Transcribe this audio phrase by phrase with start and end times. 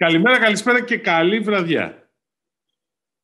[0.00, 2.10] Καλημέρα, καλησπέρα και καλή βραδιά.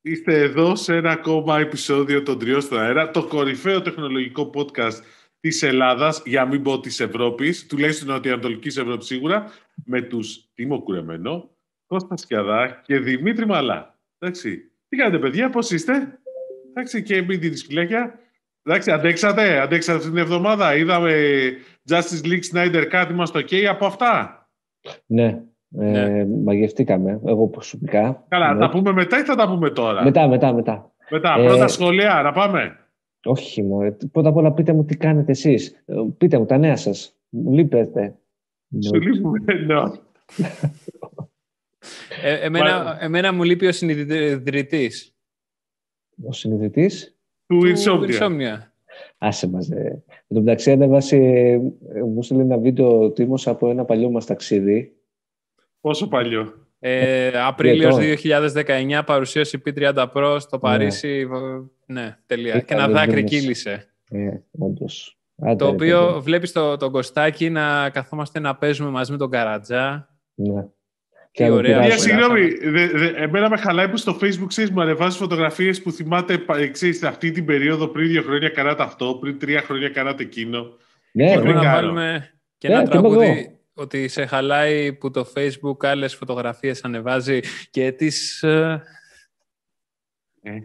[0.00, 5.00] Είστε εδώ σε ένα ακόμα επεισόδιο των Τριών στον Αέρα, το κορυφαίο τεχνολογικό podcast
[5.40, 9.52] της Ελλάδας, για μην πω της Ευρώπης, τουλάχιστον Νοτιοανατολικής Ευρώπης σίγουρα,
[9.84, 11.50] με τους Τίμο Κουρεμένο,
[11.86, 13.98] Κώστας Σκιαδά και Δημήτρη Μαλά.
[14.18, 14.70] Εντάξει.
[14.88, 16.18] Τι κάνετε παιδιά, πώς είστε;
[16.68, 18.20] Εντάξει, και μην τη σκυλέκια.
[18.62, 20.76] Εντάξει, αντέξατε, αντέξατε αυτήν την εβδομάδα.
[20.76, 21.12] Είδαμε
[21.88, 24.40] Justice League Snyder κάτι μας το OK από αυτά.
[25.06, 25.42] Ναι,
[25.78, 26.26] ε, ναι.
[26.26, 28.24] μαγευτήκαμε, εγώ προσωπικά.
[28.28, 28.60] Καλά, ναι.
[28.60, 30.92] τα πούμε μετά ή θα τα πούμε τώρα; Μετά, μετά, μετά.
[31.10, 32.76] Μετά, ε, πρώτα σχολεία, να πάμε;
[33.24, 33.96] Όχι, μου.
[34.12, 35.82] Πρώτα απ' όλα πείτε μου τι κάνετε εσείς.
[35.86, 37.16] Ε, πείτε μου τα νέα σας.
[37.28, 38.14] Μου λείπετε.
[38.84, 39.74] Σου λείπουμε, ναι.
[42.22, 45.14] ε, εμένα, εμένα μου λείπει ο συνειδητής.
[46.26, 48.58] Ο συνειδητής; Του Insomnia.
[49.18, 49.70] Άσε μας.
[49.70, 50.02] Ε.
[50.06, 51.18] Εν τω μεταξύ ανέβασε,
[52.14, 54.95] μου στείλε ένα βίντεο τίμος από ένα παλιό μας ταξίδι.
[55.80, 60.60] Πόσο παλιό; Ε, Απρίλιος 2019 παρουσίαση P30 Pro στο ναι.
[60.60, 61.28] Παρίσι.
[61.86, 62.60] Ναι, ναι τελεία.
[62.60, 63.88] Και ένα δάκρυ κύλησε.
[64.10, 65.18] Ε, όντως.
[65.56, 70.08] το οποίο βλέπεις τον το Κωστάκη να καθόμαστε να παίζουμε μαζί με τον Καρατζά.
[70.34, 70.64] Ναι.
[71.36, 71.78] Τι ωραία.
[71.78, 72.48] Μια συγγνώμη,
[73.16, 77.44] εμένα με χαλάει που στο facebook ξέρεις, μου ανεβάζεις φωτογραφίες που θυμάται ξέρεις, αυτή την
[77.44, 80.66] περίοδο πριν δύο χρόνια κάνατε αυτό, πριν τρία χρόνια κάνατε εκείνο.
[81.12, 86.14] Ναι, Μπορούμε να βάλουμε και ένα ναι, τραγούδι ότι σε χαλάει που το facebook άλλες
[86.14, 88.42] φωτογραφίες ανεβάζει και τις...
[88.42, 88.82] Ε,
[90.42, 90.58] ε,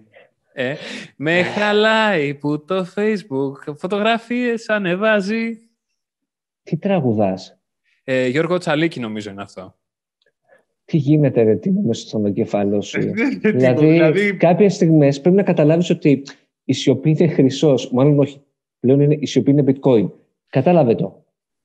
[0.53, 0.75] ε
[1.15, 5.57] με χαλάει που το facebook φωτογραφίες ανεβάζει.
[6.63, 7.59] Τι τραγουδάς;
[8.03, 9.75] Ε, Γιώργο Τσαλίκη νομίζω είναι αυτό
[10.91, 12.99] τι γίνεται ρε, τι μέσα στο εγκεφάλο σου;
[13.41, 16.23] δηλαδή, δηλαδή, κάποιες στιγμές πρέπει να καταλάβεις ότι
[16.63, 17.91] η σιωπή είναι χρυσός.
[17.91, 18.41] Μάλλον όχι.
[18.79, 20.09] Πλέον είναι, η σιωπή είναι bitcoin.
[20.49, 21.20] Κατάλαβε το.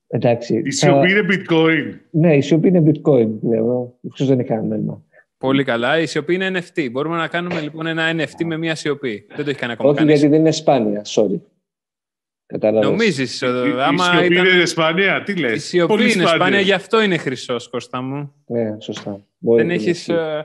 [0.07, 1.99] Εντάξει, η σιωπή είναι bitcoin.
[2.11, 3.93] Ναι, η σιωπή είναι bitcoin πλέον.
[4.01, 5.01] Ίσως δεν είναι κανένα
[5.37, 5.99] Πολύ καλά.
[5.99, 6.91] Η σιωπή είναι NFT.
[6.91, 9.25] Μπορούμε να κάνουμε λοιπόν ένα NFT με μια σιωπή.
[9.35, 11.01] Δεν το έχει κάνει ακόμα Όχι, γιατί δεν είναι σπάνια.
[11.05, 11.39] Sorry.
[12.45, 12.89] Κατάλαβες.
[12.89, 13.45] Νομίζεις, η,
[13.79, 14.45] άμα η σιωπή ήταν...
[14.45, 18.33] είναι Ισπανία, τι λες; Η σιωπή Πολύ είναι Ισπανία, γι' αυτό είναι χρυσός, Κώστα μου.
[18.45, 19.25] Ναι, σωστά.
[19.37, 20.43] Μπορεί Δεν έχεις uh,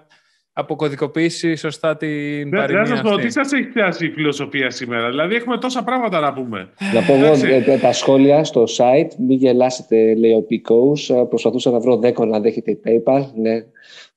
[0.53, 5.09] αποκωδικοποιήσει σωστά την ναι, παροιμία Να σας πω, τι σας έχει πιάσει η φιλοσοφία σήμερα;
[5.09, 6.69] Δηλαδή έχουμε τόσα πράγματα να πούμε.
[6.95, 9.11] Να πω εγώ ε, τα σχόλια στο site.
[9.19, 11.11] Μην γελάσετε, λέει ο Πικόους.
[11.11, 13.25] Ε, προσπαθούσα να βρω δέκο να δέχεται PayPal.
[13.35, 13.65] Ναι,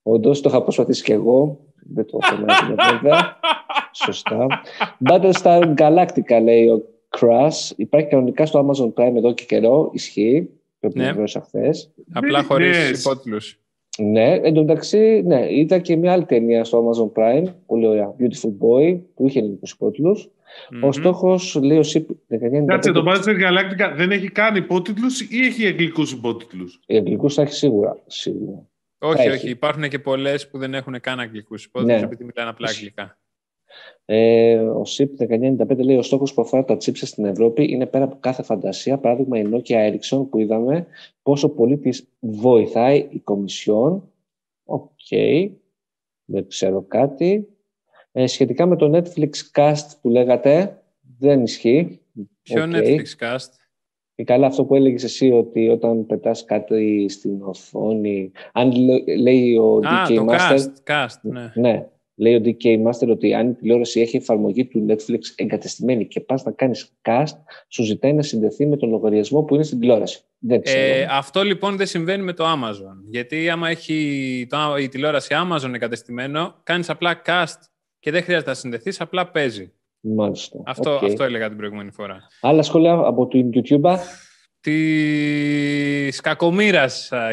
[0.04, 1.60] όντως το είχα προσπαθήσει κι εγώ.
[1.94, 2.46] Δεν το έχω
[2.92, 3.40] βέβαια.
[4.06, 4.48] Σωστά.
[5.10, 6.82] Battlestar Galactica, λέει ο
[7.20, 9.90] Crash υπάρχει κανονικά στο Amazon Prime εδώ και καιρό.
[9.94, 10.50] Ισχύει.
[10.80, 11.06] Πρέπει ναι.
[11.06, 11.94] να βρω χθες.
[12.14, 13.60] Απλά χωρίς υπότιτλους.
[13.98, 18.16] Ναι, εν τω μεταξύ, ναι, είδα και μια άλλη ταινία στο Amazon Prime, πολύ ωραία,
[18.20, 20.18] Beautiful Boy, που είχε ελληνικού υπότιτλου.
[20.18, 20.88] Mm-hmm.
[20.88, 22.10] Ο στόχος, λέει ο ΣΥΠ.
[22.66, 27.42] Κάτσε, το Battlestar Galactica δεν έχει καν υπότιτλους ή έχει αγγλικούς υπότιτλους; Οι αγγλικούς θα
[27.42, 27.98] έχει σίγουρα.
[28.06, 28.68] σίγουρα.
[29.00, 29.50] Όχι, όχι.
[29.50, 32.06] Υπάρχουν και πολλές που δεν έχουν καν αγγλικούς υπότιτλους, ναι.
[32.06, 33.18] επειδή μιλάνε απλά αγγλικά.
[34.06, 38.04] Ε, ο SIP 1995 λέει: Ο στόχος που αφορά τα chips στην Ευρώπη είναι πέρα
[38.04, 38.98] από κάθε φαντασία.
[38.98, 40.88] Παράδειγμα, η Nokia Ericsson που είδαμε
[41.22, 44.12] πόσο πολύ της βοηθάει η Κομισιόν.
[44.64, 44.90] OK.
[45.10, 45.50] Okay.
[46.26, 47.48] Δεν ξέρω κάτι.
[48.12, 50.82] Ε, σχετικά με το Netflix Cast που λέγατε,
[51.20, 52.00] δεν ισχύει.
[52.42, 52.76] Ποιο okay.
[52.76, 53.50] Netflix Cast?
[54.16, 58.72] Και καλά αυτό που έλεγες εσύ ότι όταν πετάς κάτι στην οθόνη, αν
[59.20, 60.58] λέει ο ah, DK το Master...
[60.58, 61.52] Cast, cast, ναι.
[61.56, 61.88] ναι.
[62.16, 66.44] Λέει ο DK Master ότι αν η τηλεόραση έχει εφαρμογή του Netflix εγκατεστημένη και πας
[66.44, 67.38] να κάνεις cast,
[67.68, 70.20] σου ζητάει να συνδεθεί με τον λογαριασμό που είναι στην τηλεόραση.
[70.40, 70.80] Δεν ξέρω.
[70.80, 73.10] Ε, αυτό λοιπόν δεν συμβαίνει με το Amazon.
[73.10, 77.60] Γιατί άμα έχει το, η τηλεόραση Amazon εγκατεστημένο, κάνεις απλά cast
[78.00, 79.72] και δεν χρειάζεται να συνδεθείς, απλά παίζει.
[80.00, 80.60] Μάλιστα.
[80.66, 81.06] Αυτό, okay.
[81.06, 82.18] αυτό έλεγα την προηγούμενη φορά.
[82.42, 83.98] Άλλα σχόλια από το YouTube
[84.66, 86.86] της κακομήρα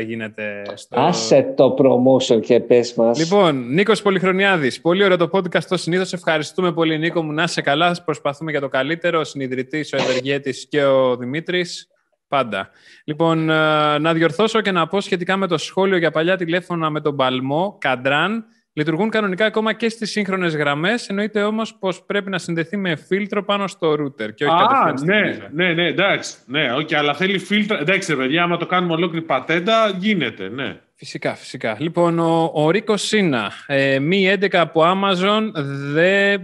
[0.07, 0.63] γίνεται.
[0.75, 1.01] Στο...
[1.01, 3.19] Άσε το promotion και πες μας.
[3.19, 4.81] Λοιπόν, Νίκος Πολυχρονιάδης.
[4.81, 5.65] Πολύ ωραίο το podcast.
[5.69, 7.33] Το συνήθως ευχαριστούμε πολύ, Νίκο μου.
[7.33, 7.97] Να είσαι καλά.
[8.05, 9.21] Προσπαθούμε για το καλύτερο.
[9.21, 11.87] Ο συνειδητής, ο Ευεργέτης και ο Δημήτρης.
[12.29, 12.71] Πάντα.
[13.05, 17.01] Λοιπόν, ε, να διορθώσω και να πω σχετικά με το σχόλιο για παλιά τηλέφωνα με
[17.01, 18.45] τον Παλμό, Καντράν.
[18.75, 21.09] Λειτουργούν κανονικά ακόμα και στις σύγχρονες γραμμές.
[21.09, 25.49] Εννοείται όμως πως πρέπει να συνδεθεί με φίλτρο πάνω στο router και όχι Α, ναι,
[25.53, 26.37] ναι, ναι, εντάξει.
[26.47, 27.77] Ναι, okay, αλλά θέλει φίλτρο.
[27.77, 30.81] Εντάξει, παιδιά, άμα το κάνουμε ολόκληρη πατέντα, γίνεται, ναι.
[30.95, 31.77] Φυσικά, φυσικά.
[31.81, 35.51] Λοιπόν, ο, ο Ρίκος Σίνα, ε, Mi 11 από Amazon,
[35.93, 36.35] δε,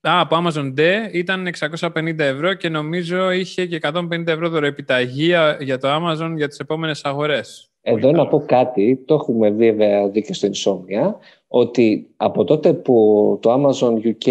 [0.00, 0.80] α, από Amazon D
[1.12, 6.58] ήταν 650 ευρώ και νομίζω είχε και 150 ευρώ δωρεοπιταγή για το Amazon για τις
[6.58, 7.68] επόμενες αγορές.
[7.86, 11.14] Εδώ να πω κάτι, το έχουμε βέβαια δει και στο Insomnia,
[11.56, 14.28] ότι από τότε που το Amazon UK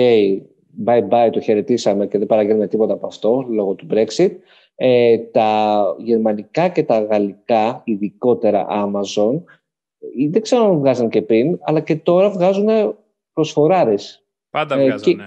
[0.85, 4.29] bye bye το χαιρετήσαμε και δεν παραγγέλνουμε τίποτα από αυτό λόγω του Brexit,
[4.75, 9.41] ε, τα γερμανικά και τα γαλλικά, ειδικότερα Amazon,
[10.29, 12.67] δεν ξέρω αν βγάζαν και πριν, αλλά και τώρα βγάζουν
[13.33, 14.23] προσφοράρες.
[14.49, 15.01] Πάντα Ε, βγάζανε.
[15.15, 15.23] και-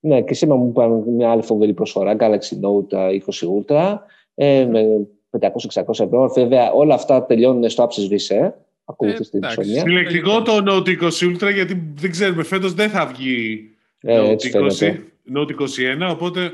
[0.00, 3.96] Ναι, και σήμερα μου είπαν μια άλλη φοβερή προσφορά, Galaxy Note 20 Ultra,
[4.34, 6.28] ε, με 500-600 ευρώ.
[6.28, 8.52] Βέβαια, όλα αυτά τελειώνουν στο Apsis Vice,
[8.84, 9.60] ακολουθεί στην εντάξει.
[9.60, 9.80] ψωνία.
[9.80, 13.68] Συλλεκτικό το Note 20 Ultra, γιατί δεν ξέρουμε, φέτος δεν θα βγει
[14.00, 15.04] Ε, Note έτσι 20, φαίνεται.
[15.36, 16.52] Note 21, οπότε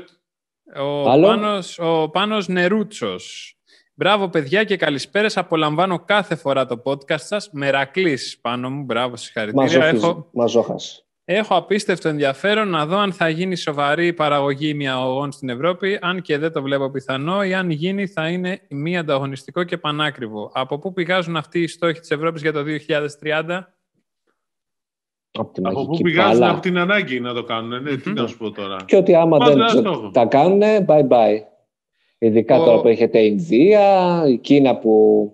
[0.75, 3.55] Ο Άλλο; Πάνος, ο Πάνος Νερούτσος.
[3.93, 5.37] Μπράβο παιδιά και καλησπέρες.
[5.37, 7.49] Απολαμβάνω κάθε φορά το podcast σας.
[7.51, 8.83] Μερακλής πάνω μου.
[8.83, 9.63] Μπράβο, συγχαρητήρια.
[9.79, 11.05] Μαζόχης, Έχω, μαζόχας.
[11.35, 16.37] Έχω απίστευτο ενδιαφέρον να δω αν θα γίνει σοβαρή παραγωγή μιαογών στην Ευρώπη, αν και
[16.37, 20.51] δεν το βλέπω πιθανό, ή αν γίνει θα είναι μη ανταγωνιστικό και πανάκριβο.
[20.53, 23.73] Από πού πηγάζουν αυτοί οι στόχοι της Ευρώπης για το 2030?
[25.39, 26.51] Από την από πού μαγική πηγάζουν μπάλα.
[26.51, 27.81] από την ανάγκη να το κάνουν.
[27.83, 28.15] Ναι, τι Μμμ.
[28.15, 28.75] να σου πω τώρα.
[28.85, 30.09] Και ότι άμα Πάντα δεν ένα το- στόχο.
[30.11, 31.39] τα κάνουν, bye bye.
[32.17, 35.33] Ειδικά Ο- τώρα που έχετε η Ινδία, η Κίνα που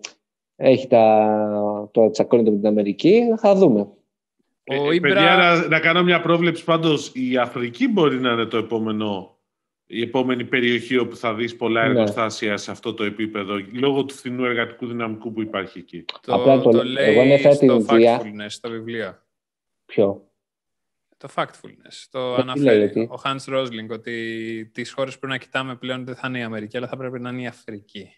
[0.55, 3.87] έχει τα, το τσακώνεται με την Αμερική, θα δούμε.
[4.69, 7.11] Ο Ε, Ήμπρα- Παιδιά, να, να κάνω μια πρόβλεψη πάντως.
[7.13, 9.37] Η Αφρική μπορεί να είναι το επόμενο,
[9.85, 11.89] η επόμενη περιοχή όπου θα δεις πολλά Ναι.
[11.89, 16.05] εργοστάσια σε αυτό το επίπεδο, λόγω του φθηνού εργατικού δυναμικού που υπάρχει εκεί.
[16.21, 18.21] Το, Απλά το- το εγώ λέει ανέφερα την στο Ινδία.
[18.21, 19.17] Factfulness, στο βιβλίο.
[19.85, 20.21] Ποιο;
[21.17, 22.05] Το factfulness.
[22.11, 25.75] Το Ε, τι αναφέρει λέει, τι; ο Hans Rosling ότι τις χώρες που να κοιτάμε
[25.75, 28.09] πλέον δεν θα είναι η Αμερική, αλλά θα πρέπει να είναι η Αφρική.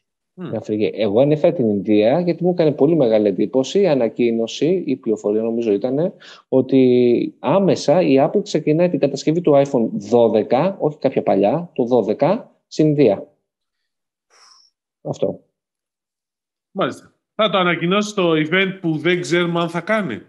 [0.54, 0.92] Η Αφρική.
[0.94, 5.72] Εγώ ανέφερα την Ινδία γιατί μου έκανε πολύ μεγάλη εντύπωση η ανακοίνωση, η πληροφορία νομίζω
[5.72, 6.14] ήταν,
[6.48, 9.90] ότι άμεσα η Apple ξεκινάει την κατασκευή του iPhone
[10.50, 13.28] 12, όχι κάποια παλιά, το 12, στην Ινδία.
[15.02, 15.40] Αυτό.
[16.72, 17.14] Μάλιστα.
[17.36, 20.22] Θα το ανακοινώσει στο event που δεν ξέρουμε αν θα κάνει.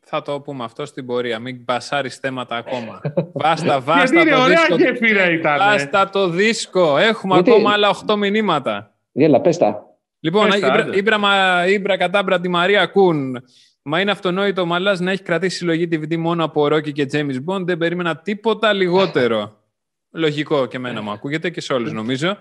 [0.00, 1.38] Θα το πούμε αυτό στην πορεία.
[1.38, 3.00] Μην μπασάρεις θέματα ακόμα.
[3.32, 4.76] βάστα, βάστα Γιατί είναι το ωραία δίσκο.
[4.76, 5.58] γέφυρα ήταν.
[5.58, 6.96] Βάστα το δίσκο.
[6.96, 8.97] Έχουμε Γιατί- ακόμα άλλα 8 μηνύματα.
[9.18, 9.86] Γέλα, πες τα.
[10.20, 10.96] Λοιπόν, Πες τα, Ήμπρα, άντε.
[10.96, 13.44] Ήμπρα, μα- Ήμπρα κατάμπρα τη Μαρία Κούν.
[13.82, 17.36] Μα είναι αυτονόητο ο Μαλάς να έχει κρατήσει συλλογή DVD μόνο από Ρόκι και James
[17.46, 17.64] Bond.
[17.64, 19.56] Δεν περίμενα τίποτα λιγότερο.
[20.12, 22.36] Λογικό και εμένα μου ακούγεται και σε όλους νομίζω.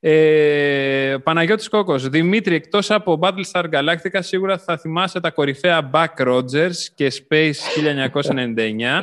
[0.00, 2.08] Ε, Παναγιώτης Κόκος.
[2.08, 7.52] Δημήτρη, εκτός από Battlestar Galactica, σίγουρα θα θυμάσαι τα κορυφαία Buck Rogers και Space
[8.22, 9.02] 1999.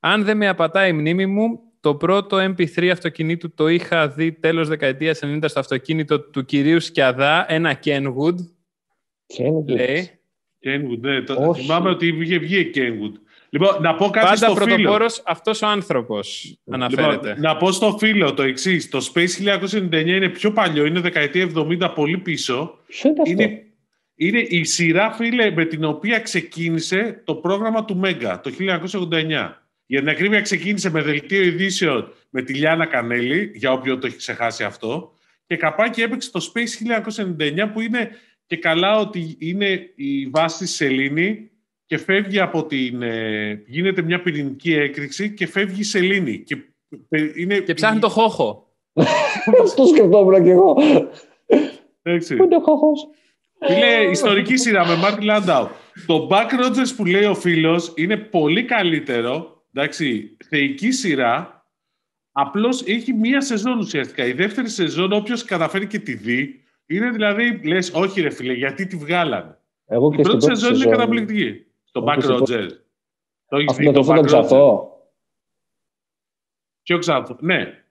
[0.00, 4.68] Αν δεν με απατάει η μνήμη μου, το πρώτο MP3 αυτοκινήτου το είχα δει τέλος
[4.68, 8.34] δεκαετίας 90 στο αυτοκίνητο του κυρίου Σκιαδά, ένα Kenwood,
[9.26, 10.10] Και είναι λέει.
[10.64, 11.22] Kenwood, ναι.
[11.22, 11.62] Το, Όχι.
[11.62, 13.12] θυμάμαι ότι είχε βγει Kenwood.
[13.50, 14.64] Λοιπόν, να πω κάτι Πάντα στο φίλο.
[14.64, 17.28] πρωτοπόρος αυτός ο άνθρωπος αναφέρεται.
[17.28, 18.88] Λοιπόν, να πω στο φίλο το εξής.
[18.88, 22.78] Το Space 1999 είναι πιο παλιό, είναι δεκαετία 70 πολύ πίσω.
[22.86, 23.62] Ποιο είναι αυτό; Είναι,
[24.14, 28.50] είναι η σειρά, φίλε, με την οποία ξεκίνησε το πρόγραμμα του Μέγκα το
[29.10, 29.50] 1989.
[29.90, 34.16] Για την ακρίβεια ξεκίνησε με δελτίο ειδήσεων με τη Λιάνα Κανέλη, για όποιον το έχει
[34.16, 35.12] ξεχάσει αυτό.
[35.46, 37.00] Και καπάκι έπαιξε το Space
[37.64, 38.10] 1999 που είναι
[38.46, 41.50] και καλά ότι είναι η βάση της σελήνη
[41.86, 43.02] και φεύγει από την...
[43.02, 46.38] ε, γίνεται μια πυρηνική έκρηξη και φεύγει η σελήνη.
[46.38, 46.56] Και,
[47.08, 48.68] ε, είναι, Και ψάχνει το χώχο.
[49.62, 50.76] Αυτό σκεφτόμουν και εγώ.
[52.02, 52.36] Έτσι.
[52.36, 53.08] Πού είναι ο χώχος;
[53.68, 55.68] Είναι ιστορική σειρά με Μάρτιν Λάνταου.
[56.06, 59.58] Το Back Rogers που λέει ο φίλος είναι πολύ καλύτερο.
[59.72, 61.64] Εντάξει, θεϊκή σειρά.
[62.32, 64.26] Απλώς έχει μία σεζόν ουσιαστικά.
[64.26, 68.86] Η δεύτερη σεζόν, όποιος καταφέρει και τη δει, είναι δηλαδή, λες, όχι ρε φίλε, γιατί
[68.86, 69.58] τη βγάλανε.
[69.86, 70.98] Εγώ Η και στην πρώτη πρώτη σεζόν είναι σεζόν.
[70.98, 71.64] καταπληκτική.
[71.92, 72.68] Το Όχι, Back στην Rogers.
[73.48, 74.26] Το έχεις Αυτό δει με το τον Φώτο Back Rogers.
[74.26, 74.92] Ξανθό.
[76.82, 77.36] Ποιο Ξανθό.
[77.40, 77.84] Ναι.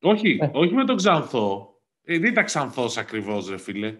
[0.00, 0.50] Όχι, Ε.
[0.52, 1.74] όχι με τον Ξανθό.
[2.04, 3.94] Ε, δεν ήταν Ξανθό ακριβώς, ρε φίλε.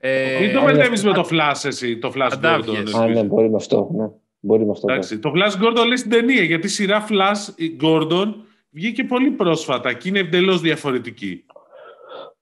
[0.00, 1.98] Ε, Μην το ε, μπερδεύει με το Flash, εσύ.
[1.98, 2.94] Το Flash Αντάβιες.
[2.96, 3.00] Gordon.
[3.00, 3.90] Α, ναι, μπορεί με αυτό.
[3.92, 4.08] Ναι.
[4.40, 4.86] Μπορεί με αυτό.
[4.86, 4.92] ναι.
[4.92, 8.34] Εντάξει, το Flash Gordon λέει στην ταινία, γιατί η σειρά Flash Gordon
[8.70, 11.44] βγήκε πολύ πρόσφατα και είναι εντελώς διαφορετική.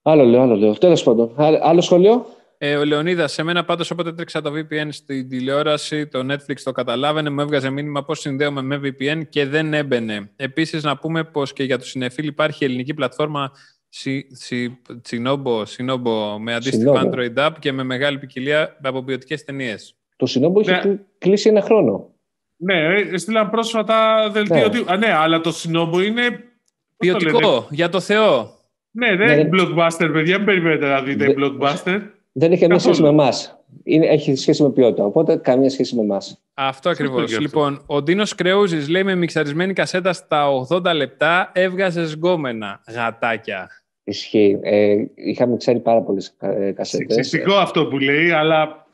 [0.02, 0.72] Άλλο λέω, άλλο λέω.
[0.72, 1.32] Τέλος πάντων.
[1.36, 2.26] Άλλο- Άλλο σχόλιο;
[2.58, 6.72] Ε, ο Λεωνίδας, σε μένα πάντως όποτε τρέξα το VPN στην τηλεόραση, το Netflix το
[6.72, 10.30] καταλάβαινε, μου έβγαζε μήνυμα πώς συνδέομαι με VPN και δεν έμπαινε.
[10.36, 13.50] Επίσης, να πούμε πως και για τους συνεφίλ υπάρχει ελληνική πλατφόρμα
[15.02, 17.04] Τσινόμπο, Σινόμπο, με αντίστοιχο Sinobo.
[17.14, 19.96] Android app και με μεγάλη ποικιλία από ποιοτικές ταινίες.
[20.16, 20.78] Το Σινόμπο έχει Ναι.
[20.78, 22.10] κλει- κλείσει ένα χρόνο.
[22.56, 24.56] Ναι, ε, έστειλαν πρόσφατα δελτίο.
[24.56, 24.64] Ναι.
[24.64, 26.22] ότι- Α, ναι, αλλά το Sinobo είναι.
[26.96, 28.50] πώς το λένε; Ποιοτικό, για το Θεό.
[28.90, 30.36] Ναι, δεν Ναι, είναι δεν- blockbuster, παιδιά.
[30.36, 32.00] Μην περιμένετε να δείτε Δεν- blockbuster.
[32.32, 32.94] Δεν έχει καμία Καθόλου.
[32.94, 33.58] σχέση με εμάς.
[33.84, 35.04] Έχει σχέση με ποιότητα.
[35.04, 36.42] Οπότε καμία σχέση με εμάς.
[36.54, 37.18] Αυτό ακριβώς.
[37.24, 37.40] και αυτό.
[37.40, 42.80] Λοιπόν, ο Ντίνος Κρεούζης λέει με μιξαρισμένη κασέτα στα 80 λεπτά έβγαζε γκόμενα.
[42.94, 43.68] Γατάκια.
[44.04, 44.58] Ισχύει.
[44.62, 46.34] Ε, είχαμε ξέρει πάρα πολλές
[46.74, 46.88] κασέτες.
[46.88, 48.85] Σεξιστικό αυτό που λέει, αλλά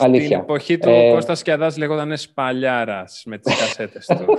[0.00, 0.36] Στην Αλήθεια.
[0.38, 4.24] εποχή του Ε, ο Κώστας Σκιαδάς λεγόταν Σπαλιάρας με τις κασέτες του.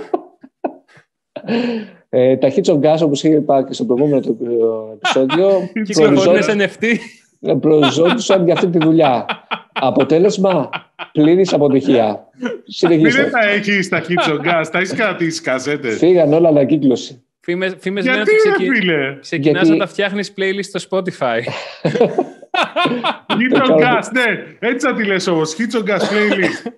[2.08, 5.50] Ε, τα Hits of Gas, όπως είχε πάει και στο προηγούμενο το, ε, επεισόδιο,
[5.84, 7.56] Κυκλοφορούν προοριζόταν- σε NFT.
[7.60, 9.26] προζώντουσαν για αυτή τη δουλειά.
[9.72, 10.70] Αποτέλεσμα,
[11.12, 12.28] πλήρης αποτυχία.
[12.64, 13.22] Συνεχίστε.
[13.22, 14.40] Δεν τα έχεις τα Kitchen
[14.72, 15.96] τα έχεις κρατήσει κασέτες.
[15.98, 17.22] Φύγαν όλα ανακύκλωση.
[17.40, 18.78] Φήμες, φήμες λένε Γιατί ότι ρε ξεκι...
[18.78, 21.38] φίλε; ξεκινάς Γιατί- να τα φτιάχνεις playlist στο Spotify.
[23.38, 23.76] Kitchen κάνω.
[23.78, 24.56] Gas, ναι.
[24.58, 25.54] Έτσι θα τη λες όμως.
[25.58, 26.72] Kitchen Gas playlist.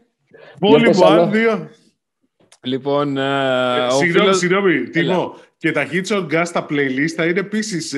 [0.59, 1.23] Πόλη πες μου, άλλο.
[1.23, 1.71] αν δύο.
[2.63, 4.39] λοιπόν, ε, ο Συγγνώμη, φίλος...
[4.39, 4.89] συγγνώμη, Έλα.
[4.91, 5.37] Τίμω.
[5.57, 7.95] Και τα Kitchen Gas τα playlist θα είναι επίσης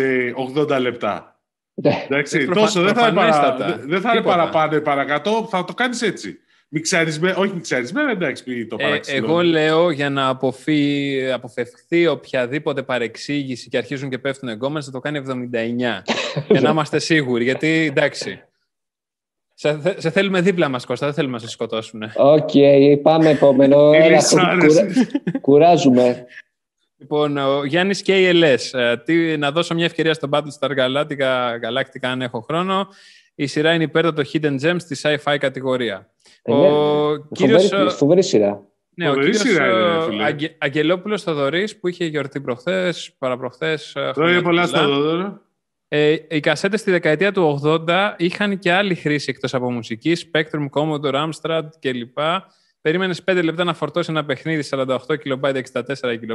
[0.56, 1.40] 80 λεπτά.
[1.74, 2.04] Ναι.
[2.08, 3.30] Εντάξει, Προφα- τόσο δεν θα, είναι παρα...
[3.30, 3.80] προφανέστατα.
[3.86, 4.36] δεν θα είναι Τίποτα.
[4.36, 6.38] παραπάνω ή παρακάτω, θα το κάνεις έτσι.
[6.68, 9.26] Μιξαρισμένα, όχι μιξαρισμένα, εντάξει, πει το Ε, παραξενό.
[9.26, 11.30] εγώ λέω για να αποφύ...
[11.32, 15.32] αποφευχθεί οποιαδήποτε παρεξήγηση και αρχίζουν και πέφτουν εγκόμενες θα το κάνει 79.
[16.48, 17.44] για να είμαστε σίγουροι.
[17.44, 18.40] Γιατί εντάξει.
[19.54, 22.02] Σε, θε- σε θέλουμε δίπλα μας Κώστα, δεν θέλουμε να σε σκοτώσουν.
[22.16, 22.50] Οκ,
[23.02, 23.92] πάμε επόμενο.
[23.94, 24.74] Οι Έλα, λυσάρες.
[24.74, 26.24] κουρα- κουράζουμε.
[26.98, 28.78] Λοιπόν, ο Γιάννης KLS.
[28.78, 32.88] ε, τι, να δώσω μια ευκαιρία στο Battlestar Galactica, Galactica αν έχω χρόνο.
[33.38, 36.10] Η σειρά είναι υπέρτατο Hidden Gems στη sci-fi κατηγορία.
[36.42, 37.18] Ε, ο ναι.
[37.32, 38.62] κύριος, Φοβερή, φοβερή σειρά.
[38.94, 40.24] ναι, ο Φοβερή κύριος σειρά είναι, ρε ε, φίλε.
[40.24, 43.88] Αγγε- Αγγελόπουλος Θοδωρής που είχε γιορτή προχθές, παραπροχθές.
[43.88, 44.76] ε, Τώρα χρόνια είναι πολλά πολλά.
[44.76, 45.40] στα δώδωνα.
[45.88, 50.66] Ε, οι κασέτες στη δεκαετία του 80 είχαν και άλλη χρήση εκτός από μουσική, Spectrum,
[50.70, 52.18] Commodore, Amstrad κλπ.
[52.86, 55.82] Περίμενες 5 λεπτά να φορτώσει ένα παιχνίδι 48 KB, 64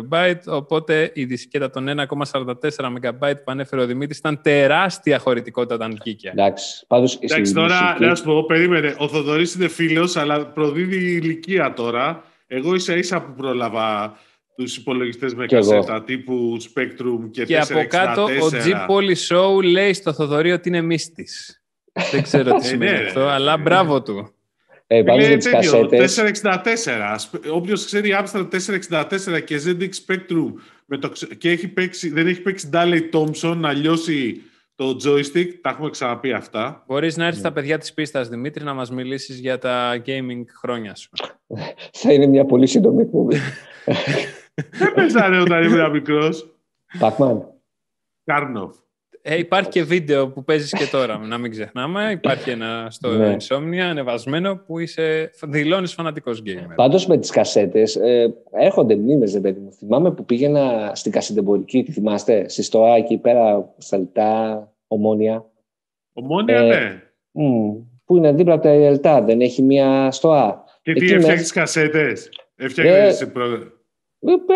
[0.10, 5.98] KB, οπότε η δισκέτα των 1,44 MB που ανέφερε ο Δημήτρης ήταν τεράστια χωρητικότητα όταν
[6.04, 6.30] βγήκε.
[6.34, 8.96] Εντάξει, πάντως η Εντάξει, τώρα μουσική- να σου πω, περίμενε.
[8.98, 12.24] Ο Θοδωρής είναι φίλος, αλλά προδίδει ηλικία τώρα.
[12.48, 14.18] Εγώ ίσα ίσα που πρόλαβα
[14.56, 15.72] τους υπολογιστές με Κι εγώ.
[15.72, 18.66] κασέτα τύπου Spectrum και, Και από κάτω ο 464.
[18.66, 21.62] G Poly Show λέει στο Θοδωρή ότι είναι μύστης.
[22.12, 23.32] Δεν ξέρω τι Ε, σημαίνει ναι, αυτό, ρε.
[23.32, 24.34] αλλά μπράβο του.
[24.94, 27.30] Ε, πάντως Είναι με τις τέτοιο, κασέτες, 464.
[27.54, 30.54] Όποιος ξέρει Amstrad 464 και ZX Spectrum
[30.86, 34.42] με το, ξε- και έχει παίξει, δεν έχει παίξει Daley Thompson να λιώσει
[34.76, 36.84] το joystick, τα έχουμε ξαναπεί αυτά.
[36.88, 37.28] Μπορείς να Ναι.
[37.28, 41.10] έρθεις στα παιδιά της πίστας, Δημήτρη, να μας μιλήσεις για τα gaming χρόνια σου.
[42.02, 43.36] θα είναι μια πολύ σύντομη εκπομπή.
[44.80, 46.56] Δεν παίζανε όταν ήμουν μικρός.
[47.00, 47.38] Pac-Man.
[48.24, 48.76] Κάρνοφ.
[49.24, 52.10] Ε, υπάρχει και βίντεο που παίζεις και τώρα, να μην ξεχνάμε.
[52.12, 53.36] Υπάρχει ένα στο Ναι.
[53.40, 56.74] Insomnia ανεβασμένο που είσαι, δηλώνεις φανατικός gamer.
[56.76, 59.72] Πάντως με τις κασέτες ε, έρχονται μνήμες, ρε παιδί μου.
[59.72, 65.46] Θυμάμαι που πήγαινα στην κασετεμπορική, τη θυμάστε, στη ΣΤΟΑ εκεί πέρα, στα λιτά, ομόνια.
[66.14, 67.02] Ομόνια, Ε, ναι.
[67.32, 67.72] Μμ,
[68.06, 70.64] που είναι δίπλα από τα ΕΛΤΑ, δεν έχει μια ΣΤΟΑ.
[70.82, 72.98] Και τι εκεί έφτιαξες μέσα- κασέτες; Έφτιαξε.
[73.02, 73.68] Ε, σε προ- Ε,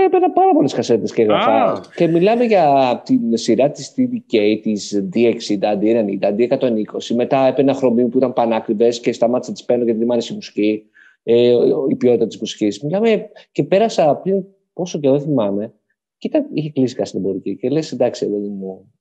[0.05, 1.63] Έπαιρνα πάρα πολλές κασέτες και έγραφα.
[1.63, 1.81] Α.
[1.95, 7.15] Και μιλάμε για την σειρά της TDK, της D60, D90, D120.
[7.15, 10.33] Μετά έπαιρνα χρωμίου που ήταν πανάκριβες και σταμάτησα να τις παίρνω γιατί δεν μ' άρεσε
[10.33, 10.83] η μουσική,
[11.23, 11.53] ε,
[11.89, 12.83] η ποιότητα της μουσικής.
[12.83, 14.43] Μιλάμε και πέρασα πριν
[14.73, 15.73] πόσο καιρό δεν θυμάμαι.
[16.17, 17.55] Και ήταν, είχε κλείσει κάτι στην εμπορική.
[17.55, 18.93] Και λες, εντάξει, παιδί μου,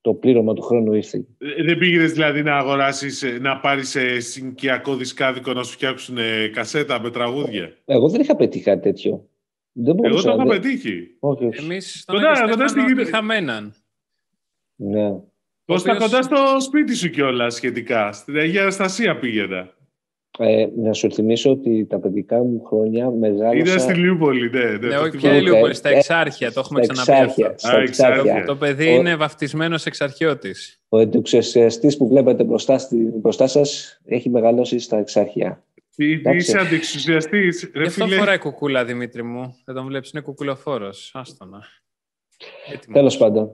[0.00, 1.24] το πλήρωμα του χρόνου ήρθε.
[1.38, 7.00] Ε, Δεν πήγες δηλαδή να αγοράσεις, να πάρεις συνοικιακό δισκάδικο να σου φτιάξουν ε, κασέτα
[7.00, 9.28] με τραγούδια; Εγώ δεν είχα πετύχει κάτι τέτοιο.
[9.78, 10.28] Δεν Εγώ μπορούσα.
[10.28, 11.16] το είχα δεν- πετύχει.
[11.20, 11.64] Όχι, όχι.
[11.64, 13.74] Εμείς στον Κοντά, Άγιο κοντά Στέφανο στη- είχαμε έναν.
[14.76, 15.08] Ναι.
[15.64, 18.12] Κώστα οποίος- κοντά στο σπίτι σου κιόλας σχετικά.
[18.12, 19.74] Στην Αγία Αναστασία πήγαινα.
[20.38, 23.56] Ε, να σου θυμίσω ότι τα παιδικά μου χρόνια μεγάλωσα...
[23.58, 24.64] Ήταν στη Λιούπολη, ναι.
[24.64, 25.16] ναι, Ναι, το όχι θυμάμαι.
[25.18, 27.58] ποια Ε, Ηλιούπολη, στα ε, εξάρχεια, το έχουμε στα ξαναπεί εξάρχεια, αυτό.
[27.58, 28.20] στα Α, εξάρχεια.
[28.20, 28.44] εξάρχεια.
[28.46, 30.80] Το παιδί Ο- είναι βαφτισμένος εξαρχιώτης.
[30.88, 35.64] Ο εντοξιαστής που βλέπετε μπροστά, στη, μπροστά σας έχει μεγαλώσει στα εξάρχεια.
[35.96, 36.38] Τι, τι Εντάξει.
[36.38, 37.48] είσαι αντιεξουσιαστή.
[37.74, 39.54] Γι' αυτό φοράει κουκούλα, Δημήτρη μου.
[39.64, 41.10] Δεν τον βλέπεις, είναι κουκουλοφόρος.
[41.14, 41.62] Άστονα.
[42.66, 42.96] Έτοιμος.
[42.98, 43.50] Τέλος πάντων.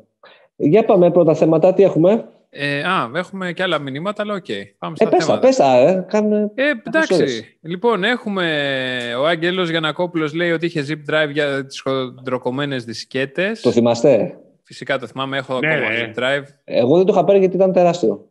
[0.56, 1.74] Για πάμε πρώτα θέματα.
[1.74, 4.44] Τι έχουμε; Ε, α, έχουμε και άλλα μηνύματα, αλλά οκ.
[4.78, 5.46] Πάμε Ε, στα πες τα, θέματα.
[5.46, 5.76] πες τα.
[5.76, 6.50] Ε, κάνουμε...
[6.54, 7.14] Ε, εντάξει.
[7.14, 7.44] ώρες.
[7.60, 9.14] Λοιπόν, έχουμε...
[9.18, 13.60] Ο Άγγελος Γιαννακόπουλος λέει ότι είχε zip drive για τις χοντροκομμένες δισκέτες.
[13.60, 16.12] Το θυμάστε; Φυσικά το θυμάμαι, έχω Ναι, ακόμα ρε.
[16.14, 16.44] zip drive.
[16.64, 18.28] Εγώ δεν το είχα πάρει γιατί ήταν τεράστιο.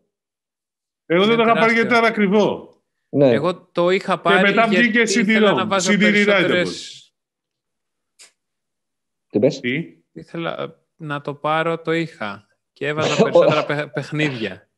[1.06, 1.82] Εγώ δεν Είναι το είχα πάρει τεράστιο.
[1.82, 2.71] γιατί ήταν ακριβό.
[3.14, 3.30] Ναι.
[3.32, 6.96] Εγώ το είχα πάρει μετά βγήκε γιατί CD-ROM, ήθελα να βάζω CD περισσότερες...
[9.30, 12.48] Τι πες; Τι; Ήθελα ε, να το πάρω, το είχα.
[12.74, 14.70] Και έβαζα περισσότερα παιχ- παιχνίδια.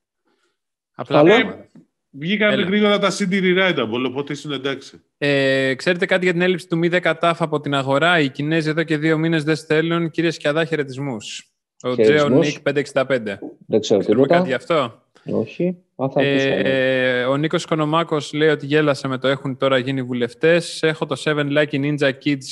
[0.96, 1.30] Απλά Καλό.
[1.30, 1.68] πράγματα.
[2.16, 2.66] Βγήκαν Έλα.
[2.66, 5.02] γρήγορα τα CD rewritable, οπότε ήσουν εντάξει.
[5.18, 8.70] Ε, ξέρετε κάτι για την έλλειψη του μη 10 τάφ από την αγορά; Οι Κινέζοι
[8.70, 10.10] εδώ και δύο μήνες δεν στέλνουν.
[10.10, 11.54] Κύριε Σκιαδά, χαιρετισμούς.
[11.82, 12.48] Ο Τζέο Χαιρετισμούς.
[12.54, 13.40] Νίκ 565.
[13.68, 14.36] Δεν ξέρω Ξέρουμε τίποτα.
[14.36, 15.78] κάτι γι' αυτό; Όχι.
[15.96, 16.48] Α, θα ακούσω.
[16.48, 20.84] Ε, ο Νίκος Κονομάκο λέει ότι γέλασε με το έχουν τώρα γίνει βουλευτές.
[20.84, 21.66] Έχω το 7 Lucky
[21.96, 22.46] Ninja Kids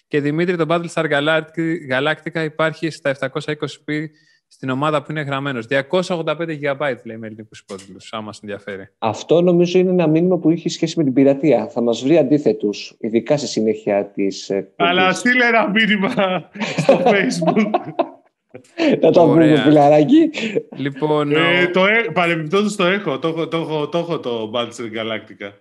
[0.08, 4.06] Και Δημήτρη, το Battlestar Galactic- Galactica υπάρχει στα 720p
[4.48, 5.66] στην ομάδα που είναι γραμμένος.
[5.68, 8.90] 285 GB λέει με ελληνικού υπότιτλου, άμα σας ενδιαφέρει.
[8.98, 11.68] Αυτό νομίζω είναι ένα μήνυμα που έχει σχέση με την πειρατεία.
[11.68, 14.50] Θα μας βρει αντίθετους, ειδικά στη συνέχεια της...
[14.50, 14.74] εκπομπής.
[14.76, 17.70] Αλλά στείλε ένα μήνυμα στο facebook.
[19.02, 19.48] Να το Ωραία.
[19.54, 20.30] πούμε, φιλαράκι.
[20.76, 23.20] Λοιπόν, Ε, ο- το, ε, παρεμπιπτόντως το έχω.
[23.20, 25.52] Το, έχω- το, έχω- το έχω το Battlestar Galactica.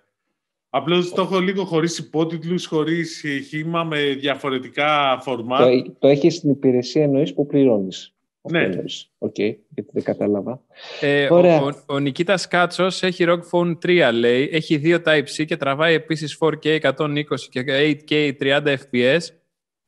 [0.69, 5.59] Απλώς το έχω λίγο χωρίς υπότιτλους, χωρίς σχήμα, με διαφορετικά φορμάτ.
[5.61, 8.11] Το, το έχεις στην υπηρεσία εννοείς που πληρώνεις.
[8.51, 8.69] Ναι.
[9.17, 10.61] Οκ, γιατί δεν κατάλαβα.
[11.01, 11.61] Ε, ο, Ωραία.
[11.61, 14.49] ο, ο Νικήτας Κάτσος έχει ROG Phone 3, λέει.
[14.51, 19.19] Έχει δύο Type-C και τραβάει επίσης 4K 120 και 8K 30 FPS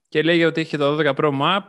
[0.07, 1.61] και λέει ότι έχει το 12 Pro Max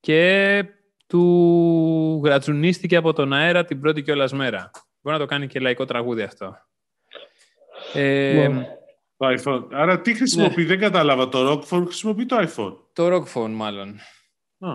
[0.00, 0.64] και
[1.06, 4.70] του γρατσουνίστηκε από τον αέρα την πρώτη κιόλας μέρα.
[5.00, 6.56] Μπορεί να το κάνει και λαϊκό τραγούδι αυτό.
[7.94, 8.78] Ε, Ναι.
[9.16, 9.66] Το iPhone.
[9.72, 11.28] Άρα τι χρησιμοποιεί, δεν κατάλαβα.
[11.28, 12.76] Το Rockford χρησιμοποιεί το iPhone.
[12.92, 13.98] το ROG Phone μάλλον.
[14.58, 14.68] Α,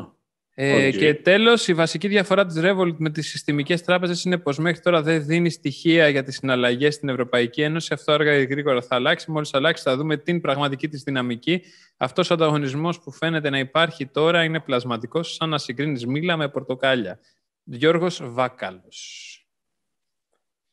[0.58, 0.96] Ε, Οκ.
[0.96, 5.02] Και τέλος, η βασική διαφορά της Revolut με τις συστημικές τράπεζες είναι πως μέχρι τώρα
[5.02, 7.94] δεν δίνει στοιχεία για τις συναλλαγές στην Ευρωπαϊκή Ένωση.
[7.94, 9.32] Αυτό αργά ή γρήγορα θα αλλάξει.
[9.32, 11.62] Μόλις αλλάξει θα δούμε την πραγματική της δυναμική.
[11.98, 16.50] Αυτός ο ανταγωνισμός που φαίνεται να υπάρχει τώρα είναι πλασματικός σαν να συγκρίνεις μήλα με
[16.50, 17.20] πορτοκάλια.
[17.64, 19.30] Γιώργος Βάκαλος.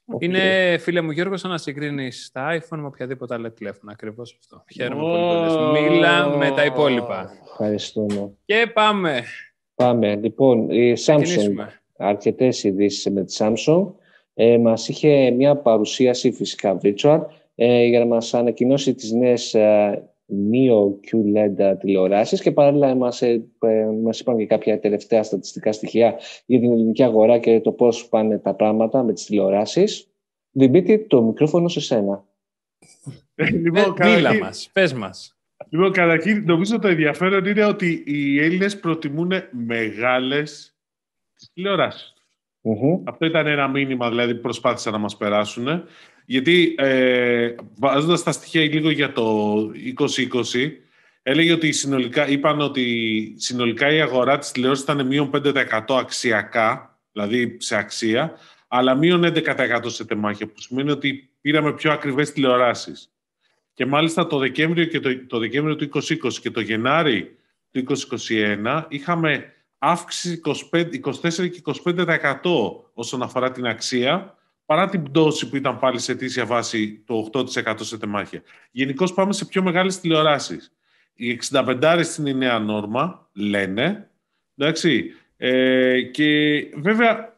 [0.04, 0.22] Οκ.
[0.22, 3.92] Είναι, φίλε μου, Γιώργος, σαν να συγκρίνεις τα iPhone με οποιαδήποτε άλλα τηλέφωνα.
[3.92, 4.64] Ακριβώς αυτό.
[4.72, 5.54] Χαίρομαι πολύ που λες.
[5.54, 5.70] Ω.
[5.70, 7.30] Μήλα με τα υπόλοιπα.
[7.50, 8.32] Ευχαριστούμε.
[8.44, 9.24] Και πάμε.
[9.84, 10.16] Πάμε.
[10.16, 11.72] Λοιπόν, η Samsung, Ξεκινήσουμε.
[11.96, 13.92] αρκετές ειδήσεις με τη Samsung.
[14.34, 17.20] Ε, μας είχε μια παρουσίαση φυσικά virtual
[17.54, 20.06] ε, για να μας ανακοινώσει τις νέες ε,
[20.52, 26.16] Neo QLED τηλεοράσεις και παράλληλα μας, ε, ε, μας είπαν και κάποια τελευταία στατιστικά στοιχεία
[26.46, 30.06] για την ελληνική αγορά και το πώς πάνε τα πράγματα με τις τηλεοράσεις.
[30.50, 32.24] Δημήτρη, το μικρόφωνο σε σένα.
[33.34, 35.36] Ε, Ε, λοιπόν, Μίλα καταρχήν- μας, πες μας.
[35.72, 40.76] Λοιπόν, καταρχήν, νομίζω το ενδιαφέρον είναι ότι οι Έλληνες προτιμούν μεγάλες
[41.54, 42.12] τηλεοράσεις.
[42.60, 43.02] Μμμ.
[43.04, 45.84] Αυτό ήταν ένα μήνυμα, δηλαδή, που προσπάθησαν να μας περάσουν.
[46.26, 50.82] Γιατί, ε, βάζοντας τα στοιχεία λίγο για το 2020,
[51.22, 57.56] έλεγε ότι συνολικά, είπαν ότι συνολικά η αγορά της τηλεόρασης ήταν μείον 5% αξιακά, δηλαδή
[57.60, 58.34] σε αξία,
[58.68, 63.11] αλλά μείον 11% σε τεμάχια, που σημαίνει ότι πήραμε πιο ακριβές τηλεοράσεις.
[63.74, 67.36] Και μάλιστα το Δεκέμβριο, και το, το Δεκέμβριο του 2020 και το Γενάρη
[67.70, 67.84] του
[68.28, 70.84] 2021 είχαμε αύξηση 25,
[71.30, 72.38] 24 και 25%
[72.94, 77.74] όσον αφορά την αξία, παρά την πτώση που ήταν πάλι σε αιτήσια βάση το 8%
[77.80, 78.42] σε τεμάχια.
[78.70, 80.72] Γενικώς πάμε σε πιο μεγάλες τηλεοράσεις.
[81.14, 84.10] Οι 65 είναι η νέα νόρμα, λένε.
[84.56, 85.10] Εντάξει.
[85.36, 86.26] Ε, και
[86.74, 87.36] βέβαια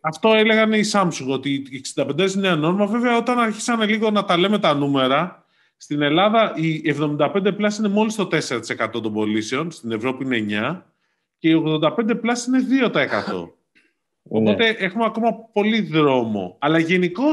[0.00, 2.86] αυτό έλεγαν οι Samsung, ότι οι 65 είναι η νέα νόρμα.
[2.86, 5.45] Βέβαια όταν αρχίσανε λίγο να τα λέμε τα νούμερα,
[5.76, 10.46] στην Ελλάδα η 75 plus είναι μόλις το 4% των πωλήσεων, στην Ευρώπη είναι
[10.78, 10.82] 9%
[11.38, 13.48] και η 85 plus είναι 2%.
[14.28, 16.56] Οπότε έχουμε ακόμα πολύ δρόμο.
[16.60, 17.24] Αλλά γενικώ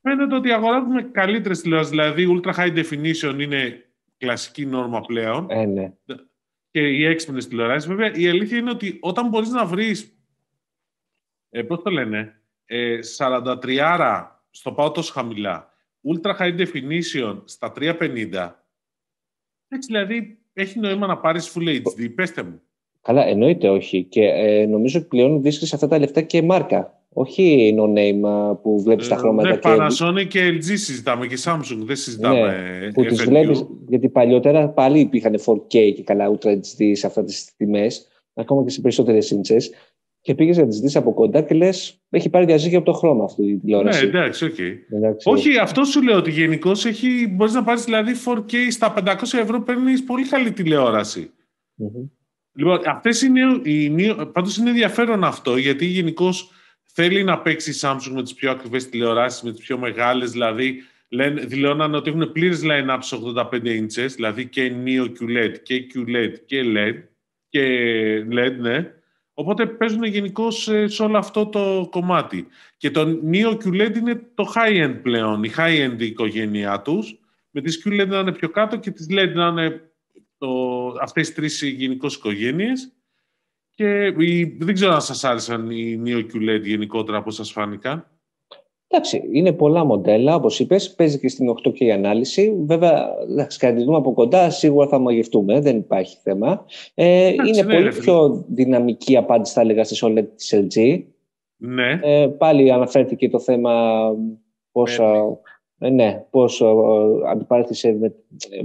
[0.00, 1.90] φαίνεται ότι αγοράζουμε καλύτερες τηλεοράσεις.
[1.90, 3.84] Δηλαδή, Ultra High Definition είναι
[4.16, 5.92] κλασική νόρμα πλέον Ε, ναι.
[6.70, 7.88] και οι έξυπνες τηλεοράσεις.
[7.88, 10.18] Βέβαια, η αλήθεια είναι ότι όταν μπορείς να βρεις.
[11.50, 15.67] Ε, Πώς το λένε, ε, 43 στο πάω τόσο χαμηλά,
[16.02, 18.50] Ultra High Definition στα 350.
[19.68, 22.10] Έτσι, δηλαδή, έχει νόημα να πάρεις Full HD.
[22.14, 22.60] Πέστε μου.
[23.02, 24.04] Καλά, εννοείται όχι.
[24.04, 26.92] Και ε, νομίζω ότι πλέον βρίσκεις αυτά τα λεφτά και μάρκα.
[27.12, 29.48] Όχι no name α, που βλέπεις τα Ε, χρώματα.
[29.48, 29.60] Ναι, και...
[29.68, 31.78] Panasonic και LG συζητάμε και Samsung.
[31.78, 32.40] Δεν συζητάμε
[32.80, 33.26] Ναι, που τις FNU.
[33.28, 38.64] βλέπεις, γιατί παλιότερα πάλι υπήρχαν 4K και καλά Ultra HD σε αυτές τις τιμές, ακόμα
[38.64, 39.70] και σε περισσότερες ίντσες,
[40.28, 43.24] και πήγαινες να τις δεις από κοντά και λες, έχει πάρει διαζύγιο από το χρώμα
[43.24, 44.04] αυτή η Ναι, τηλεόραση.
[44.04, 44.58] εντάξει, οκ.
[44.90, 45.30] Εντάξει.
[45.30, 46.84] Όχι, αυτό σου λέω ότι γενικώς
[47.30, 51.30] μπορείς να πάρεις δηλαδή 4K στα 500 ευρώ παίρνεις πολύ καλή τηλεόραση.
[51.74, 52.06] Μμμ.
[52.54, 56.50] Λοιπόν, αυτές είναι, οι, νέο- πάντως είναι ενδιαφέρον αυτό, γιατί γενικώς
[56.82, 60.74] θέλει να παίξει η Samsung με τις πιο ακριβές τηλεοράσεις, με τις πιο μεγάλες, δηλαδή
[61.08, 66.32] λένε, δηλώνανε ότι έχουν πλήρες line-up σε 85 inches, δηλαδή και Neo QLED και QLED
[66.46, 66.94] και LED,
[67.48, 67.62] και
[68.30, 68.92] LED, ναι.
[69.38, 72.46] Οπότε παίζουν γενικώ σε όλο αυτό το κομμάτι.
[72.76, 77.18] Και το Neo QLED είναι το high-end πλέον, η high-end οικογένειά τους,
[77.50, 79.92] με τις QLED να είναι πιο κάτω και τις LED να είναι
[80.38, 80.48] το,
[81.00, 82.92] αυτές οι τρεις γενικώς οικογένειες.
[83.70, 88.17] Και η, δεν ξέρω αν σας άρεσαν οι Neo QLED γενικότερα, πώς σας φάνηκαν.
[88.90, 92.62] Εντάξει, είναι πολλά μοντέλα, όπως είπες, παίζει και στην 8K ανάλυση.
[92.66, 96.64] Βέβαια, εντάξει, κατά τη δούμε από κοντά, σίγουρα θα μαγευτούμε, δεν υπάρχει θέμα.
[96.94, 98.02] Ε, Εντάξει, είναι ναι, πολύ ρε φίλε.
[98.02, 101.02] πιο δυναμική απάντηση, θα έλεγα, στις OLED της LG.
[101.56, 102.00] Ναι.
[102.02, 104.02] Ε, πάλι αναφέρθηκε το θέμα
[104.72, 105.38] πόσα,
[105.78, 106.66] ε, ναι, πώς ε,
[107.30, 108.14] αντιπάρθησε με,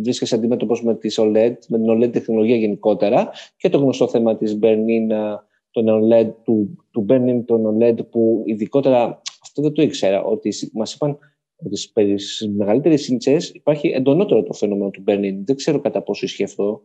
[0.01, 4.59] βρίσκεσαι αντιμέτωπος με, τις OLED, με την OLED τεχνολογία γενικότερα και το γνωστό θέμα της
[4.62, 5.36] Bernin, ε,
[5.71, 10.73] των OLED, του, του Bernin των OLED που ειδικότερα, αυτό δεν το ήξερα, ότι σ-
[10.73, 11.17] μας είπαν
[11.56, 15.34] ότι στις περι- στις μεγαλύτερες σύντσες υπάρχει εντονότερο το φαινόμενο του Bernin.
[15.45, 16.82] Δεν ξέρω κατά πόσο ισχύει αυτό.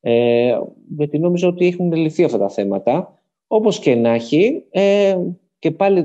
[0.00, 0.58] Ε,
[0.96, 3.20] γιατί νομίζω ότι έχουν λυθεί αυτά τα θέματα.
[3.46, 5.18] Όπως και να έχει, ε,
[5.58, 6.04] και πάλι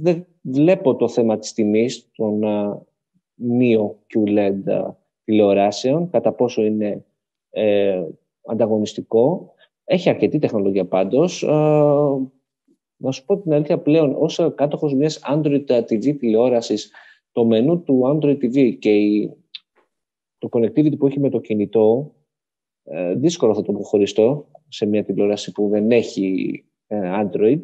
[0.00, 2.72] δεν βλέπω το θέμα της τιμής των uh,
[3.60, 4.90] Neo QLED
[5.24, 7.04] τηλεοράσεων, κατά πόσο είναι
[7.50, 8.02] ε,
[8.46, 9.52] ανταγωνιστικό.
[9.84, 11.44] Έχει αρκετή τεχνολογία πάντως.
[13.00, 16.92] Να σου πω την αλήθεια πλέον, ως κάτοχος μιας Android TV τηλεόρασης,
[17.32, 19.36] το μενού του Android TV και η,
[20.38, 22.14] το connectivity που έχει με το κινητό,
[22.84, 27.60] ε, δύσκολο θα το προχωριστώ σε μια τηλεόραση που δεν έχει ε, Android.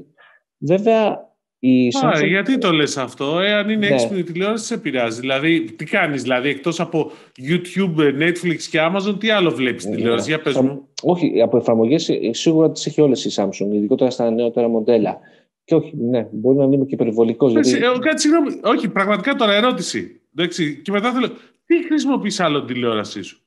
[0.58, 2.26] Βέβαια, η Samsung...
[2.26, 3.94] γιατί το λες αυτό, εάν είναι ναι.
[3.94, 5.20] έξυπνη τηλεόραση, σε επηρεάζει.
[5.20, 9.94] Δηλαδή, τι κάνεις, δηλαδή, εκτός από YouTube, Netflix και Amazon, τι άλλο βλέπεις ναι.
[9.94, 10.88] τηλεόραση, για πες μου.
[11.04, 15.18] Όχι, από εφαρμογές ε, σίγουρα τις έχει όλες η Samsung, ειδικότερα στα νεότερα μοντέλα.
[15.64, 17.52] Και όχι, ναι, μπορεί να είμαι και υπερβολικός.
[17.52, 17.70] Γιατί...
[17.70, 20.20] Ε, κάτι συγγνώμη, όχι, πραγματικά τώρα ερώτηση.
[20.36, 21.28] Εντάξει, και μετά θέλω,
[21.66, 23.42] τι χρησιμοποιείς άλλο τηλεόρασή σου;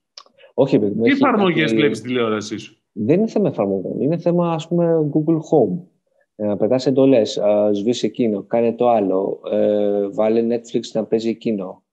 [0.54, 1.76] Όχι, παιδί, Τι εφαρμογές κάτι...
[1.76, 4.02] βλέπεις τηλεόρασή σου; Δεν είναι θέμα εφαρμογών.
[4.02, 5.80] Είναι θέμα, ας πούμε, Google Home.
[6.36, 7.39] Ε, να πετάς εντολές,
[7.72, 11.84] σβήσεις εκείνο, κάνε το άλλο, ε, βάλε Netflix να παίζει εκείνο.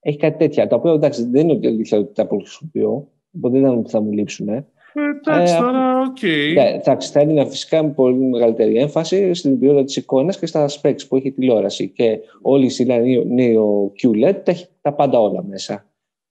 [0.00, 3.72] Έχει κάτι τέτοια, τα οποία εντάξει δεν είναι ότι αλήθεια ότι τα χρησιμοποιώ, οπότε δεν
[3.72, 4.48] είναι θα μου λείψουν.
[4.48, 6.16] Ε, εντάξει, τώρα, OK.
[6.20, 6.52] Okay.
[6.54, 10.68] Ναι, εντάξει, θα έδινα φυσικά με πολύ μεγαλύτερη έμφαση στην ποιότητα της εικόνας και στα
[10.68, 11.88] specs που έχει η τηλεόραση.
[11.88, 15.84] Και όλη η σειρά νέο QLED τα έχει τα πάντα όλα μέσα.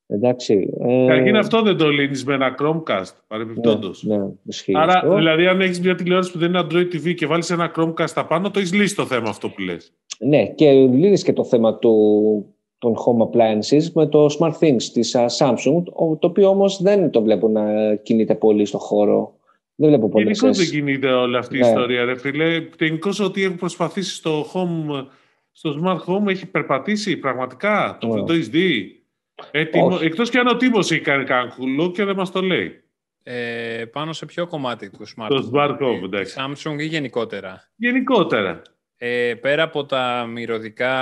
[0.08, 0.74] Εντάξει.
[0.80, 1.06] Ε...
[1.08, 4.04] Καταρχήν αυτό δεν το λύνεις με ένα Chromecast, παρεμπιπτόντως.
[4.04, 4.26] Ναι, ναι,
[4.74, 5.16] Άρα, αυτό.
[5.16, 8.52] δηλαδή, αν έχεις μια τηλεόραση που δεν είναι Android TV και βάλεις ένα Chromecast απάνω,
[8.52, 9.94] το έχεις λύσει το θέμα αυτό που λες.
[10.20, 12.53] Ναι, και λύνεις και το θέμα του,
[12.84, 15.84] των home appliances με το Smart Things της Samsung,
[16.20, 19.36] το οποίο όμως δεν το βλέπω να κινείται πολύ στο χώρο.
[19.76, 20.24] Δεν βλέπω πολύ.
[20.24, 21.66] Γενικώς δεν κινείται όλη αυτή ναι.
[21.66, 22.68] η ιστορία, ρε φίλε.
[22.80, 25.06] Γενικώς ότι έχουν προσπαθήσει στο home,
[25.52, 27.98] στο smart home έχει περπατήσει πραγματικά.
[28.00, 28.26] Το, oh.
[28.26, 29.04] το έχει δει.
[29.52, 29.66] Ε,
[30.02, 32.84] εκτός και αν ο Τίμος έχει κάνει κανένα και δεν μας το λέει.
[33.24, 36.36] Ε, πάνω σε ποιο κομμάτι του Smart Το Smart Home, εντάξει.
[36.40, 38.62] Samsung ή γενικότερα; Γενικότερα.
[39.06, 40.96] Ε, πέρα από τα μυρωδικά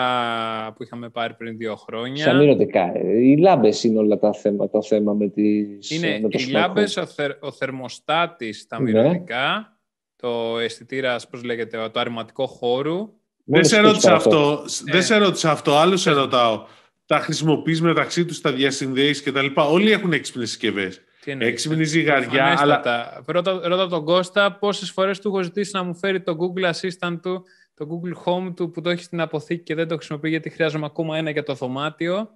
[0.76, 2.24] που είχαμε πάρει πριν δύο χρόνια.
[2.24, 2.92] Στα μυρωδικά.
[3.04, 6.98] Οι λάμπες είναι όλα τα θέματα, το θέμα με, τις, είναι με το Οι λάμπες,
[6.98, 8.84] ο, θερ, ο θερμοστάτης, τα ναι.
[8.84, 9.78] μυρωδικά,
[10.16, 13.10] το αισθητήρας, πώς λέγεται, το αρηματικό χώρου.
[13.44, 14.64] Δεν σε ρώτησα αυτό.
[14.86, 15.02] Δεν ε.
[15.02, 15.76] σε ρώτησα αυτό.
[15.76, 16.66] Άλλο σε ρωτάω
[17.06, 19.46] τα χρησιμοποιείς μεταξύ τους, τα διασυνδέεις κτλ.
[19.56, 21.02] Όλοι έχουν έξυπνες συσκευές.
[21.26, 22.56] Έξυπνη ζυγαριά.
[22.60, 22.82] Αλλά...
[23.26, 27.20] Ρώτα, ρώτα τον Κώστα πόσες φορές του έχω ζητήσει να μου φέρει το Google Assistant
[27.22, 27.44] του,
[27.82, 30.86] το Google Home του που το έχει στην αποθήκη και δεν το χρησιμοποιεί γιατί χρειάζομαι
[30.86, 32.30] ακόμα ένα για το δωμάτιο.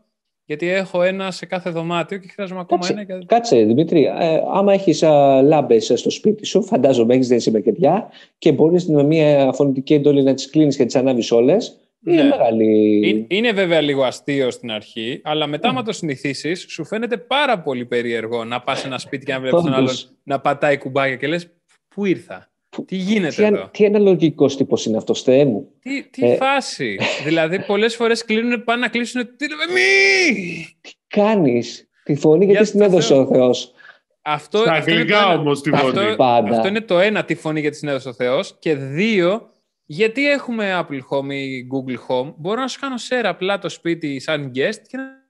[0.48, 3.02] Γιατί έχω ένα σε κάθε δωμάτιο και χρειάζομαι ακόμα κάτσε, ένα.
[3.02, 3.24] Για...
[3.26, 4.04] Κάτσε, Δημήτρη.
[4.04, 5.02] Ε, άμα έχεις
[5.44, 10.24] λάμπες στο σπίτι σου, φαντάζομαι έχεις δεν με κεριά και μπορείς με μια φωνητική εντόλη
[10.24, 11.80] να τις κλείνεις και τις ανάβεις όλες.
[12.06, 12.30] Είναι, ναι.
[12.30, 13.26] μεγάλη...
[13.30, 17.86] είναι, βέβαια λίγο αστείο στην αρχή, αλλά μετά, άμα το συνηθίσεις, σου φαίνεται πάρα πολύ
[17.86, 21.28] περίεργο να πας σε ένα σπίτι και να βλέπεις τον άλλον να πατάει κουμπάκια και
[21.28, 21.50] λες:
[21.88, 22.50] Πού ήρθα,
[22.84, 26.36] τι γίνεται τι, εδώ; Τι αναλογικός τύπος είναι αυτός, Θεέ μου; Τι, τι ε...
[26.36, 29.36] φάση; δηλαδή, πολλές φορές κλείνουν, πάνε να κλείσουν.
[29.36, 30.68] Τι λέμε, μη!
[30.82, 33.74] Τι κάνεις; Τη φωνή γιατί την έδωσε ο Θεός;
[34.22, 36.00] Αυτό, Στα αγγλικά όμως τη φωνή.
[36.00, 38.56] Αυτό, αυτό είναι το ένα, τη φωνή γιατί την έδωσε ο Θεός.
[38.60, 39.50] Και δύο,
[39.86, 44.20] γιατί έχουμε Apple Home ή Google Home, μπορώ να σου κάνω share απλά το σπίτι
[44.20, 45.24] σαν guest και να...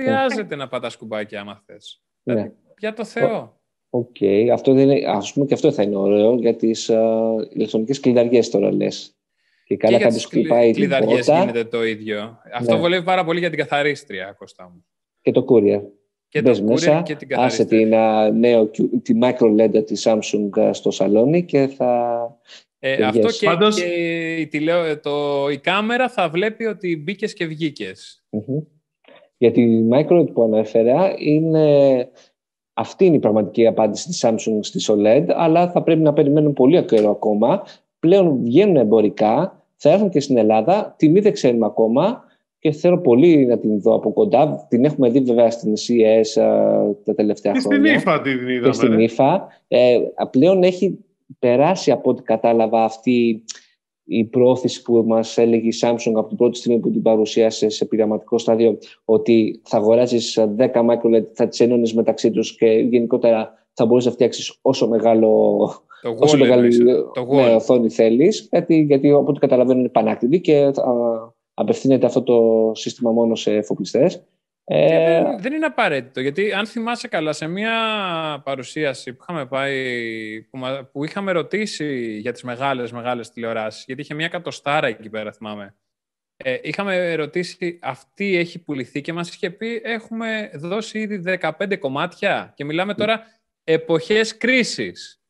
[0.00, 2.02] Χρειάζεται να πατάς κουμπάκια άμα θες.
[2.22, 2.34] Ναι.
[2.34, 3.57] Δηλαδή, για το Θεό.
[3.90, 4.16] OK.
[4.20, 4.48] Okay.
[4.52, 8.50] Αυτό δεν είναι, ας πούμε και αυτό θα είναι ωραίο για τις uh, ηλεκτρονικές κλειδαριές
[8.50, 9.12] τώρα λες.
[9.64, 12.38] Και καλά κάποιος κλειδαριές κλειδαριές γίνεται το ίδιο.
[12.52, 12.80] Αυτό ναι.
[12.80, 14.84] βολεύει πάρα πολύ για την καθαρίστρια, Κώστα μου.
[15.20, 15.80] Και το courier.
[16.28, 18.66] Και Μπες μέσα, και την άσε την, uh, νέο,
[19.02, 22.20] τη micro LED της Samsung στο σαλόνι και θα...
[22.78, 23.80] Ε, αυτό και, Πάντως...
[23.80, 28.24] και η, τηλεο, το, η κάμερα θα βλέπει ότι μπήκες και βγήκες.
[28.30, 28.66] Mm-hmm.
[29.36, 32.08] Για τη micro LED που ανέφερα είναι...
[32.80, 36.84] Αυτή είναι η πραγματική απάντηση της Samsung στη OLED, αλλά θα πρέπει να περιμένουν πολύ
[36.84, 37.62] καιρό ακόμα.
[38.00, 42.24] Πλέον βγαίνουν εμπορικά, θα έρθουν και στην Ελλάδα, τιμή δεν ξέρουμε ακόμα,
[42.58, 44.66] και θέλω πολύ να την δω από κοντά.
[44.68, 46.42] Την έχουμε δει βέβαια στην CES
[47.04, 47.92] τα τελευταία και χρόνια.
[47.92, 48.68] Και στην IFA την είδαμε.
[48.68, 49.38] Και στην IFA.
[49.68, 49.98] Ε,
[50.30, 50.98] πλέον έχει
[51.38, 53.44] περάσει από ό,τι κατάλαβα αυτή
[54.08, 57.84] η πρόθεση που μας έλεγε η Samsung από την πρώτη στιγμή που την παρουσίασε σε
[57.84, 63.86] πειραματικό στάδιο ότι θα αγοράζεις 10 microLED, θα τις ενώνεις μεταξύ τους και γενικότερα θα
[63.86, 65.28] μπορείς να φτιάξεις όσο μεγάλο
[66.02, 66.76] το όσο μεγάλη
[67.14, 70.70] το ναι, οθόνη θέλεις, γιατί, γιατί από ό,τι καταλαβαίνω είναι πανάκτητη και
[71.54, 74.24] απευθύνεται αυτό το σύστημα μόνο σε εφοπλιστές.
[74.70, 75.22] Ε...
[75.22, 77.72] Δεν, δεν, είναι απαραίτητο, γιατί αν θυμάσαι καλά, σε μια
[78.44, 80.58] παρουσίαση που είχαμε πάει, που,
[80.92, 85.74] που είχαμε ρωτήσει για τις μεγάλες, μεγάλες τηλεοράσεις, γιατί είχε μια κατοστάρα εκεί πέρα, θυμάμαι.
[86.36, 92.52] Ε, είχαμε ρωτήσει, αυτή έχει πουληθεί και μας είχε πει έχουμε δώσει ήδη 15 κομμάτια
[92.56, 93.22] και μιλάμε τώρα
[93.64, 95.22] εποχές κρίσης.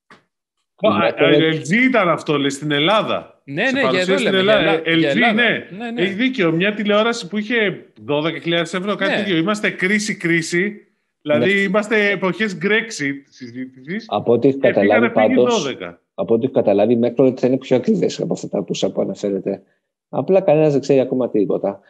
[0.83, 3.38] LG ήταν αυτό, λέει, στην Ελλάδα.
[3.51, 4.39] Ναι, ναι, για εδώ λέμε.
[4.39, 4.81] Ελλάδα.
[4.85, 5.33] LG, ναι.
[5.79, 6.03] ναι, ναι.
[6.03, 6.53] Έχει δίκιο.
[6.53, 9.17] Μια τηλεόραση που είχε 12.000 ευρώ, κάτι ναι.
[9.17, 9.37] τέτοιο.
[9.37, 10.87] Είμαστε κρίση-κρίση.
[11.23, 11.61] Δηλαδή ναι.
[11.61, 14.05] είμαστε εποχές Brexit συζήτησης.
[14.09, 15.77] Από ό,τι έχεις καταλάβει πάντως,
[16.15, 19.63] από ό,τι έχεις καταλάβει, η Macrolet θα είναι πιο ακριβές από αυτά που αναφέρετε.
[20.09, 21.81] Απλά κανένας δεν ξέρει ακόμα τίποτα.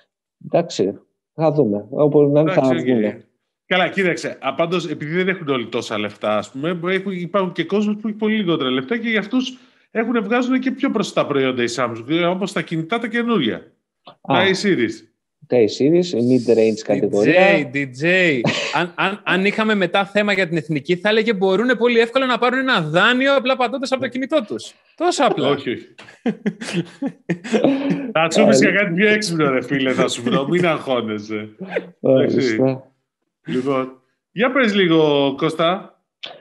[0.45, 0.99] Εντάξει,
[1.35, 1.87] θα δούμε.
[1.91, 3.23] Όπου να είναι θα βγούμε.
[3.67, 4.39] Καλά, κοίταξε.
[4.41, 6.79] Απάντω, επειδή δεν έχουν όλοι τόσα λεφτά, ας πούμε,
[7.13, 9.59] υπάρχουν και κόσμος που έχει πολύ λιγότερα λεφτά και για αυτούς
[9.91, 13.73] έχουν βγάζουν και πιο μπροστά προϊόντα οι Samsung, όπως τα κινητά τα καινούργια.
[14.03, 15.09] Τα e-series.
[15.47, 17.71] Τα e-series, mid-range κατηγορία.
[17.73, 18.41] DJ, DJ.
[18.75, 22.39] αν, αν, αν είχαμε μετά θέμα για την εθνική, θα έλεγε μπορούν πολύ εύκολα να
[22.39, 24.75] πάρουν ένα δάνειο απλά πατώντας από το κινητό τους.
[24.97, 25.49] Τόσο απλά.
[25.49, 25.95] Όχι, όχι.
[28.13, 30.49] θα σου πει για κάτι πιο έξυπνο, ρε φίλε, θα σου βρω.
[30.49, 31.49] Μην αγχώνεσαι.
[33.47, 35.99] Λοιπόν, για πες λίγο, Κώστα.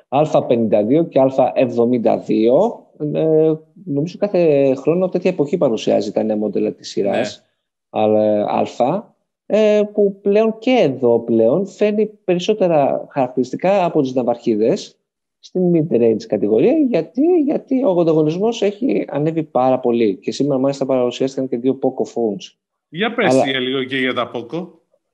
[0.08, 2.87] Α52 και Α72.
[3.14, 3.54] Ε,
[3.86, 7.44] νομίζω κάθε χρόνο τέτοια εποχή παρουσιάζει τα νέα μοντέλα της σειράς
[7.90, 8.44] ναι.
[8.88, 9.04] Α,
[9.46, 14.98] ε, που πλέον και εδώ πλέον φέρνει περισσότερα χαρακτηριστικά από τις ναυαρχίδες
[15.40, 21.50] στην mid-range κατηγορία γιατί, γιατί ο ανταγωνισμός έχει ανέβει πάρα πολύ και σήμερα μάλιστα παρουσιάστηκαν
[21.50, 22.58] και δύο Poco phones.
[22.90, 23.60] Για πες Αλλά...
[23.60, 24.68] λίγο και για τα Poco.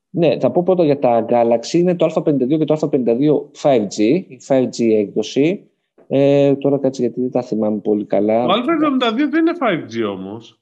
[0.10, 1.74] Ναι, θα πω πρώτα για τα Galaxy.
[1.74, 3.18] Είναι το Α52 και το Α52
[3.62, 5.70] 5G, η 5G έκδοση.
[6.08, 8.46] Ε, τώρα κάτσε γιατί δεν τα θυμάμαι πολύ καλά.
[8.46, 10.62] Το Α72 δεν είναι 5G όμως.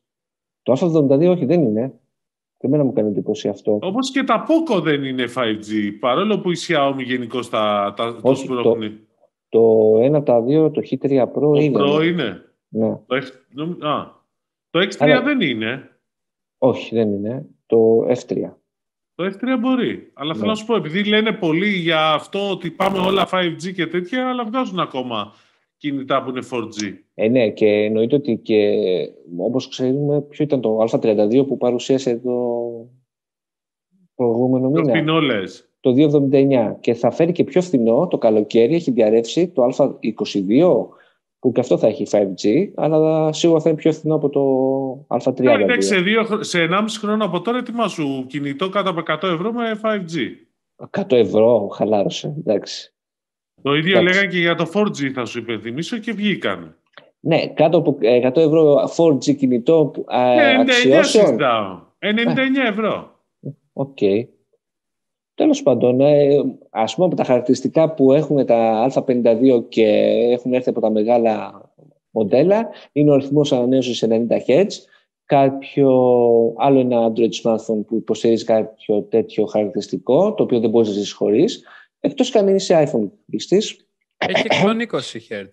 [0.62, 1.94] Το Α72 όχι, δεν είναι.
[2.58, 3.80] Και εμένα μου κάνει εντύπωση αυτό.
[3.82, 8.48] Όπως και τα Poco δεν είναι 5G, παρόλο που η Xiaomi γενικώ τα, τα όχι,
[8.48, 8.78] το, το,
[9.50, 11.78] το 1 από τα 2, το H3 Pro το είναι.
[11.78, 12.42] Το Pro είναι.
[12.68, 13.00] Ναι.
[13.06, 14.06] Το, X, α,
[14.70, 15.22] το X3 Αλλά...
[15.22, 15.90] δεν είναι.
[16.58, 17.46] Όχι, δεν είναι.
[17.66, 18.52] Το F3.
[19.16, 20.12] Το F3 μπορεί.
[20.14, 20.52] Αλλά θέλω ναι.
[20.52, 24.46] να σου πω, επειδή λένε πολύ για αυτό ότι πάμε όλα 5G και τέτοια, αλλά
[24.46, 25.34] βγάζουν ακόμα
[25.78, 26.94] κινητά που είναι 4G.
[27.14, 28.72] Ε, ναι, και εννοείται ότι και
[29.38, 32.70] όπως ξέρουμε, ποιο ήταν το Α32 που παρουσίασε το
[34.16, 35.20] προηγούμενο μήνα; Το φθηνό
[35.80, 35.94] Το
[36.32, 40.88] 2,79 και θα φέρει και πιο φθηνό το καλοκαίρι, έχει διαρρεύσει το Α22
[41.42, 44.42] που και αυτό θα έχει 5G, αλλά σίγουρα θα είναι πιο φθηνό από το
[45.18, 45.46] Α32.
[45.46, 46.04] Εντάξει, σε,
[46.40, 50.18] σε 1,5 χρόνο από τώρα σου κινητό κάτω από 100 ευρώ με 5G.
[51.02, 52.94] 100 ευρώ, χαλάρωσε, εντάξει.
[53.62, 54.14] Το ίδιο εντάξει.
[54.14, 56.76] λέγανε και για το 4G θα σου υπενθυμίσω και βγήκαν.
[57.20, 59.92] Ναι, κάτω από 100 ευρώ 4G κινητό
[60.36, 61.38] ναι, αξιώσεων.
[61.38, 63.20] 99 ευρώ.
[63.74, 63.98] OK.
[64.02, 64.26] Okay.
[65.42, 66.28] Τέλος πάντων, ε,
[66.70, 69.86] ας πούμε από τα χαρακτηριστικά που έχουν τα Α52 και
[70.32, 71.62] έχουν έρθει από τα μεγάλα
[72.10, 74.68] μοντέλα είναι ο ρυθμός ανανέωσης σε 90 Hz,
[75.26, 75.90] κάποιο
[76.58, 81.14] άλλο ένα Android smartphone που υποστηρίζει κάποιο τέτοιο χαρακτηριστικό, το οποίο δεν μπορείς να ζήσεις
[81.14, 81.64] χωρίς,
[82.00, 83.86] εκτός και αν είσαι iPhone χρήστης.
[84.18, 85.48] Έχει 120 Hz.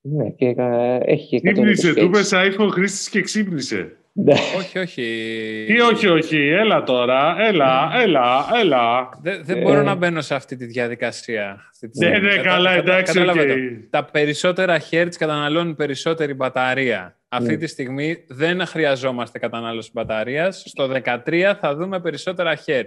[0.00, 3.96] Ναι, και ε, έχει και 120 Ξύπνησε, του είπες iPhone χρήστης και ξύπνησε.
[4.16, 4.34] Ναι.
[4.56, 5.64] όχι, όχι.
[5.66, 6.36] Τι όχι, όχι.
[6.36, 7.36] Έλα τώρα.
[7.38, 9.08] Έλα, έλα, έλα.
[9.20, 9.82] Δεν, μπορώ ε.
[9.82, 11.60] να μπαίνω σε αυτή τη διαδικασία.
[11.92, 13.22] ναι, ναι, καλά, εντάξει.
[13.90, 17.18] Τα περισσότερα hertz καταναλώνουν περισσότερη μπαταρία.
[17.28, 17.56] Αυτή ναι.
[17.56, 20.62] τη στιγμή δεν χρειαζόμαστε κατανάλωση μπαταρίας.
[20.66, 20.88] Στο
[21.26, 22.84] 13 θα δούμε περισσότερα hertz.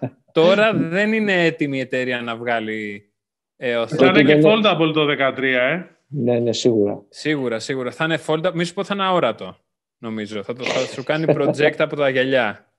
[0.32, 3.10] τώρα δεν είναι έτοιμη η εταιρεία να βγάλει
[3.56, 5.82] ε, Θα είναι και foldable το 13, ε.
[6.06, 7.02] Ναι, ναι, σίγουρα.
[7.08, 7.90] Σίγουρα, σίγουρα.
[7.90, 8.52] Θα είναι foldable.
[8.54, 9.56] Μη σου πω θα είναι αόρατο
[10.00, 10.42] νομίζω.
[10.42, 12.72] Θα, το, θα σου κάνει project από τα γυαλιά.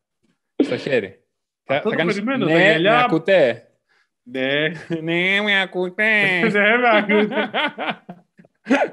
[0.56, 1.24] Στο χέρι.
[1.66, 2.14] Αυτό θα, θα κάνεις...
[2.14, 2.92] περιμένω, ναι, τα γυαλιά...
[2.92, 3.68] με ακούτε;
[4.24, 4.68] Ναι.
[5.02, 6.04] ναι, με ακούτε;
[6.42, 7.50] ναι, με ακούτε.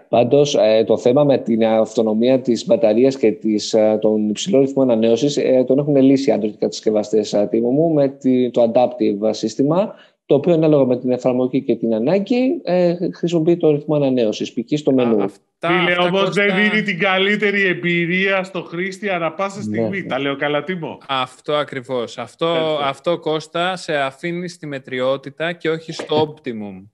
[0.09, 4.83] Πάντως, ε, το θέμα με την αυτονομία της μπαταρίας και της, ε, τον υψηλό ρυθμό
[4.83, 8.19] ανανέωσης ε, τον έχουν λύσει οι Android κατασκευαστές τίμου μου με
[8.51, 9.95] το adaptive σύστημα
[10.29, 14.79] το οποίο ανάλογα με την εφαρμογή και την ανάγκη ε, χρησιμοποιεί το ρυθμό ανανέωσης π.χ.
[14.79, 15.23] στο μενού.
[15.23, 20.01] Αυτά, Φίλε, όμως δεν δίνει την καλύτερη εμπειρία στο χρήστη ανά πάσα στιγμή.
[20.01, 20.07] Ναι.
[20.07, 20.99] Τα λέω καλά, Τίμο.
[21.09, 22.19] Αυτό ακριβώς.
[22.19, 26.87] Αυτό, αυτό Κώστα σε αφήνει στη μετριότητα και όχι στο optimum.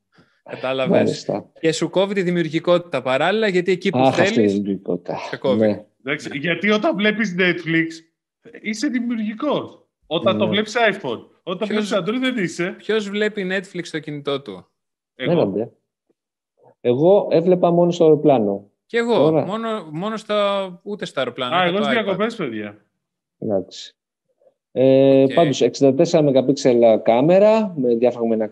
[0.51, 4.63] Κατάλαβες; Και σου κόβει τη δημιουργικότητα παράλληλα γιατί εκεί που θέλεις.
[5.31, 5.67] Σε κόβει.
[6.03, 6.15] Ναι.
[6.33, 7.87] γιατί όταν βλέπεις Netflix
[8.61, 9.87] είσαι δημιουργικός.
[10.07, 10.51] Όταν το ναι.
[10.51, 11.34] βλέπεις iPhone.
[11.47, 12.75] Όταν ποιος, βλέπει Android δεν είσαι.
[12.79, 14.67] Ποιος βλέπει Netflix στο κινητό του;
[15.15, 15.45] Εγώ.
[15.45, 15.69] Ναι,
[16.81, 18.71] εγώ έβλεπα μόνο στο αεροπλάνο.
[18.87, 19.31] Και εγώ.
[19.31, 21.57] Μόνο, μόνο στα, ούτε στο αεροπλάνο.
[21.57, 22.85] Α, εγώ στις διακοπές, παιδιά.
[23.39, 23.95] Εντάξει.
[24.77, 25.35] Ε, okay.
[25.35, 28.51] Πάντως 64 MP κάμερα με διάφραγμα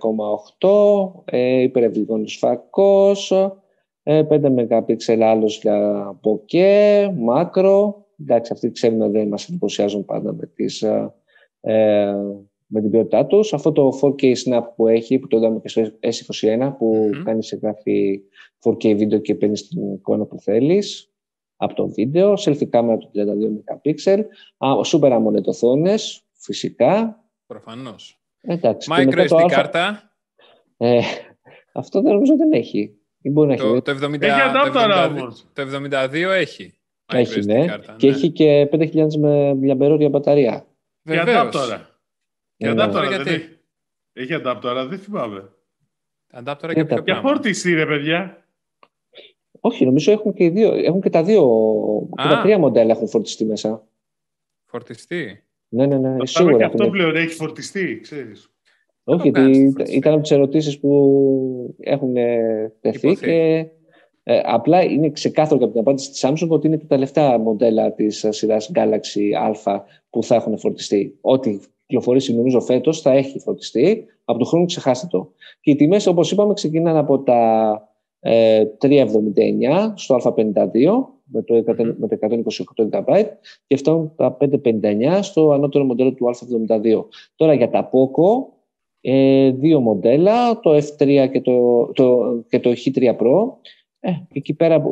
[0.61, 3.31] 1,8 ε, υπερευληγόνης φακός
[4.03, 10.47] ε, 5 MP άλλος για bokeh, μάκρο εντάξει, αυτοί ξέρουμε δεν μας εντυπωσιάζουν πάντα με,
[10.47, 11.15] τις, ε,
[11.61, 12.15] ε
[12.73, 13.53] με την ποιότητά τους.
[13.53, 17.23] Αυτό το 4K snap που έχει, που το είδαμε και στο S21, που mm-hmm.
[17.25, 18.21] κάνει σε γράφει
[18.65, 21.13] 4K βίντεο και παίρνει την εικόνα που θέλεις
[21.57, 24.19] από το βίντεο, selfie κάμερα του 32 MP,
[24.85, 27.25] super AMOLED οθόνες, φυσικά.
[27.47, 28.21] Προφανώς.
[28.41, 30.13] Εντάξει, Micro SD κάρτα.
[30.77, 31.01] Ε,
[31.73, 32.97] αυτό δεν νομίζω δεν έχει.
[33.23, 33.83] μπορεί να το, έχει.
[33.83, 34.19] Το, 70,
[35.19, 36.75] το, το 72 έχει.
[37.13, 37.67] Έχει, ναι.
[37.67, 38.15] Κάρτα, και ναι.
[38.15, 40.67] έχει και 5.000 με μAh μπαταρία.
[41.03, 41.25] Βεβαίως.
[41.25, 41.92] Και αντάπτορα.
[42.63, 43.59] Και αντάπτορα γιατί; δεν έχει.
[44.13, 45.49] Έχει αντάπτορα, δεν θυμάμαι.
[46.33, 48.47] Αντάπτορα και Για φόρτιση, ρε παιδιά.
[49.61, 51.43] Όχι, νομίζω έχουν και, δύο, έχουν και τα δύο.
[52.17, 53.87] Και τα τρία μοντέλα έχουν φορτιστεί μέσα.
[54.65, 56.17] Φορτιστεί; Ναι, ναι, ναι.
[56.17, 56.57] Το σίγουρα.
[56.57, 58.51] Και αυτό πλέον έχει φορτιστεί, ξέρεις.
[59.05, 62.15] Όχι, γιατί ήταν από τις ερωτήσεις που έχουν
[62.81, 63.67] τεθεί και
[64.23, 68.27] ε, απλά είναι ξεκάθαρο από την απάντηση της Samsung ότι είναι τα τελευταία μοντέλα της
[68.29, 69.33] σειράς Galaxy
[69.65, 69.81] Α
[70.11, 71.19] που θα έχουν φορτιστεί.
[71.21, 74.05] Ό,τι κυκλοφορήσει νομίζω φέτος θα έχει φορτιστεί.
[74.25, 75.33] Από τον χρόνο ξεχάστε το.
[75.61, 77.83] Και οι τιμές, όπως είπαμε, ξεκινάνε από τα
[78.21, 79.07] ε, 3,79
[79.95, 80.45] στο Α52
[81.25, 81.55] με το,
[81.97, 82.17] με το
[82.77, 83.25] 128 GB
[83.67, 87.05] και φτάνουν τα 5,59 στο ανώτερο μοντέλο του Α72.
[87.37, 88.53] Τώρα για τα Poco,
[89.01, 93.53] ε, δύο μοντέλα, το F3 και το, το, και το H3 Pro.
[94.05, 94.83] Ε, εκεί πέρα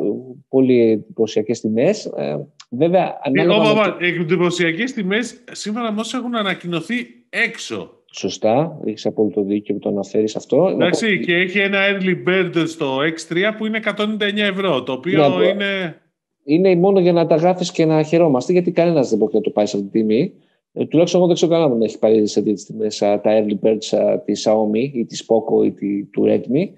[0.49, 2.05] πολύ εντυπωσιακές τιμές.
[2.05, 3.97] Ε, βέβαια, ανάλογα.
[3.99, 6.95] Ε, εντυπωσιακές τιμές σύμφωνα με όσα έχουν ανακοινωθεί
[7.29, 8.03] έξω.
[8.13, 10.67] Σωστά, έχεις απόλυτο δίκιο που το αναφέρεις αυτό.
[10.67, 15.47] Εντάξει, και έχει ένα early bird στο X3 που είναι 199 ευρώ, το οποίο ναι,
[15.47, 16.01] είναι.
[16.43, 19.49] Είναι μόνο για να τα γράφεις και να χαιρόμαστε, γιατί κανένας δεν μπορεί να το
[19.49, 20.33] πάει σε αυτή τη τιμή.
[20.73, 23.67] Ε, τουλάχιστον εγώ δεν ξέρω κανένα να έχει πάρει σε αυτή τη τιμή τα early
[23.67, 26.69] birds της Xiaomi ή της Poco ή του Redmi.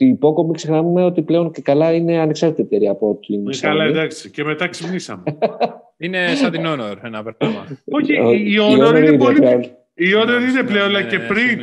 [0.00, 3.58] Η Poco μην ξεχνάμε ότι πλέον και καλά είναι ανεξάρτητη εταιρεία από την Xiaomi.
[3.60, 4.30] Καλά, εντάξει.
[4.30, 5.22] Και μετά ξυπνήσαμε.
[5.96, 7.66] είναι σαν την Honor ένα πράγμα.
[7.96, 8.12] Όχι,
[8.52, 9.38] η Honor είναι πολύ.
[9.94, 11.60] Η Honor είναι πλέον, αλλά και πριν.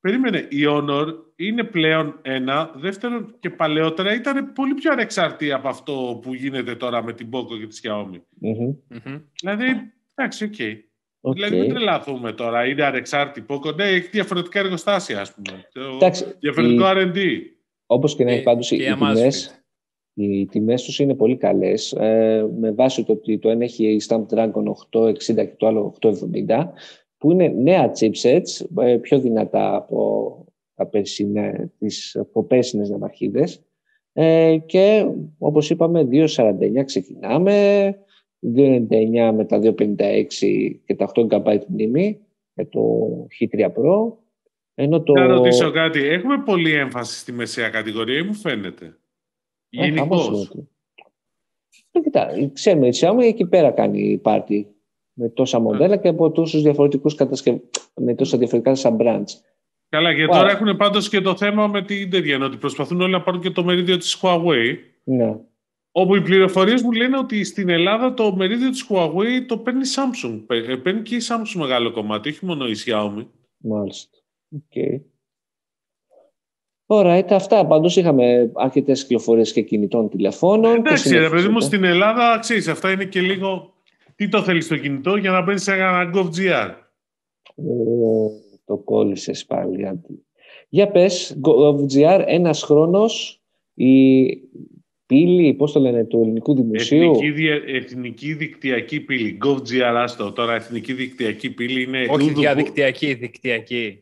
[0.00, 2.70] Περίμενε, η Honor είναι πλέον ένα.
[2.74, 7.58] Δεύτερον και παλαιότερα ήταν πολύ πιο ανεξάρτητη από αυτό που γίνεται τώρα με την Poco
[7.60, 8.20] και τη Xiaomi.
[9.40, 9.64] Δηλαδή,
[10.14, 10.52] εντάξει, OK.
[10.58, 10.74] Okay.
[11.26, 11.32] Okay.
[11.32, 12.66] Δηλαδή, μην τρελαθούμε τώρα.
[12.66, 13.74] Είναι ανεξάρτητη Poco.
[13.74, 15.68] Ναι, έχει διαφορετικά εργοστάσια, ας πούμε.
[15.94, 17.10] Εντάξει, διαφορετικό η...
[17.14, 17.18] RD.
[17.86, 19.64] Όπως και να έχει πάντως οι, τιμές.
[20.14, 21.92] Οι τιμές τους είναι πολύ καλές.
[21.92, 26.72] Ε, με βάση το ότι το ένα έχει η Snapdragon 860 και το άλλο 870
[27.18, 30.44] που είναι νέα chipsets, ε, πιο δυνατά από
[30.74, 33.62] τα περσινέ, τις προπέρσινες ναυαρχίδες.
[34.12, 37.88] Ε, και όπως είπαμε 2.49 ξεκινάμε,
[38.40, 42.20] 2.99 με τα 2.56 και τα 8 GB μνήμη
[42.54, 42.80] με το
[43.40, 44.12] H3 Pro.
[44.74, 45.12] Ενώ το...
[45.12, 46.06] Να ρωτήσω κάτι.
[46.06, 48.84] Έχουμε πολύ έμφαση στη μεσαία κατηγορία ή μου φαίνεται;
[49.70, 50.50] Ε, Γενικώς.
[51.90, 54.66] Ε, κοιτά, ξέρουμε, η Xiaomi εκεί πέρα κάνει πάρτι
[55.12, 57.56] με τόσα μοντέλα και από τόσους διαφορετικούς κατασκευ...
[57.94, 59.32] με τόσα διαφορετικά σαν brands.
[59.88, 63.22] Καλά, και τώρα έχουν πάντως και το θέμα με την τέτοια, ότι προσπαθούν όλοι να
[63.22, 64.76] πάρουν και το μερίδιο της Huawei.
[65.04, 65.36] Ναι.
[65.92, 69.90] Όπου οι πληροφορίες μου λένε ότι στην Ελλάδα το μερίδιο της Huawei το παίρνει η
[69.96, 70.44] Samsung.
[70.46, 73.26] Ε, παίρνει και η Samsung μεγάλο κομμάτι, όχι μόνο η Xiaomi.
[73.56, 74.18] Μάλιστα.
[74.54, 75.00] Okay.
[76.86, 77.66] Ωραία, αυτά.
[77.66, 80.74] Πάντως είχαμε αρκετές κυκλοφορίες και κινητών τηλεφώνων.
[80.74, 83.74] Εντάξει, ρε παιδί μου, στην Ελλάδα ξέρεις, αυτά είναι και λίγο
[84.14, 86.74] τι το θέλεις στο κινητό για να μπαίνεις σε ένα GovGR.
[88.64, 90.00] το κόλλησες πάλι.
[90.68, 93.42] Για πες, GovGR, ένας χρόνος,
[93.74, 94.24] η
[95.06, 99.38] πύλη, πώς το λένε, του ελληνικού δημοσίου; Εθνική, εθνική δικτυακή πύλη.
[99.44, 100.32] GovGR, άστο.
[100.32, 102.06] Τώρα, εθνική δικτυακή πύλη είναι...
[102.10, 103.98] Όχι διαδικτυακή, δικτυακή.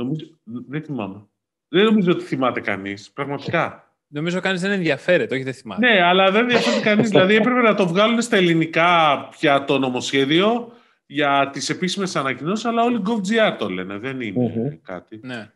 [0.00, 1.26] Νομίζω, δεν θυμάμαι.
[1.68, 3.94] Δεν νομίζω ότι θυμάται κανείς, πραγματικά.
[4.06, 5.86] Νομίζω κανείς δεν ενδιαφέρεται, όχι δεν θυμάται.
[5.86, 7.08] Ναι, αλλά δεν ενδιαφέρεται κανείς.
[7.10, 10.72] δηλαδή έπρεπε να το βγάλουν στα ελληνικά πια το νομοσχέδιο
[11.06, 13.98] για τις επίσημες ανακοινώσεις, αλλά όλοι GovGR το λένε.
[13.98, 15.20] Δεν ειναι κάτι.
[15.22, 15.52] Ναι.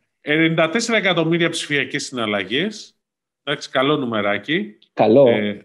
[0.56, 2.98] 94 εκατομμύρια ψηφιακές συναλλαγές.
[3.42, 4.78] Εντάξει, καλό νουμεράκι.
[4.92, 5.28] Καλό.
[5.28, 5.64] Ε,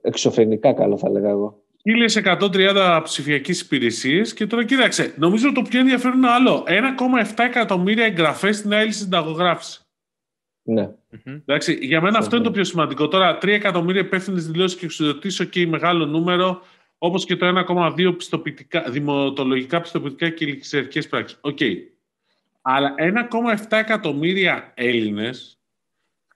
[0.00, 1.62] Εξωφρενικά καλό θα λέγα εγώ.
[1.82, 5.14] 1130 ψηφιακέ υπηρεσίες και τώρα κοίταξε.
[5.18, 6.64] Νομίζω το πιο ενδιαφέρον είναι άλλο.
[6.66, 9.80] 1,7 εκατομμύρια εγγραφές στην άλλη συνταγογράφηση.
[10.62, 10.90] Ναι.
[11.24, 13.08] Εντάξει, για μένα αυτό είναι το πιο σημαντικό.
[13.08, 16.62] Τώρα, 3 εκατομμύρια υπεύθυνες δηλώσεις και εξουσιοδοτήσεις, και μεγάλο νούμερο,
[16.98, 21.38] όπως και το 1,2 πιστοποιητικά, δημοτολογικά πιστοποιητικά και ληξιαρχικές πράξεις.
[21.40, 21.58] OK.
[21.60, 21.74] Okay.
[22.62, 25.58] Αλλά 1,7 εκατομμύρια Έλληνες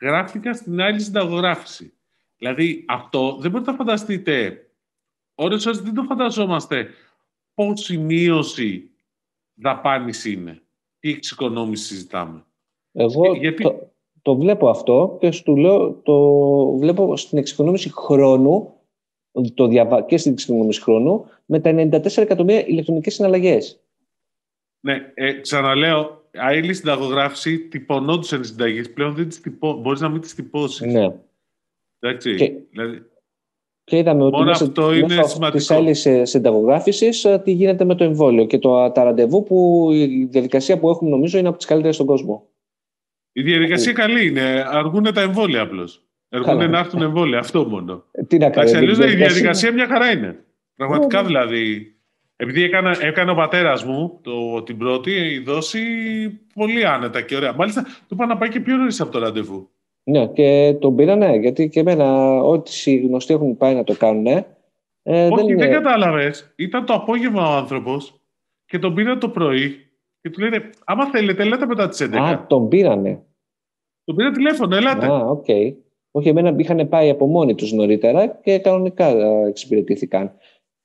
[0.01, 1.93] γράφτηκαν στην άυλη συνταγογράφηση.
[2.39, 4.64] Δηλαδή, αυτό δεν μπορείτε να φανταστείτε.
[5.35, 6.89] Ώρες σας δεν το φανταζόμαστε
[7.55, 8.91] πόση μείωση
[9.55, 10.63] δαπάνης είναι.
[10.99, 12.45] Τι εξοικονόμηση συζητάμε.
[12.93, 13.65] Εγώ Γιατί
[14.23, 16.17] το βλέπω αυτό και σου λέω, το
[16.77, 18.75] βλέπω στην εξοικονόμηση χρόνου
[19.55, 20.03] το διαβα...
[20.03, 23.81] και στην εξοικονόμηση χρόνου με τα 94 εκατομμύρια ηλεκτρονικές συναλλαγές.
[24.81, 28.93] Ναι, ε, ξαναλέω, άλλη συνταγογράφηση τυπωνόντουσαν οι συνταγές.
[28.93, 29.73] Πλέον δεν τις τυπώ...
[29.73, 30.93] μπορείς να μην τις τυπώσεις.
[30.93, 31.17] Ναι.
[31.99, 32.35] Εντάξει.
[32.35, 33.03] Και- Δηλαδή,
[33.85, 35.59] Και είδαμε ότι Μόνο μέσα, αυτό είναι μέσω σημαντικό.
[35.59, 39.89] της άλλης ε, συνταγογράφησης ε, τι γίνεται με το εμβόλιο και το, τα ραντεβού που
[39.93, 42.49] η διαδικασία που έχουμε νομίζω είναι από τις καλύτερες στον κόσμο.
[43.33, 44.65] η διαδικασία καλή είναι.
[44.69, 46.05] Αργούν τα εμβόλια απλώς.
[46.29, 46.67] Αργούν Καλά.
[46.67, 47.39] να έρθουν εμβόλια.
[47.39, 48.05] Αυτό μόνο.
[48.11, 48.93] Ε, Τι να Εντάξει, κάνουμε.
[48.93, 50.45] αλλιώς η διαδικασία μια χαρά είναι.
[50.77, 51.27] Πραγματικά Ναι, ναι.
[51.29, 51.89] δηλαδή.
[52.37, 55.81] Επειδή έκανα, έκανε ο πατέρας μου το, την πρώτη η δόση
[56.55, 57.53] πολύ άνετα και ωραία.
[57.53, 59.69] Μάλιστα, του είπα να πάει και πιο νωρίς από το ραντεβού.
[60.05, 64.27] Ναι, και τον πήρανε, γιατί και εμένα ό,τι οι γνωστοί έχουν πάει να το κάνουν.
[64.27, 64.45] Ε,
[65.03, 65.69] Όχι, δεν δεν, είναι...
[65.69, 66.55] κατάλαβες.
[66.57, 68.21] Ήταν το απόγευμα ο άνθρωπος
[68.65, 69.85] και τον πήρε το πρωί
[70.21, 72.17] και του λένε: Άμα θέλετε, ελάτε μετά τις 11.
[72.17, 73.23] Α, τον πήρανε.
[74.05, 75.07] Τον πήρε τηλέφωνο, ελάτε.
[75.07, 75.47] Α, οκ.
[76.11, 80.33] Όχι, εμένα είχαν πάει από μόνοι τους νωρίτερα και κανονικά ε, εξυπηρετήθηκαν.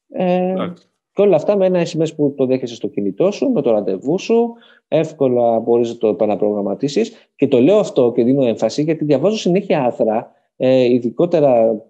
[0.10, 0.88] Ε, Εντάξει.
[1.12, 4.20] και όλα αυτά με ένα SMS που το δέχεσαι στο κινητό σου, με το ραντεβού
[4.20, 4.54] σου,
[4.90, 7.32] εύκολα μπορείς να το επαναπρογραμματίσεις.
[7.36, 11.82] Και το λέω αυτό και δίνω έμφαση γιατί διαβάζω συνέχεια άρθρα, ε, ειδικότερα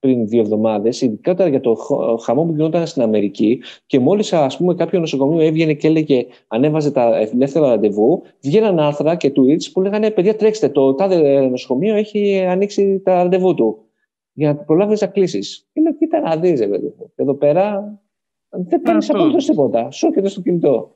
[0.00, 4.56] πριν δύο εβδομάδες, ειδικότερα για το χ- χαμό που γινόταν στην Αμερική και μόλις ας
[4.56, 9.80] πούμε κάποιο νοσοκομείο έβγαινε και έλεγε ανέβαζε τα ελεύθερα ραντεβού, βγαίναν άρθρα και tweets που
[9.80, 13.78] λέγανε παιδιά τρέξτε, το τάδε νοσοκομείο έχει ανοίξει τα ραντεβού του
[14.32, 15.68] για να προλάβεις να κλείσεις.
[15.72, 17.12] Και λέω κοίτα να δεις ρε παιδί μου.
[17.14, 17.98] Εδώ πέρα
[18.48, 19.16] δεν παίρνει Αυτό.
[19.16, 19.90] απολύτως τίποτα.
[19.90, 20.94] Σου έρχεται στο κινητό.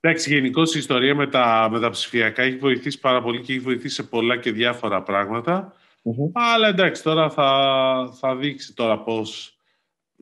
[0.00, 3.62] Εντάξει, γενικώ η ιστορία με τα, με τα ψηφιακά έχει βοηθήσει πάρα πολύ και έχει
[3.62, 5.72] βοηθήσει σε πολλά και διάφορα πράγματα.
[6.02, 6.30] Μμμ.
[6.32, 9.52] Αλλά εντάξει, τώρα θα, θα δείξει τώρα πώς...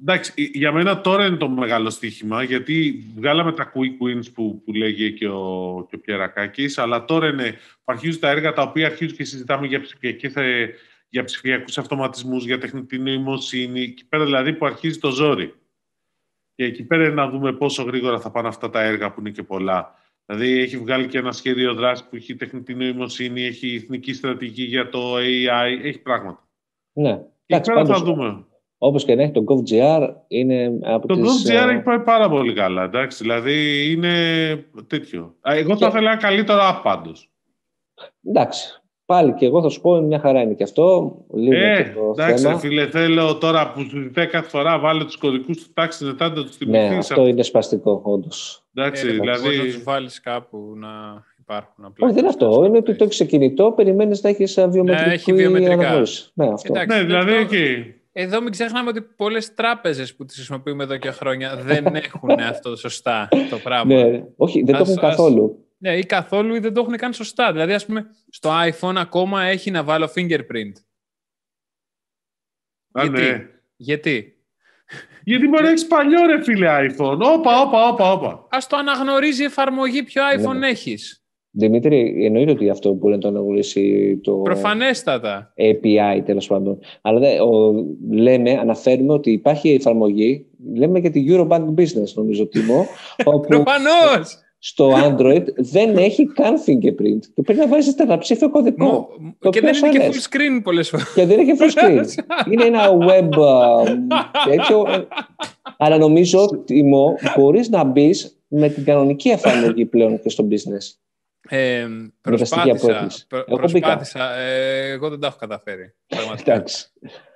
[0.01, 4.63] Εντάξει, ε, για μένα τώρα είναι το μεγάλο στοίχημα, γιατί βγάλαμε τα quick wins που,
[4.65, 8.63] που λέγει και ο, και ο Πιερακάκης, αλλά τώρα είναι που αρχίζουν τα έργα τα
[8.63, 10.75] οποία αρχίζουν και συζητάμε για, ψηφιακές, ε,
[11.09, 15.55] για ψηφιακούς αυτοματισμούς, για τεχνητή νοημοσύνη, εκεί πέρα δηλαδή που αρχίζει το ζόρι.
[16.57, 19.31] Και εκεί πέρα είναι να δούμε πόσο γρήγορα θα πάνε αυτά τα έργα που είναι
[19.31, 19.95] και πολλά.
[20.27, 24.89] Δηλαδή έχει βγάλει και ένα σχέδιο δράσης που έχει τεχνητή νοημοσύνη, έχει εθνική στρατηγική για
[24.89, 26.49] το AI, έχει πράγματα.
[26.93, 27.13] Ναι.
[27.47, 28.45] Και εκεί Εντάξει, πέρα θα πάντως, δούμε.
[28.79, 31.47] όπως και να έχει, το GovGR είναι από Το τις...
[31.47, 33.23] GovGR ε, έχει πάει πάρα πολύ καλά, εντάξει.
[33.23, 34.15] Δηλαδή είναι
[34.87, 35.37] τέτοιο.
[35.41, 37.31] Α, Εγώ θα Και- ήθελα ένα καλύτερο app πάντως.
[38.25, 38.83] Εντάξει.
[39.07, 41.17] Πάλι και εγώ θα σου πω μια χαρά είναι και αυτό.
[41.35, 42.55] Λίγο Ε, και το εντάξει, θέμα.
[42.55, 46.29] ρε φίλε, θέλω τώρα που σου ζητάει κάθε φορά βάλε τους κωδικούς του τάξη μετά
[46.29, 47.11] να τους Ναι, θυμηθείς.
[47.11, 48.65] αυτό είναι σπαστικό, όντως.
[48.75, 49.43] Εντάξει, Ε, δηλαδή...
[49.47, 50.89] Μπορεί να τους βάλεις κάπου να
[51.41, 52.07] υπάρχουν απλά.
[52.07, 52.65] Όχι, δεν είναι αυτό.
[52.67, 55.73] Είναι ότι το έχεις σε κινητό, περιμένεις να έχεις βιομετρική έχει βιομετρικά.
[55.73, 56.31] αναγνώριση.
[56.35, 56.73] Ναι, αυτό.
[56.75, 57.95] Εντάξει, Ναι, δεν δηλαδή το- εκεί.
[58.13, 62.77] Εδώ μην ξεχνάμε ότι πολλές τράπεζες που τις χρησιμοποιούμε εδώ και χρόνια δεν έχουν αυτό
[62.77, 63.95] σωστά το πράγμα.
[63.95, 65.66] Ναι, όχι, δεν το Ας- έχουν ας- καθόλου.
[65.79, 67.53] Ναι, ή καθόλου ή δεν το έχουν καν σωστά.
[67.53, 70.73] Δηλαδή, ας πούμε, στο iPhone ακόμα έχει να βάλω fingerprint.
[72.93, 73.47] Α, Γιατί; ναι.
[73.77, 74.31] Γιατί;
[75.25, 77.19] Γιατί μπορεί να έχεις παλιό ρε φίλε iPhone.
[77.21, 78.47] Όπα, όπα, όπα, όπα.
[78.51, 80.69] Ας το αναγνωρίζει η εφαρμογή ποιο iPhone Ναι.
[80.69, 81.21] έχεις.
[81.51, 85.53] Δημήτρη, εννοείται ότι αυτό μπορεί να το αναγνωρίσει το Προφανέστατα.
[85.57, 86.79] API τέλος πάντων.
[87.01, 87.75] Αλλά δε, ο,
[88.11, 92.87] λέμε, αναφέρουμε ότι υπάρχει εφαρμογή, λέμε για τη Eurobank Business, νομίζω, Τίμο,
[93.25, 94.39] όπου Προφανώς!
[94.69, 97.21] Στο Android δεν έχει καν fingerprint.
[97.35, 98.85] Και πρέπει να βάζεις τετραψήφιο κωδικό.
[99.21, 100.29] Μου- Το και πιο δεν είναι και ασφαλές.
[100.31, 101.13] full screen πολλές φορές.
[101.15, 102.05] Και δεν έχει full screen.
[102.53, 103.83] είναι ένα web α,
[104.49, 104.85] τέτοιο.
[104.89, 105.07] ε,
[105.77, 111.06] Αλλά νομίζω, Τίμο, μπορείς να μπεις με την κανονική εφαρμογή πλέον και στο business.
[111.49, 111.87] Ε,
[112.21, 113.03] τα στοιχεία που προσπάθησα.
[113.05, 113.27] έχεις.
[113.27, 114.35] προ- Εγώ προσπάθησα.
[114.37, 115.95] Ε, εγώ δεν τα έχω καταφέρει.
[116.07, 116.53] Πραγματικά.
[116.53, 116.87] Εντάξει.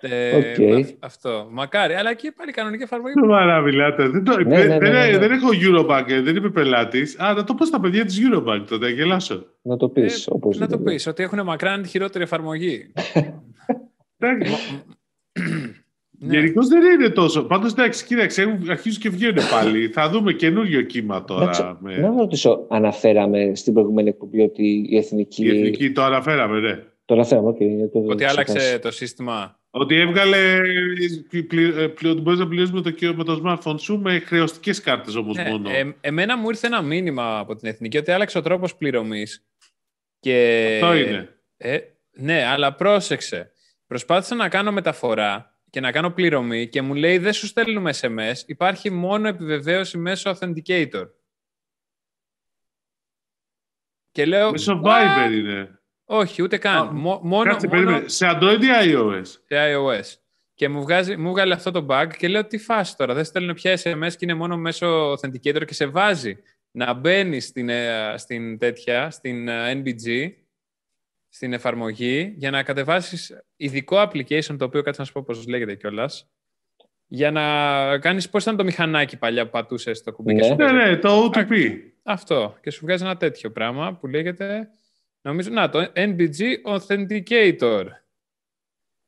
[0.01, 0.79] Ε, Οκ.
[0.79, 1.49] αυ- Αυτό.
[1.51, 1.95] Μακάρι.
[1.95, 3.15] Αλλά και πάλι κανονική εφαρμογή.
[3.27, 4.09] Μα να μιλάτε.
[4.09, 5.19] Δεν, το, Ναι, δεν, ναι, ναι, ναι, ναι.
[5.19, 7.19] δεν έχω Eurobank, ε, δεν είμαι πελάτης.
[7.19, 9.47] Α, να το πω στα παιδιά της Eurobank τότε, να γελάσω.
[9.63, 10.27] Να το πεις.
[10.27, 12.93] Ε, όπως να το πεις, ότι έχουν μακράν τη χειρότερη εφαρμογή.
[16.23, 16.37] Εντάξει.
[16.37, 16.39] Ναι.
[16.39, 17.43] Γενικώς δεν είναι τόσο.
[17.45, 19.89] Πάντως εντάξει, κοίταξε, έχουν- αρχίζουν και βγαίνουν πάλι.
[19.89, 21.79] Θα δούμε καινούριο κύμα Εντάξει, τώρα.
[21.81, 21.97] Με...
[21.97, 25.45] Να ρωτήσω, αναφέραμε στην προηγούμενη εκπομπή ότι η εθνική.
[25.45, 26.83] Η εθνική το αναφέραμε, ναι.
[27.05, 27.57] Το αναφέραμε, οκ.
[27.61, 28.31] γιατί το Ότι ξεχάσα.
[28.53, 29.59] άλλαξε το σύστημα.
[29.71, 30.59] Ότι έβγαλε.
[31.29, 33.99] πλη- πλη- ε, πλη- Ότι μπορείς να πληρώσεις με το, κιο- με το smartphone σου
[34.01, 35.71] με χρεωστικές κάρτες όμως Ναι, μόνο.
[35.71, 39.45] ε, εμένα μου ήρθε ένα μήνυμα από την Εθνική ότι άλλαξε ο τρόπος πληρωμής.
[40.21, 40.69] Και...
[40.83, 41.29] Αυτό είναι.
[41.57, 41.79] Ε,
[42.13, 43.51] ναι, αλλά πρόσεξε.
[43.87, 48.35] Προσπάθησα να κάνω μεταφορά και να κάνω πληρωμή και μου λέει δεν σου στέλνουμε SMS,
[48.47, 51.09] υπάρχει μόνο επιβεβαίωση μέσω Authenticator.
[54.11, 54.51] Και λέω...
[54.51, 55.81] Μέσω «What?» Viber είναι.
[56.05, 56.77] Όχι, ούτε καν.
[56.77, 58.09] Α, Μο- μόνο, Κάτσε, μόνο περίμενε.
[58.09, 60.19] Σε Android ή iOS; σε iOS.
[60.55, 63.15] Και μου, βγάζει, μου βγάλε αυτό το bug και λέω τι φάση τώρα.
[63.15, 66.37] Δεν στέλνω πια SMS και είναι μόνο μέσω Authenticator και σε βάζει
[66.71, 70.31] να μπαίνεις στην, ε, στην τέτοια, στην ε, NBG,
[71.33, 75.75] στην εφαρμογή, για να κατεβάσεις ειδικό application, το οποίο κάτσε να σου πω πώς λέγεται
[75.75, 76.31] κιόλας.
[77.07, 80.47] Για να κάνεις πώς ήταν το μηχανάκι παλιά που πατούσες το κουμπί και Ναι.
[80.47, 80.91] σου Ναι, βγάζει.
[80.91, 81.77] ναι, το OTP.
[82.03, 82.57] Αυτό.
[82.63, 84.69] Και σου βγάζει ένα τέτοιο πράγμα που λέγεται.
[85.21, 85.51] Νομίζω.
[85.51, 85.93] Να το.
[85.95, 87.85] NBG Authenticator.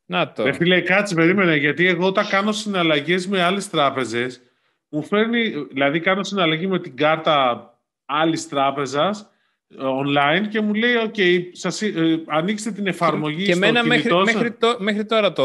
[0.04, 0.44] Να το.
[0.44, 4.40] Ρε φίλε, κάτσε, περίμενε, γιατί εγώ όταν κάνω συναλλαγές με άλλες τράπεζες,
[4.88, 7.66] μου φέρνει, δηλαδή κάνω συναλλαγή με την κάρτα
[8.04, 9.26] άλλης τράπεζας ε,
[9.80, 11.20] online και μου λέει, OK,
[11.52, 14.34] σας, ε, ανοίξτε την εφαρμογή και στο εμένα μέχρι, κινητό σας».
[14.34, 15.44] μέχρι, το, μέχρι τώρα το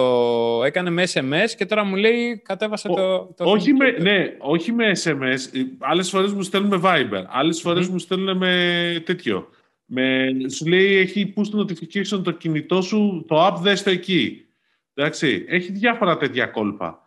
[0.65, 4.01] έκανε με SMS και τώρα μου λέει κατέβασε Ο- το, το όχι, με, authenticator.
[4.01, 5.57] ναι, όχι με SMS.
[5.57, 7.23] Ε, Άλλες φορές μου στέλνουν με Viber.
[7.27, 9.49] Άλλες φορές μου στέλνουν με τέτοιο.
[9.85, 14.45] Με, σου λέει έχει push notification το κινητό σου, το app δες το εκεί.
[14.93, 17.01] Εντάξει, έχει διάφορα τέτοια κόλπα.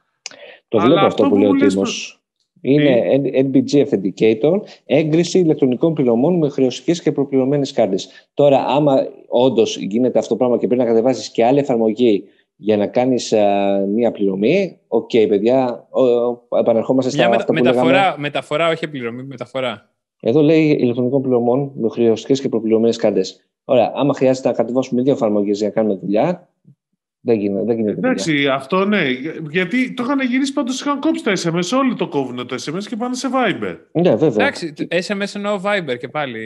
[0.68, 2.19] Το Αλλά βλέπω αυτό αυτό που που λέει ο μου λες Τίμος.
[2.60, 3.02] Είναι
[3.34, 8.08] NBG Authenticator, έγκριση ηλεκτρονικών πληρωμών με χρεωστικές και προπληρωμένες κάρτες.
[8.34, 12.24] Τώρα, άμα όντως γίνεται αυτό το πράγμα και πρέπει να κατεβάσεις και άλλη εφαρμογή
[12.56, 16.02] για να κάνεις α, μία πληρωμή, οκ, παιδιά, ο,
[16.48, 18.14] ο, επανερχόμαστε στα Μια μετα- αυτά που μεταφορά, λέγαμε.
[18.18, 19.90] μεταφορά, όχι πληρωμή, μεταφορά.
[20.20, 23.44] Εδώ λέει ηλεκτρονικών πληρωμών με χρεωστικές και προπληρωμένες κάρτες.
[23.64, 26.48] Ωραία, άμα χρειάζεται να κατεβάσουμε δύο εφαρμογές για να κάνουμε δουλειά,
[27.22, 27.64] δεν γίνεται.
[27.64, 28.10] Δεν γίνεται δουλειά.
[28.10, 29.10] Εντάξει, αυτό ναι.
[29.50, 31.78] Γιατί το είχαν γυρίσει πάντως είχαν κόψει τα SMS.
[31.78, 33.78] Όλοι το κόβουν το SMS και πάνε σε Viber.
[33.92, 34.46] Ναι, βέβαια.
[34.46, 36.40] Εντάξει, SMS εννοώ Viber και πάλι.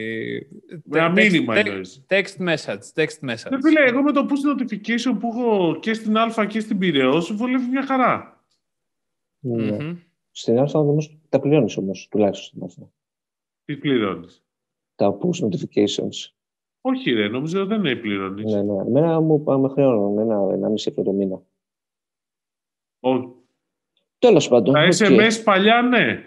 [0.85, 2.05] Με ένα Text- μήνυμα text- εννοείς.
[2.09, 3.51] Text message, text message.
[3.51, 7.35] Ναι, φίλε, εγώ με το push notification που έχω και στην Α και στην Πυραιός
[7.35, 8.45] βολεύει μια χαρά.
[9.41, 9.73] Ναι.
[9.73, 9.97] Μμμ.
[10.31, 12.89] Στην Alpha όμως τα πληρώνεις όμως, τουλάχιστον στην Alpha.
[13.65, 14.45] Τι πληρώνεις;
[14.95, 16.34] Τα push notifications.
[16.87, 18.53] Όχι ρε, νομίζω δεν είναι πληρώνεις.
[18.53, 18.81] Ναι, ναι.
[18.87, 21.43] Εμένα μου με χρεώνουν ένα, ένα μισή ευρώ το μήνα.
[23.01, 23.29] Όχι.
[24.19, 24.75] Τέλος πάντων.
[24.75, 24.93] Τα οκ.
[24.93, 26.23] SMS παλιά ναι.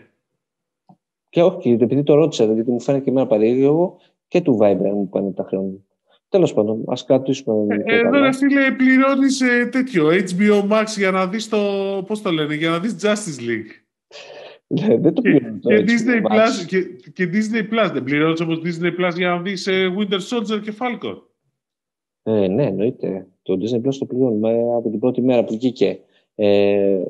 [1.30, 5.10] Και όχι, επειδή το ρώτησα, γιατί μου φαίνεται και εμένα περίεργο και του Viber μου
[5.10, 5.86] πάνε τα χρεώνουν.
[6.30, 7.76] Τέλος πάντων, ας κρατήσουμε.
[7.76, 8.26] Ε, πιο Εδώ καλά.
[8.26, 11.58] ρε φίλε πληρώνεις ε, τέτοιο HBO Max για να δεις το,
[12.08, 13.72] πώς το λένε, για να δεις Justice League.
[14.68, 16.36] Ναι, δεν το Και, πληρώνω το και HBO Disney Max.
[16.36, 16.82] Plus, και,
[17.14, 17.92] και Disney Plus.
[17.94, 21.22] Δεν πληρώνεις όμως Disney Plus για να δεις ε, Winter Soldier και Falcon.
[22.24, 23.28] Ε, ναι, εννοείται.
[23.42, 26.00] Το Disney Plus το πληρώνουμε από την πρώτη μέρα που βγήκε.
[26.36, 27.02] Ε,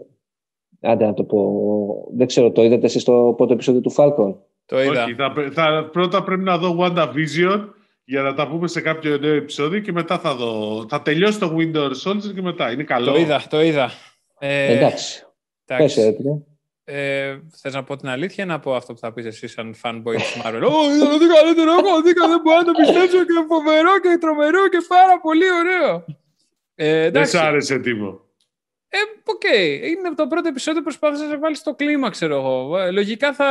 [0.81, 2.09] άντε να το πω.
[2.15, 4.35] Δεν ξέρω, το είδατε εσείς το πρώτο επεισόδιο του Falcon;
[4.65, 5.03] Το είδα.
[5.03, 7.69] Όχι, θα, πρέ- θα, πρώτα πρέπει να δω WandaVision
[8.03, 10.85] για να τα πούμε σε κάποιο νέο επεισόδιο και μετά θα δω.
[10.89, 12.71] Θα τελειώσει το Winter Soldier και μετά.
[12.71, 13.11] Είναι καλό.
[13.11, 13.91] Το είδα, το είδα.
[14.39, 15.23] Ε, Εντάξει.
[15.65, 15.95] εντάξει.
[15.95, 16.46] Πες, έτοιμο.
[16.89, 19.75] Ε, θες να πω την αλήθεια ή να πω αυτό που θα πεις εσύ σαν
[19.83, 23.33] fanboy της Marvel; Ω, ήταν ό,τι καλύτερο έχω δει, δεν μπορώ να το πιστέψω και
[23.47, 26.05] φοβερό και τρομερό και πάρα πολύ ωραίο.
[26.75, 28.21] Ε, Δεν εντάξει, σ' άρεσε Τίμο.
[28.87, 29.43] ε, οκ.
[29.89, 32.77] Είναι το πρώτο επεισόδιο που προσπάθησε να σε βάλει στο κλίμα, ξέρω εγώ.
[32.77, 33.47] Ε, Λογικά θα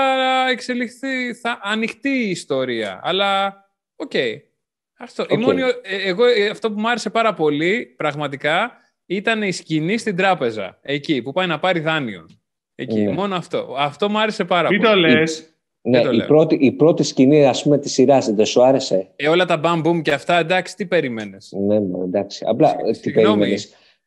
[0.51, 3.01] εξελιχθεί, θα ανοιχτεί η ιστορία.
[3.03, 3.55] Αλλά,
[3.97, 4.13] οκ.
[4.99, 5.23] Αυτό.
[5.29, 5.41] Η Οκ.
[5.41, 8.73] μόνη, ε, εγώ, ε, αυτό που μου άρεσε πάρα πολύ, πραγματικά,
[9.07, 10.79] ήταν η σκηνή στην τράπεζα.
[10.83, 12.27] Εκεί, που πάει να πάρει δάνειο.
[12.79, 13.13] Εκεί, Ναι.
[13.13, 13.75] μόνο αυτό.
[13.79, 14.93] Αυτό μου άρεσε πάρα Μην πολύ.
[14.93, 18.47] το λες; Ναι, το η λέω; πρώτη, η πρώτη σκηνή, ας πούμε, της σειράς δεν
[18.47, 22.45] σου άρεσε; Ε, όλα τα μπαμ μπουμ και αυτά, εντάξει, τι περίμενες; Ναι, ναι, εντάξει.
[22.49, 23.57] Απλά, ε, τι Συγγνώμη.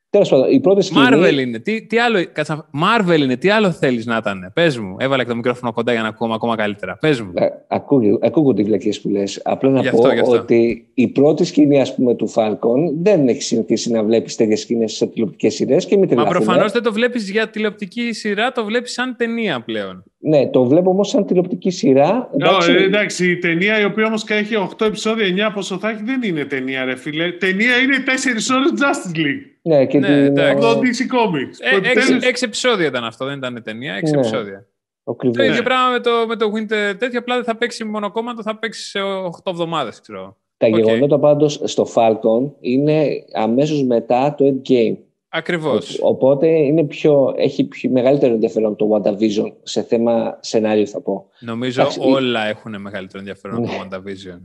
[0.10, 0.30] Περίμενες.
[0.30, 1.06] Τέλος πάντων, η πρώτη σκηνή...
[1.12, 1.60] Marvel είναι.
[1.60, 3.38] Τι, τι άλλο, κάτσα, Marvel είναι.
[3.38, 4.52] Τι άλλο θέλεις να ήταν.
[4.54, 4.96] Πες μου.
[5.00, 6.98] Έβαλα και το μικρόφωνο κοντά για να ακούω ακόμα καλύτερα.
[6.98, 7.32] Πες μου.
[7.36, 9.42] Ε, ακούγε- Ακούγονται οι βλακίες που λες.
[9.44, 10.32] Απλά να Γι' πω αυτό, γι' αυτό.
[10.36, 14.94] ότι η πρώτη σκηνή ας πούμε, του Falcon δεν έχει συνηθίσει να βλέπεις τέτοιες σκηνές
[14.94, 16.44] σε τηλεοπτικές σειρές και μην Μα τρελαθούμε.
[16.46, 20.04] προφανώς δεν το βλέπεις για τηλεοπτική σειρά, το βλέπεις σαν ταινία πλέον.
[20.22, 22.30] Ναι, το βλέπω όμως σαν τηλεοπτική σειρά.
[22.34, 22.72] Εντάξει.
[22.72, 26.46] εντάξει, η ταινία η οποία όμως έχει 8 επεισόδια, 9 πόσο θα έχει, δεν είναι
[26.46, 27.32] ταινία ρε φίλε.
[27.32, 29.42] Ταινία είναι 4 ώρες Justice League.
[29.62, 30.52] Ναι, και Ναι, την, εντάξει.
[30.52, 31.56] Από ε, το DC Comics.
[31.60, 33.94] Ε, που έξι, επιτέλους- έξι επεισόδια ήταν αυτό, δεν ήταν ταινία.
[33.94, 34.20] Έξι Ναι.
[34.20, 34.66] επεισόδια.
[35.04, 35.48] ο Το Κρυβός.
[35.48, 38.90] ίδιο πράγμα με το, με το Winter τέτοιο, απλά δεν θα παίξει μονοκόμματο, θα παίξει
[38.90, 40.38] σε 8 εβδομάδες, ξέρω.
[40.58, 40.76] Τα Οκ.
[40.76, 44.98] γεγονότα πάντως στο Falcon είναι αμέσως μετά το Endgame.
[45.30, 46.00] Ακριβώς.
[46.02, 51.26] Ο- Οπότε είναι πιο, έχει πιο μεγαλύτερο ενδιαφέρον το WandaVision σε θέμα σενάριο θα πω.
[51.40, 54.40] Νομίζω Εντάξει, όλα έχουν μεγαλύτερο ενδιαφέρον από το WandaVision.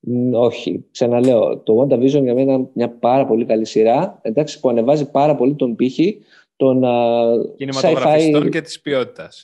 [0.00, 1.58] Μ, Όχι, ξαναλέω.
[1.58, 4.18] Το WandaVision για μένα είναι μια πάρα πολύ καλή σειρά.
[4.22, 6.18] Εντάξει, που ανεβάζει πάρα πολύ τον πήχη
[6.56, 7.22] των α,
[7.56, 8.50] Κινηματογραφιστών sci-fi.
[8.50, 9.42] και της ποιότητας.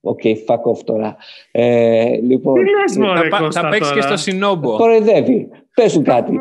[0.00, 1.16] Οκ, fuck off τώρα.
[1.50, 4.76] Ε, λοιπόν, Τι λες μωρέ Θα, πα- Κώστα θα παίξεις και τώρα; στο Shinobi.
[4.76, 5.48] κοροϊδεύει.
[5.74, 6.38] Πες του κάτι.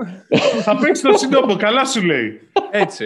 [0.62, 2.40] Θα παίξει το σύντομο, καλά σου λέει.
[2.72, 3.06] Έτσι.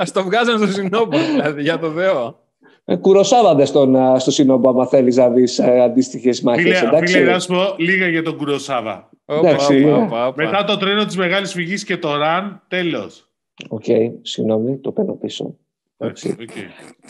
[0.00, 2.38] Α το βγάζουν στο Σινόμπο, δηλαδή, για το Θεό.
[2.84, 6.78] Ε, Κουροσάβαντες στον, α, στο Σινόμπο άμα θέλεις να δεις ε, αντίστοιχες μάχες.
[6.78, 7.18] Φίλε, εντάξει.
[7.18, 9.10] φίλε, να σου πω λίγα για τον Κουροσάβα.
[9.24, 9.84] Όπα, Εντάξει.
[9.84, 10.44] όπα, όπα, όπα.
[10.44, 13.28] Μετά το τρένο της Μεγάλης Φυγής και το ραν, τέλος.
[13.68, 13.84] Οκ,
[14.22, 15.56] συγγνώμη, το παίρνω πίσω.
[15.96, 16.36] Εντάξει.
[16.40, 16.56] Οκ.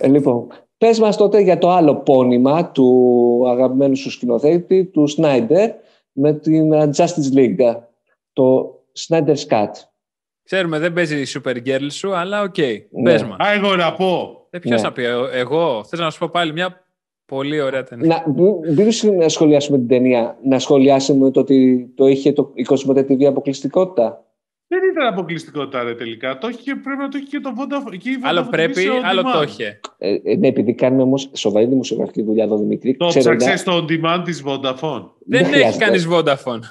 [0.01, 0.47] Ε, λοιπόν,
[0.79, 5.71] πες μας τότε για το άλλο πόνημα του αγαπημένου σου σκηνοθέτη, του Σνάιντερ,
[6.13, 7.77] με την α, Justice League.
[8.41, 8.75] Το
[9.09, 9.71] Snyder's Cut.
[10.45, 12.57] Ξέρουμε, δεν παίζει η Supergirl σου, αλλά οκ.
[12.91, 13.03] Ναι.
[13.03, 13.37] Πες μας.
[13.39, 14.37] Α, εγώ να πω.
[14.51, 14.87] Ε, Ποιος Ναι.
[14.87, 15.85] θα πει, ε, εγώ.
[15.85, 16.85] Θες να σου πω πάλι μια
[17.25, 18.25] πολύ ωραία ταινία.
[18.27, 18.33] Να,
[19.03, 23.25] μην να σχολιάσουμε την ταινία, να σχολιάσουμε το ότι το είχε το, η Cosmote TV
[23.25, 24.25] αποκλειστικότητα;
[24.67, 26.39] Δεν ήταν αποκλειστικότητα ρε τελικά.
[26.39, 27.97] Το είχε, πρέπει να το έχει και το Vodafone.
[27.99, 29.33] και η Άλλο Vodafone πρέπει, σε on άλλο demand.
[29.33, 29.81] το είχε.
[29.99, 32.97] Ε, ε, ναι, επειδή κάνουμε όμως σοβαρή δημοσιογραφική δουλειά εδώ, Δημήτρη.
[32.97, 35.05] Το ξέρω ψάξες να- στο on demand της Vodafone.
[35.27, 35.85] Δεν, έχει χρειάζεται.
[35.85, 36.61] κανείς Vodafone.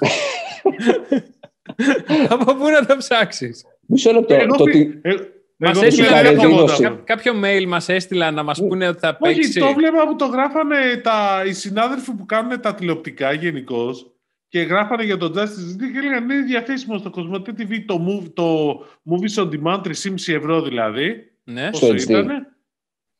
[2.28, 3.64] Από πού να το ψάξεις.
[3.86, 4.34] Μισό λεπτό.
[4.34, 5.14] Εγώ το πι- ότι- ε,
[5.56, 6.84] Μας εγώ έστειλαν πήρα έστειλαν το δήλωση.
[6.88, 7.04] Vodafone.
[7.04, 9.58] Κάποιο mail μας έστειλαν να μας πούνε ότι θα Όχι, παίξει.
[9.60, 14.10] το βλέπα που το γράφανε τα, οι συνάδελφοι που κάνουν τα τηλεοπτικά γενικώς
[14.48, 15.40] και γράφανε για τον Justice
[15.82, 18.70] League και έλεγαν είναι διαθέσιμο στο Cosmote TV το, move, το
[19.10, 21.32] Movies on Demand 3,5 ευρώ δηλαδή.
[21.44, 21.68] Ναι.
[21.72, 22.00] Στο Πόσο HD.
[22.10, 22.46] ήτανε;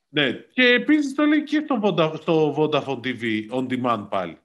[0.08, 0.30] Ναι.
[0.52, 4.36] Και επίσης το λέει και στο, Voda- στο Vodafone TV on demand πάλι.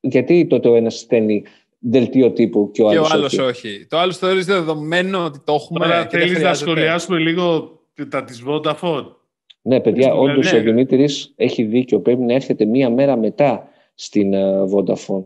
[0.00, 1.44] Γιατί τότε ο ένας στέλνει
[1.80, 3.12] δελτίο τύπου και ο Και ο άλλος.
[3.12, 3.86] άλλος όχι.
[3.88, 5.78] Το άλλο θεωρείς δεδομένο ότι το έχουμε.
[5.78, 7.78] Τώρα και δεν θέλεις να χρειάζεται; σχολιάσουμε λίγο
[8.08, 9.06] τα της Vodafone;
[9.62, 10.58] Ναι, παιδιά, Δηλαδή, όντως ναι.
[10.58, 12.00] ο Δημήτρης έχει δίκιο.
[12.00, 15.24] Πρέπει να έρχεται μία μέρα μετά στην ε, Vodafone.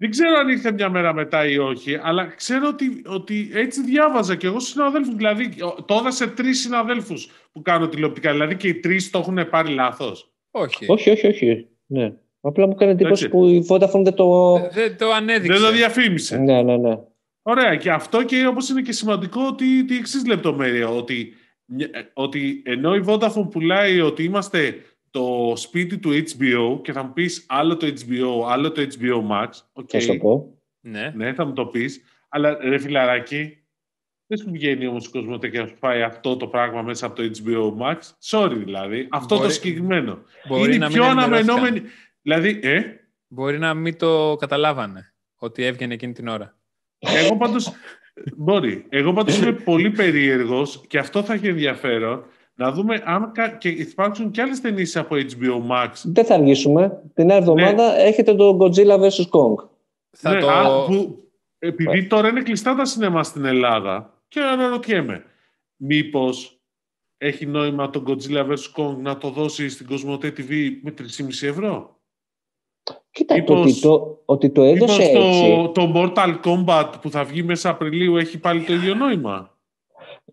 [0.00, 4.36] Δεν ξέρω αν ήρθε μια μέρα μετά ή όχι, αλλά ξέρω ότι, ότι έτσι διάβαζα
[4.36, 5.14] και εγώ στους συναδέλφους.
[5.14, 5.48] Δηλαδή,
[5.86, 8.32] το έδωσα σε τρεις συναδέλφους που κάνω τηλεοπτικά.
[8.32, 10.32] Δηλαδή και οι τρεις το έχουν πάρει λάθος.
[10.50, 10.84] Όχι.
[10.88, 11.66] Όχι, όχι, όχι.
[11.86, 12.12] Ναι.
[12.40, 13.28] Απλά μου κάνει εντύπωση Εντάξει.
[13.28, 14.58] που η Vodafone δεν το.
[14.72, 15.58] Δεν το ανέδειξε.
[15.60, 16.36] Δεν το διαφήμισε.
[16.38, 16.98] Ναι, ναι, ναι.
[17.42, 17.76] Ωραία.
[17.76, 20.88] Και αυτό και όπως είναι και σημαντικό ότι τη εξής λεπτομέρεια.
[20.88, 21.34] Ότι,
[22.14, 24.74] ότι ενώ η Vodafone πουλάει ότι είμαστε
[25.10, 29.48] το σπίτι του HBO και θα μου πεις άλλο το HBO, άλλο το HBO Max.
[29.72, 29.88] οκ.
[29.92, 30.54] Θα σου το πω.
[30.80, 31.12] Ναι.
[31.16, 32.00] Ναι, θα μου το πεις.
[32.28, 33.58] Αλλά ρε φιλαράκι,
[34.26, 37.14] δεν σου βγαίνει όμως ο Κοσμοτέ και να σου πάει αυτό το πράγμα μέσα από
[37.16, 37.96] το HBO Max.
[38.30, 39.06] Sorry δηλαδή.
[39.10, 40.18] Αυτό Μπορεί- το συγκεκριμένο.
[40.48, 41.48] Μπορεί είναι να πιο μην ενημερώθηκαν.
[41.56, 41.82] αναμενόμενη.
[42.28, 42.82] Δηλαδή, ε,
[43.28, 46.58] Μπορεί να μην το καταλάβανε ότι έβγαινε εκείνη την ώρα.
[46.98, 47.72] εγώ πάντως...
[48.36, 48.86] μπορεί.
[48.88, 52.24] Εγώ πάντως είμαι πολύ περίεργος και αυτό θα έχει ενδιαφέρον
[52.54, 55.88] να δούμε αν κα- και υπάρξουν και άλλες ταινίες από HBO Max.
[56.04, 57.02] Δεν θα αργήσουμε.
[57.14, 58.02] Την άλλη εβδομάδα Ναι.
[58.02, 59.28] έχετε το Godzilla vs.
[59.30, 59.68] Kong.
[60.10, 60.50] Θα Ναι, το...
[60.50, 65.24] α, που, επειδή τώρα είναι κλειστά τα σινεμά στην Ελλάδα και αναρωτιέμαι,
[65.76, 66.60] μήπως
[67.18, 68.54] έχει νόημα το Godzilla vs.
[68.76, 71.02] Kong να το δώσει στην Cosmote TV με 3,5
[71.48, 71.97] ευρώ;
[73.10, 75.70] Κοίτα, Μήπως- το ότι το, ότι το έδωσε Μήπως έτσι.
[75.74, 79.56] το, το Mortal Kombat που θα βγει μέσα Απριλίου έχει πάλι το ίδιο νόημα;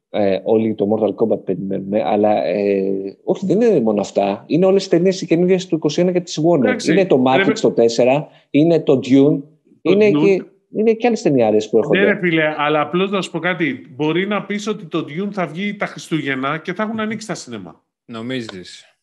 [0.10, 4.44] Ε, όλοι το Mortal Kombat περιμένουμε, αλλά ε, όχι, δεν είναι μόνο αυτά.
[4.48, 6.64] Είναι όλες οι ταινίες οι καινούριε του 21 και της Warner.
[6.64, 9.42] Εντάξει, είναι το Matrix ρε, το 4, είναι το Dune,
[9.82, 10.26] είναι, Dune.
[10.26, 10.44] Και,
[10.76, 12.00] είναι και άλλες ταινιάρες που έρχονται.
[12.00, 13.88] Ναι ρε φίλε, αλλά απλώς να σου πω κάτι.
[13.96, 17.34] Μπορεί να πεις ότι το Dune θα βγει τα Χριστούγεννα και θα έχουν ανοίξει τα
[17.34, 17.84] σινεμά.
[18.06, 18.95] Νομίζεις.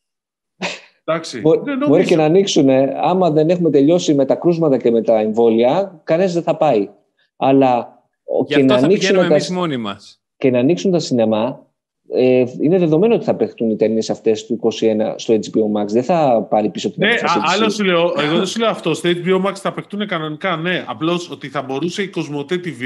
[1.05, 1.41] Εντάξει.
[1.41, 2.09] Μπο- Δεν μπορεί νομίζω.
[2.09, 2.69] και να ανοίξουν.
[2.69, 6.57] ε, Άμα δεν έχουμε τελειώσει με τα κρούσματα και με τα εμβόλια, κανένας δεν θα
[6.57, 6.89] πάει.
[7.37, 10.23] Αλλά ο- Γι' και, αυτό να θα ανοίξουν πηγαίνουμε τα, εμείς μόνοι μας.
[10.37, 11.67] και να ανοίξουν τα σινεμά,
[12.15, 15.87] ε, είναι δεδομένο ότι θα παιχτούν οι ταινίες αυτές του 21 στο HBO Max.
[15.87, 17.75] Δεν θα πάρει πίσω την Ναι, α, αποφάση άλλο της.
[17.75, 18.95] σου λέω, εγώ δεν σου λέω αυτό.
[18.95, 20.85] Στο HBO Max θα παιχτούν κανονικά, ναι.
[20.89, 22.83] Απλώς ότι θα μπορούσε η Cosmote TV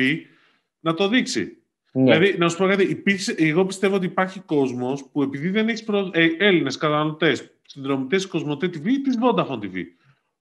[0.81, 1.57] να το δείξει.
[1.93, 2.03] Ναι.
[2.03, 5.85] Δηλαδή, να σου πω κάτι, υπήρξε, εγώ πιστεύω ότι υπάρχει κόσμος που επειδή δεν έχεις
[5.85, 6.11] προ...
[6.13, 9.83] ε, Έλληνες καταναλωτές, συνδρομητές Cosmote TV ή της Vodafone TV,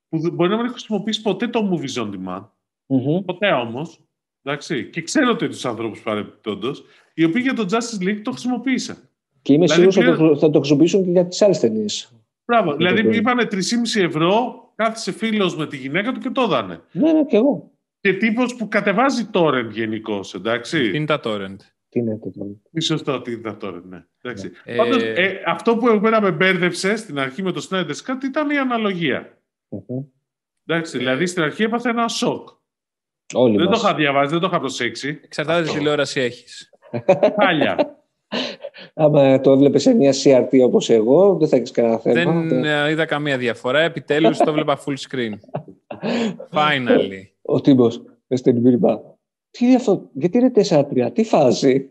[0.10, 2.44] που δεν- μπορεί να μην έχει χρησιμοποιήσει ποτέ το Movies on Demand,
[2.86, 3.20] Μμμ.
[3.26, 4.00] ποτέ όμως.
[4.44, 8.98] Εντάξει, και ξέρω τους ανθρώπους παρεμπιπτόντως, οι οποίοι για το Justice League το χρησιμοποίησαν.
[9.42, 12.12] Και είμαι Δηλαδή, σίγουρος ότι πλέον- θα το χρησιμοποιήσουν και για τις άλλες ταινίες.
[12.46, 12.70] Μπράβο.
[12.72, 13.12] το Δηλαδή, οποίο.
[13.20, 16.82] είπανε 3,5 ευρώ, κάθισε φίλος με τη γυναίκα του και το δάνε.
[16.92, 17.72] Ναι, ναι, και εγώ.
[18.00, 20.90] Και τύπος που κατεβάζει torrent γενικώς, εντάξει.
[20.92, 21.56] Τι είναι τα torrent;
[21.96, 22.50] Τι είναι αυτό τώρα.
[22.50, 24.06] Είναι σωστό ότι είναι τα torrent, ναι.
[24.22, 24.52] Εντάξει.
[24.64, 28.50] Ε, Πάντως, ε, αυτό που εμένα με μπέρδεψε στην αρχή με το Snyder's Cut ήταν
[28.50, 29.38] η αναλογία.
[29.70, 30.04] Μμμ.
[30.66, 32.50] Εντάξει, δηλαδή στην αρχή έπαθε ένα σοκ.
[33.34, 33.82] Όλοι Δεν το μας.
[33.82, 35.20] είχα διαβάσει, δεν το είχα προσέξει.
[35.24, 36.70] Εξαρτάται τι τηλεόραση έχεις.
[37.41, 37.76] Χάλια.
[38.93, 42.41] Άμα το έβλεπες σε μια CRT όπως εγώ, δεν θα έχεις κανένα θέμα.
[42.41, 43.80] Δεν ε, είδα καμία διαφορά.
[43.80, 45.34] Επιτέλους το έβλεπα full screen.
[46.58, 47.22] Finally.
[47.41, 47.88] Ο Τύμπο,
[48.28, 49.14] μες στην Μπίρμπα.
[49.58, 51.89] Τι είναι αυτό, γιατί είναι 4-3, τι φάση.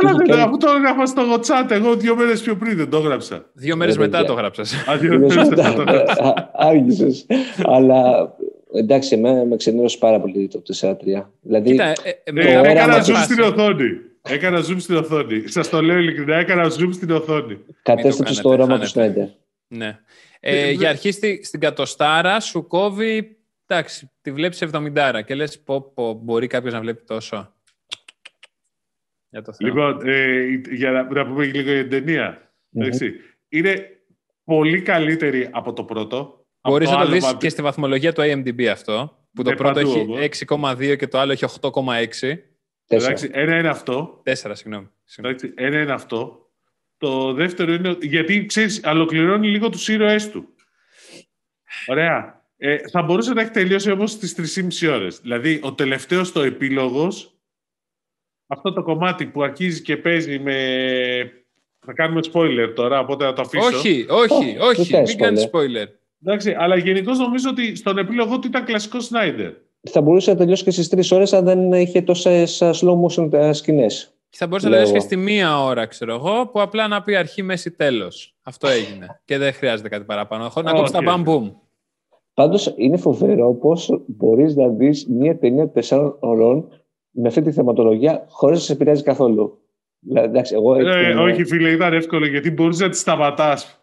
[0.00, 2.96] Καλά, Και- δεν αφού το έγραφα στο WhatsApp, εγώ δύο μέρες πιο πριν δεν το
[2.96, 3.50] έγραψα.
[3.52, 4.26] Δύο μέρες Ρε, μετά παιδιά.
[4.34, 4.62] το γράψα.
[4.90, 6.22] Α, δύο Είδες μέρες μετά, μετά το έγραψα.
[6.24, 7.26] α, Άργησες.
[7.64, 8.32] Αλλά
[8.74, 11.32] εντάξει, εμένα με ξενέρωσε πάρα πολύ το 4-3.
[11.40, 13.88] Δηλαδή, Κοίτα, ε, ε, Ε, μετά όραμα έκανα μια zoom φάση- στην οθόνη.
[14.22, 15.42] Έκανα zoom στην οθόνη.
[15.48, 17.58] Σας το λέω ειλικρινά, έκανα zoom στην οθόνη.
[17.82, 19.12] κατέστρεψε το κάνετε, όραμα του χάνετε.
[19.12, 19.28] Σνέντερ.
[19.68, 19.98] Ναι.
[20.40, 23.36] Ε, Ε, για αρχή στη- στην κατοστάρα σου κόβει,
[23.68, 27.54] εντάξει, τη βλέπεις 70 και λες πω, πω, μπορεί κάποιος να βλέπει τόσο.
[29.30, 29.68] Για το Θεό.
[29.68, 32.52] Λοιπόν, ε, για να, να πούμε λίγο για την ταινία.
[32.74, 33.12] Εντάξει.
[33.48, 33.86] Είναι
[34.44, 36.46] πολύ καλύτερη από το πρώτο.
[36.60, 39.50] Μπορείς Από να το άλλο δεις μα- και στη βαθμολογία του IMDb αυτό, που το
[39.50, 40.18] Ε, πρώτο παντού έχει όμως.
[40.78, 42.38] 6,2 και το άλλο έχει 8,6.
[42.86, 43.10] Τέσσερα.
[43.12, 44.22] Εντάξει, ένα είναι αυτό.
[44.24, 44.88] 4, συγγνώμη.
[45.04, 45.36] συγγνώμη.
[45.38, 46.50] Εντάξει, ένα είναι αυτό.
[46.96, 47.96] Το δεύτερο είναι...
[48.00, 50.48] Γιατί, ξέρεις, ολοκληρώνει λίγο τους ήρωές του.
[51.86, 52.37] Ωραία.
[52.60, 55.20] Ε, θα μπορούσε να έχει τελειώσει όμως στις 3,5 ώρες.
[55.20, 57.32] Δηλαδή, ο τελευταίος το επίλογος,
[58.46, 60.56] αυτό το κομμάτι που αρχίζει και παίζει με...
[61.86, 63.66] Θα κάνουμε spoiler τώρα, οπότε θα το αφήσω.
[63.66, 64.90] Όχι, όχι, Oh, όχι.
[64.90, 65.56] δεν Μην κάνεις spoiler.
[65.58, 65.86] spoiler.
[66.24, 69.52] Εντάξει, αλλά γενικώς νομίζω ότι στον επίλογο του ήταν κλασικό Σνάιντερ.
[69.90, 74.12] Θα μπορούσε να τελειώσει και στις τρεις ώρες αν δεν είχε τόσες slow motion σκηνές.
[74.30, 75.22] Και θα μπορούσε να Λέω τελειώσει και εγώ.
[75.22, 78.34] στη μία ώρα, ξέρω εγώ, που απλά να πει αρχή, μέση, τέλος.
[78.42, 79.20] Αυτό έγινε.
[79.24, 80.48] και δεν χρειάζεται κάτι παραπάνω.
[80.48, 80.78] Χωρίς να Οκ.
[80.78, 81.50] κόψει τα μπαμ-μπουμ.
[82.38, 86.68] Πάντως είναι φοβερό πώς μπορείς να δεις μια ταινία τεσσάρων ωρών
[87.10, 89.58] με αυτή τη θεματολογία χωρίς να σε επηρεάζει καθόλου.
[90.00, 93.80] Δηλαδή, εντάξει, εγώ έτσι Ε, είναι- όχι, φίλε, ήταν εύκολο γιατί μπορούσε να τη σταματάς.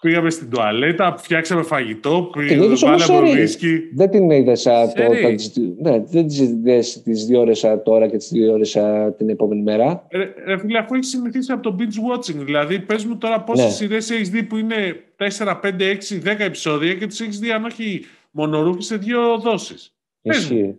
[0.00, 3.40] Πήγαμε στην τουαλέτα, φτιάξαμε φαγητό, Την είδες όμως βάλαμε σερί.
[3.40, 3.78] ουίσκι.
[3.94, 5.74] Δεν την είδες Σερί.
[5.80, 9.28] ναι, δεν τις είδες τις δύο ώρες α, τώρα και τις δύο ώρες α, την
[9.28, 13.16] επόμενη μέρα; Ρε, ρε φίλε, αφού έχεις συνηθίσει από το binge watching, δηλαδή πες μου
[13.18, 13.70] τώρα πόσες Ναι.
[13.70, 14.76] σειρές έχεις δει που είναι
[15.16, 19.94] 4, 5, 6, 10 επεισόδια και τις έχεις δει αν όχι μονορούφι σε δύο δόσεις.
[20.22, 20.56] Πες μου.
[20.58, 20.74] Ισχύει.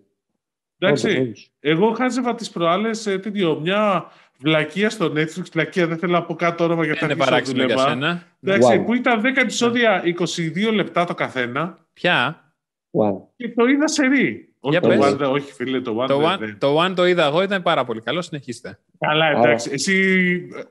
[0.79, 1.07] Εντάξει.
[1.09, 1.51] Όντως, όντως.
[1.59, 5.43] Εγώ χάζευα τις προάλλες τέτοιο, μια βλακεία στο Netflix.
[5.51, 7.89] Βλακεία, δεν θέλω να πω κάτω όνομα γιατί θα Είναι αρχίσω να παράξενο για δουλεύα.
[7.89, 8.23] σένα.
[8.43, 8.85] Εντάξει, Wow.
[8.85, 12.43] που ήταν 10 επεισόδια 22 λεπτά το καθένα Ποια;
[12.91, 13.17] One.
[13.35, 14.43] και το είδα σε ρί.
[14.61, 15.13] Όχι, Για το πες.
[15.13, 16.57] One, δεν- όχι φίλε, το One, Το δεν- one, δεν.
[16.59, 18.21] το one το είδα εγώ, ήταν πάρα πολύ καλό.
[18.21, 18.79] Συνεχίστε.
[18.99, 19.39] Καλά, Άρα.
[19.39, 19.69] εντάξει.
[19.73, 20.25] Εσύ,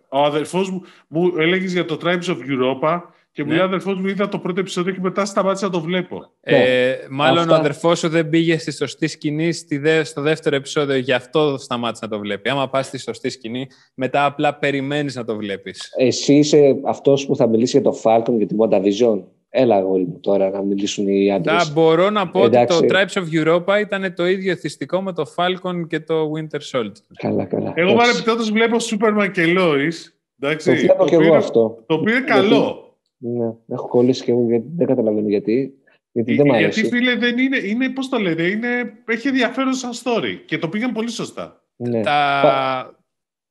[0.08, 3.00] ο αδερφός μου, μου έλεγες για το Tribes of Europa
[3.38, 3.56] και μου Ναι.
[3.56, 6.30] λέει ο αδερφός μου είδα το πρώτο επεισόδιο και μετά σταμάτησα να το βλέπω.
[6.40, 7.52] Ε, μάλλον Αυτά.
[7.52, 11.56] ο αδερφός σου δεν πήγε στη σωστή σκηνή στη δε, στο δεύτερο επεισόδιο, γι' αυτό
[11.58, 12.48] σταμάτησε να το βλέπει.
[12.48, 15.92] Άμα πας στη σωστή σκηνή, μετά απλά περιμένεις να το βλέπεις.
[15.96, 19.22] Εσύ είσαι αυτός που θα μιλήσει για το Falcon και τη WandaVision.
[19.50, 21.62] Έλα, αγόρι μου, τώρα να μιλήσουν οι άντρες.
[21.64, 22.76] Θα μπορώ να πω Εντάξει.
[22.78, 26.78] ότι το Tribes of Europa ήταν το ίδιο εθιστικό με το Falcon και το Winter
[26.78, 26.92] Soldier.
[27.18, 27.72] Καλά, καλά.
[27.74, 27.96] Εγώ Εντάξει.
[27.96, 29.94] παρεπιπτόντως βλέπω Superman και Lois.
[30.40, 31.84] Εντάξει, Το βλέπω και οποίο εγώ είναι- αυτό.
[31.86, 32.87] Το οποίο είναι Γιατί- καλό.
[33.18, 35.72] Ναι, έχω κολλήσει και εγώ γιατί δεν καταλαβαίνω γιατί.
[36.12, 36.88] Γιατί δεν μ' Γιατί αρέσει.
[36.88, 40.92] φίλε δεν είναι, είναι πώς το λένε, είναι, έχει ενδιαφέρον σαν story και το πήγαν
[40.92, 41.62] πολύ σωστά.
[41.76, 42.00] Ναι.
[42.02, 42.96] Τα, Πα-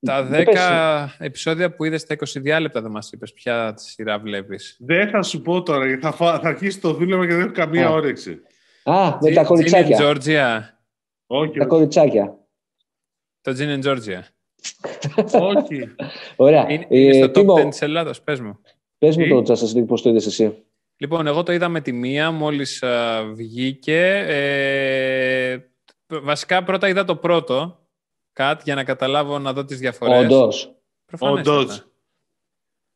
[0.06, 4.78] τα Δεν 10 επεισόδια που είδες στα 22 λεπτά δεν μας είπες ποια σειρά βλέπεις.
[4.80, 7.52] Δεν θα σου πω τώρα, γιατί θα, φα- θα αρχίσει το δούλευμα και δεν έχω
[7.52, 7.92] καμία Α.
[7.92, 8.42] όρεξη.
[8.84, 9.98] Α, με τα Gin and κοριτσάκια.
[10.02, 10.62] Georgia.
[11.28, 11.66] Όχι, Τα όχι.
[11.68, 12.38] κοριτσάκια.
[13.42, 14.22] Το Gin and Georgia.
[15.32, 15.96] όχι.
[16.36, 16.66] Ωραία.
[16.72, 18.60] Είναι, Ε, είναι στο Τίμω, top 10 της Ελλάδος, πες μου.
[18.98, 20.64] Πες μου Τι; το Justice League πώς το είδες εσύ.
[20.98, 24.24] Λοιπόν, εγώ το είδα με τη μία, μόλις α, βγήκε.
[24.28, 25.58] Ε,
[26.08, 27.80] βασικά, πρώτα είδα το πρώτο,
[28.34, 30.24] Κατ, για να καταλάβω να δω τις διαφορές.
[30.24, 30.76] Όντως.
[31.06, 31.58] Προφανέστατα.
[31.58, 31.86] Όντως.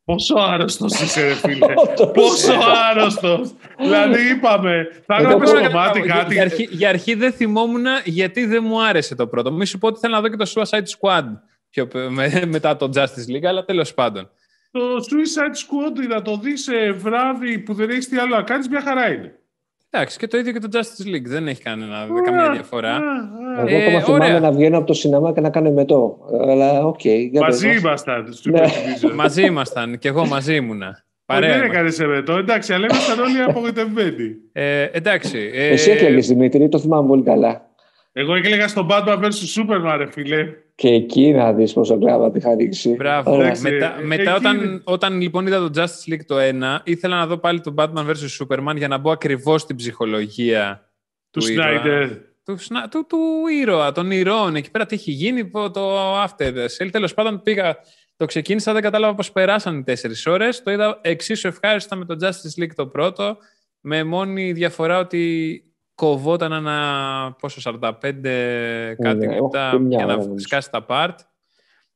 [0.04, 1.66] Πόσο άρρωστος είσαι, ρε φίλε.
[1.88, 2.10] Όντως.
[2.12, 2.52] Πόσο
[2.90, 3.54] άρρωστος.
[3.78, 6.32] δηλαδή, είπαμε, θα Εγώ έγραφε τώρα στο κομμάτι Για- κάτι.
[6.34, 9.52] Για, αρχή, για αρχή δεν θυμόμουν γιατί δεν μου άρεσε το πρώτο.
[9.52, 11.24] Μη σου πω ότι θέλω να δω και το Suicide Squad
[11.70, 14.30] πιο, με, μετά το Justice League, αλλά τέλος πάντων.
[14.72, 18.68] Το Suicide Squad να το δεις σε βράδυ που δεν έχεις τι άλλο να κάνεις,
[18.68, 19.34] μια χαρά είναι.
[19.90, 21.24] Εντάξει, και το ίδιο και το Justice League.
[21.26, 22.90] Δεν έχει κανένα, καμία διαφορά.
[22.90, 23.64] Α, α.
[23.66, 24.40] Εγώ ακόμα Ε, θυμάμαι ωραία.
[24.40, 26.18] να βγαίνω από το σινεμά και να κάνω εμετό.
[26.48, 27.04] Αλλά οκ.
[27.04, 27.82] για Μαζί πες μας.
[27.82, 28.32] ήμασταν.
[28.32, 28.58] στο Ναι.
[28.58, 29.14] υπενθυμίζω.
[29.22, 31.04] Μαζί ήμασταν και εγώ μαζί ήμουνα.
[31.26, 31.48] Παρέα.
[31.48, 31.74] Δεν ήμασταν.
[31.76, 32.36] έκανες εμετό.
[32.36, 34.34] Εντάξει, αλλά ήμασταν όλοι απογοητευμένοι.
[34.52, 35.50] Ε, εντάξει.
[35.54, 37.70] ε, Εσύ έκλαιγες Δημήτρη, το θυμάμαι πολύ καλά.
[38.12, 40.48] Εγώ έκλαιγα στον Batman vs Superman, ρε φίλε.
[40.74, 42.88] Και εκεί να δεις πόσο κλάμα είχα ρίξει.
[42.94, 43.30] Μπράβο.
[43.32, 43.42] Ωραία.
[43.44, 43.62] Εντάξει.
[43.62, 44.80] Μετά, ε, μετά εκεί όταν, είναι.
[44.84, 48.46] όταν λοιπόν είδα το Justice League το 1, ήθελα να δω πάλι το Batman vs
[48.46, 50.90] Superman για να μπω ακριβώς στην ψυχολογία
[51.30, 51.66] Του ήρωα.
[51.66, 52.08] Σνάιντερ.
[52.44, 53.18] του, σνα- του, του
[53.60, 54.54] ήρωα, των ηρώων.
[54.54, 55.90] Εκεί πέρα τι έχει γίνει, πο- το
[56.22, 56.88] after sale.
[56.92, 57.76] Τέλος πάντων πήγα,
[58.16, 60.62] το ξεκίνησα, δεν κατάλαβα πώς περάσαν οι τέσσερις ώρες.
[60.62, 63.36] Το είδα εξίσου ευχάριστα με το Justice League το πρώτο,
[63.80, 65.62] με μόνη διαφορά ότι
[65.94, 70.38] κοβόταν ένα πόσο 45 κάτι Ναι, λεπτά όχι, μια για να ώρα νομίζω.
[70.44, 71.14] σκάσει τα part.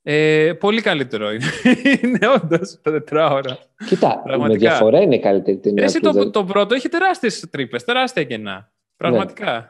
[0.02, 1.44] Ε, πολύ καλύτερο είναι.
[2.02, 3.58] είναι όντως το τετράωρα.
[3.86, 4.58] Κοίτα, με Πραγματικά.
[4.70, 5.84] διαφορά είναι η καλύτερη ταινία.
[5.84, 8.72] Εσύ του, το, δεν- το πρώτο έχει τεράστιες τρύπες, τεράστια κενά.
[8.96, 9.68] Πραγματικά.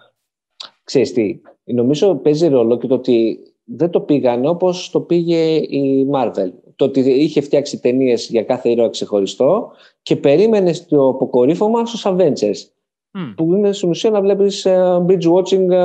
[0.85, 6.07] Ξέρεις τι, νομίζω παίζει ρόλο και το ότι δεν το πήγαν όπως το πήγε η
[6.15, 6.51] Marvel.
[6.77, 9.73] Το ότι είχε φτιάξει ταινίες για κάθε ήρωα ξεχωριστό
[10.03, 12.57] και περίμενες το αποκορύφωμα στους Avengers.
[13.19, 13.35] Μμ.
[13.35, 15.77] Που είναι στην ουσία να βλέπεις ε, bridge watching, ε,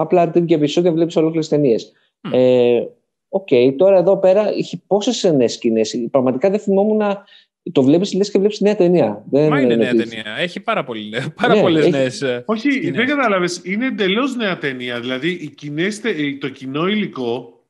[0.00, 1.92] απλά τρίπια επεισόδια βλέπεις ολόκληρες ταινίες.
[2.20, 2.30] Μμ.
[2.34, 2.88] Ε,
[3.32, 6.08] Οκ, τώρα εδώ πέρα έχει πόσες νέες σκηνές.
[6.10, 7.24] Πραγματικά δεν θυμόμουν να
[7.72, 9.24] το βλέπεις λες και βλέπεις νέα ταινία.
[9.30, 10.24] Δεν Μα είναι νέα ότι- ταινία.
[10.38, 12.22] Έχει πάρα, πολύ, πάρα Ναι, πολλές έχει- νέες...
[12.22, 12.96] ε, Όχι, σκηνές.
[12.96, 13.60] δεν κατάλαβες.
[13.64, 15.00] Είναι εντελώς νέα ταινία.
[15.00, 17.60] Δηλαδή, οι κοινές, τε- το κοινό υλικό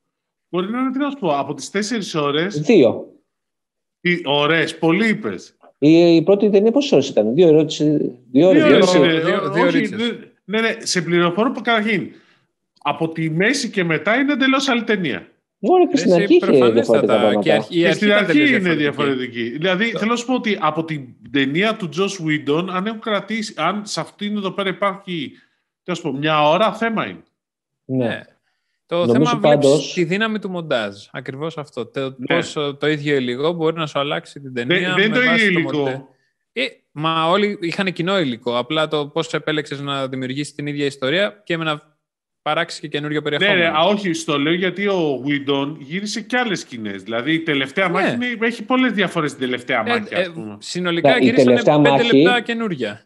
[0.49, 2.47] μπορεί να είναι, τι να σου πω, από τις 4 ώρε.
[2.47, 3.07] Δύο.
[4.25, 5.57] Ωραίες, πολύ είπες.
[5.83, 7.77] Η, η πρώτη ταινία πόσες ώρες ήταν, δύο ώρες.
[8.33, 8.95] Δύο ώρες, Δύο δύο ώρες ώρες.
[8.95, 9.13] είναι.
[9.13, 9.21] είναι.
[9.31, 9.99] δύο- δύο Όχι, ωρίτσες.
[10.01, 12.11] ναι, ναι, ναι, σε πληροφόρο που καταρχήν.
[12.83, 15.27] Από τη μέση και μετά είναι εντελώς άλλη ταινία.
[15.59, 17.01] Μόνο και στην Εσύ, αρχή είχε προφανέστατα.
[17.01, 17.55] διαφορετικά Και η πράγματα.
[17.55, 19.41] αρχή, η Και αρχή στην ήταν αρχή τελείως είναι διαφορετική.
[19.41, 19.59] διαφορετική.
[19.59, 23.55] Δηλαδή, θέλω να σου πω ότι από την ταινία του Joss Whedon, αν έχουν κρατήσει,
[23.57, 25.33] αν σε αυτήν εδώ πέρα υπάρχει
[25.83, 27.23] τέλος πω, μια ώρα, θέμα είναι.
[27.85, 28.21] Ναι.
[28.97, 29.01] Ναι.
[29.01, 30.95] Το Νομίζω θέμα βλέπεις πάντως- τη δύναμη του μοντάζ.
[31.13, 31.87] Ακριβώς αυτό.
[31.87, 32.27] Το, Ναι.
[32.27, 34.79] πώς ε, το ίδιο υλικό μπορεί να σου αλλάξει την ταινία.
[34.95, 36.09] Δεν, δεν με το βάση ίδιο μοντέ- υλικό.
[36.53, 36.63] Ε,
[36.93, 38.59] μα όλοι είχαν κοινό υλικό.
[38.59, 41.99] Απλά το πώς επέλεξες να δημιουργήσεις την ίδια ιστορία και με να
[42.43, 43.65] παράξεις και καινούριο Ναι, περιεχόμενο.
[43.65, 47.03] ρε, α, όχι, στο λέω γιατί ο Whedon γύρισε και άλλες σκηνές.
[47.03, 47.93] Δηλαδή η τελευταία Ναι.
[47.93, 50.57] μάχη είναι- έχει πολλές διαφορές στην τελευταία Ε, μάχη, ε, ας πούμε.
[50.61, 53.05] συνολικά Ναι, η γυρίσανε τελευταία πέντε μάχη- λεπτά καινούργια.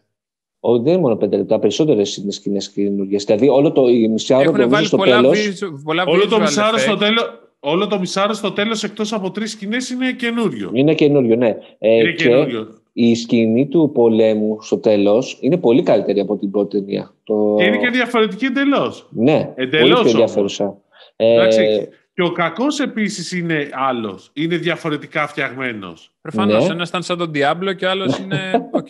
[0.67, 3.23] Όχι, δεν είναι μόνο πέντε λεπτά, περισσότερες είναι σκηνές καινούργιες.
[3.23, 5.29] Δηλαδή, όλο το η μισή ώρα Έχουν νομίζω βάλει στο πολλά, τέλο.
[5.29, 6.97] visual- πολλά Όλο το visual μισάρο στο effects.
[6.99, 10.69] τέλος, όλο το μισάρο στο τέλος εκτός από τρεις σκηνές είναι καινούριο.
[10.73, 11.55] Είναι καινούριο, ναι.
[11.79, 12.67] Ε, Είναι και καινούριο.
[12.93, 17.13] η σκηνή του πολέμου στο τέλος είναι πολύ καλύτερη από την πρώτη ταινία.
[17.23, 17.55] Το...
[17.57, 19.07] Και είναι και διαφορετική εντελώς.
[19.11, 20.11] Ναι, Εντελώς πολύ πιο όμως.
[20.11, 20.77] ενδιαφέρουσα.
[21.15, 24.29] Ε, Εντάξει, και ο κακός επίσης είναι άλλος.
[24.33, 26.11] Είναι διαφορετικά φτιαγμένος.
[26.21, 26.73] Προφανώς, Ναι.
[26.73, 28.37] ένας ήταν σαν τον Diablo και ο άλλος είναι
[28.71, 28.87] οκ.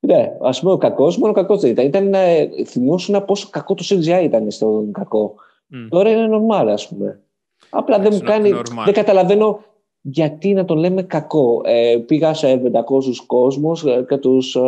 [0.00, 1.84] Ναι, ας πούμε ο κακός, μόνο κακός δεν ήταν.
[1.86, 5.34] ήταν ε, θυμόσουν πόσο κακό το CGI ήταν στον κακό.
[5.66, 5.88] Μμ.
[5.88, 7.20] Τώρα είναι normal, ας πούμε.
[7.70, 8.52] Απλά δεν μου Είναι κάνει.
[8.54, 8.84] normal.
[8.84, 9.60] Δεν καταλαβαίνω
[10.00, 11.60] γιατί να τον λέμε κακό.
[11.64, 12.72] Ε, πήγα σε 500
[13.26, 14.60] κόσμους ε, και τους ε,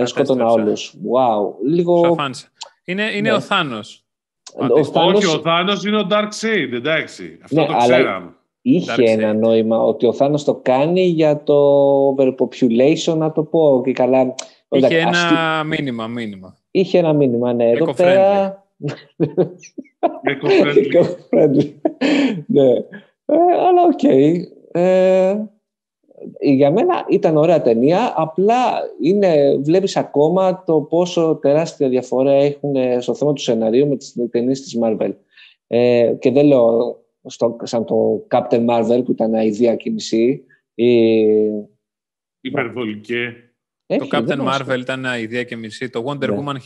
[0.00, 0.52] ε, σκότωνα Κατέστρεψα.
[0.52, 0.94] όλους.
[0.94, 1.66] Wow.
[1.66, 1.96] Λίγο...
[2.04, 2.48] Σου αφάνισε.
[2.84, 3.36] Είναι, είναι Ναι.
[3.36, 4.04] ο Θάνος.
[4.78, 7.38] Ο Θάνος Όχι, ο Θάνος είναι ο Darkseid, εντάξει.
[7.42, 8.32] Αυτό Ναι, το αλλά- ξέραμε.
[8.74, 9.06] Είχε Darkseid.
[9.06, 11.54] ένα νόημα ότι ο Θάνος το κάνει για το
[12.14, 13.82] overpopulation, να το πω.
[13.84, 14.34] Και καλά.
[14.70, 16.56] Είχε Εντάξει, ένα αστι- μήνυμα, μήνυμα.
[16.70, 17.70] είχε ένα μήνυμα, ναι.
[17.70, 17.94] Εδώ Eco-friendly.
[17.96, 18.64] πέρα...
[20.22, 20.86] Eco-friendly.
[20.92, 21.72] Eco-friendly.
[22.46, 22.68] ναι.
[23.30, 23.36] Ε,
[23.68, 24.02] αλλά οκ.
[24.72, 25.36] Ε,
[26.40, 28.56] για μένα ήταν ωραία ταινία, απλά
[29.02, 34.16] είναι, βλέπεις ακόμα το πόσο τεράστια διαφορά έχουν ε, στο θέμα του σεναρίου με τις
[34.30, 35.12] ταινίες της Marvel.
[35.66, 36.96] Ε, και δεν λέω
[37.28, 40.44] στο, σαν το Captain Marvel που ήταν αηδία κίνηση.
[40.74, 41.24] Ή...
[42.40, 43.42] Υπερβολικέ.
[43.86, 45.88] Το Έχει, δεν Captain μας- Marvel ήταν μια ιδέα και μισή.
[45.90, 46.36] Το Wonder Ναι.
[46.38, 46.56] Woman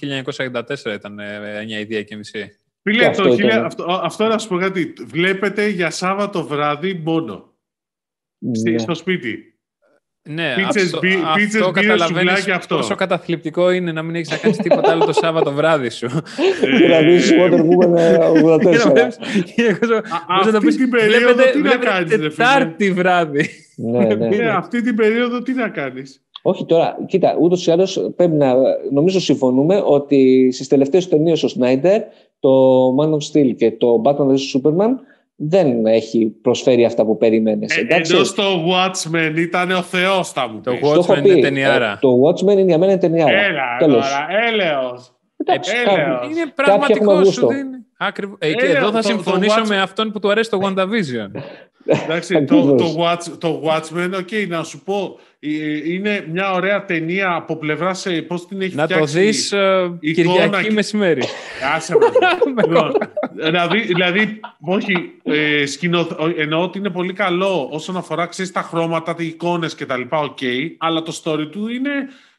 [0.53, 2.57] 1984 ήταν ε, μια ιδέα και μισή.
[2.83, 3.65] Φίλε, Και το αυτό χίλια- ήταν.
[3.65, 4.93] αυτό, αυτό να σου πω κάτι.
[5.07, 7.55] Βλέπετε για Σάββατο βράδυ μόνο.
[8.53, 8.79] Στη- Ναι.
[8.79, 9.52] Στο σπίτι.
[10.25, 12.77] Ναι, Πίτσες, αυτό, μπι- αυτό πίτσες, μπύρες, καταλαβαίνεις σουβλάκια, αυτό.
[12.77, 16.07] πόσο καταθλιπτικό είναι να μην έχεις να κάνεις τίποτα άλλο το Σάββατο βράδυ σου.
[16.79, 18.59] Και να δεις Ε, Wonder Woman ε, 84.
[18.71, 19.19] Και να βλέπεις-
[19.55, 22.11] και να- Α- πώς να το αυτή πεις, την περίοδο βλέπετε- τι να βλέπετε κάνεις,
[22.11, 23.49] ρε φίλε; Τετάρτη βράδυ.
[23.77, 24.29] ναι, ναι.
[24.29, 28.55] Ναι, αυτή την περίοδο τι να κάνεις; Όχι τώρα, κοίτα, ούτως ή άλλως πρέπει να.
[28.93, 32.01] Νομίζω συμφωνούμε ότι στις τελευταίες ταινίες ο Σνάιντερ,
[32.41, 32.51] το
[33.01, 34.91] Man of Steel και το Batman vs Superman
[35.49, 37.67] δεν έχει προσφέρει αυτά που περίμενε.
[37.89, 40.81] Ε, ενώ στο Watchmen ήταν ο Θεός θα μου Το πεις.
[40.83, 41.99] Watchmen είναι ταινιάρα.
[42.01, 43.45] το Watchmen είναι για μένα ταινιάρα.
[43.45, 44.09] Έλα Τέλος.
[44.09, 45.13] τώρα, έλεος.
[45.37, 46.25] Εντάξει, Ε, κάποιοι- έλεος.
[46.25, 47.23] Είναι έχουμε πραγματικό σου.
[47.25, 47.47] γούστο.
[47.47, 47.77] δίνει.
[47.99, 48.37] Ακριβώς.
[48.41, 50.59] Ε, και Ε, εδώ το- θα το συμφωνήσω Watch- με αυτόν που του αρέσει το
[50.63, 51.41] WandaVision.
[52.05, 52.93] Εντάξει, το, Ακριβώς.
[52.95, 55.32] το, Watch, το Watchmen, ok, να σου πω, ε,
[55.85, 59.19] είναι μια ωραία ταινία από πλευρά σε πώς την έχει Να το φτιάξει.
[59.21, 61.23] δεις ε, εικόνα Κυριακή και- μεσημέρι.
[61.75, 62.11] Άσε μας.
[62.47, 62.93] λοιπόν,
[63.35, 69.15] δηλαδή, δηλαδή, όχι, ε, σκηνο, εννοώ ότι είναι πολύ καλό όσον αφορά, ξέρεις, τα χρώματα,
[69.15, 70.39] τις εικόνες και τα λοιπά, οκ,
[70.79, 71.91] αλλά το story του είναι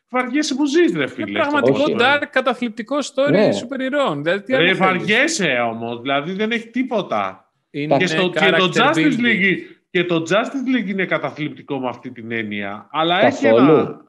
[0.10, 1.30] βαριέσαι που ζεις, ρε φίλε.
[1.30, 2.01] Είναι αυτό το πραγματικό Watchmen.
[2.24, 3.51] dark καταθλιπτικό story Ναι.
[3.51, 4.24] σούπερ ηρώων.
[4.24, 7.51] Δηλαδή, τι Ρε, άλλο θέλεις; βαριέσαι όμως, δηλαδή δεν έχει τίποτα.
[7.72, 9.26] Είναι Και, στο, και, το character Justice building.
[9.26, 9.58] League,
[9.94, 12.88] και το Justice League είναι καταθλιπτικό με αυτή την έννοια.
[12.91, 13.72] Αλλά έχει Καθόλου.
[13.72, 14.02] ένα...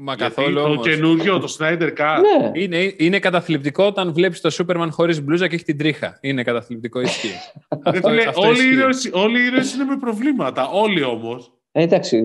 [0.00, 0.86] Μα Γιατί καθόλου το όμως.
[0.88, 2.18] καινούριο, το Snyder Cut.
[2.40, 6.18] Ναι, Είναι, είναι καταθλιπτικό όταν βλέπεις το Σούπερμαν χωρίς μπλούζα και έχει την τρίχα.
[6.20, 7.28] Είναι καταθλιπτικό, ισχύει.
[7.90, 8.72] Ρε αυτό, φίλε, αυτό όλοι, οι ισχύει.
[8.74, 10.68] ήρωες, όλοι οι ήρωες είναι με προβλήματα.
[10.68, 11.52] Όλοι όμως.
[11.72, 12.16] Ε, εντάξει.
[12.16, 12.20] ε,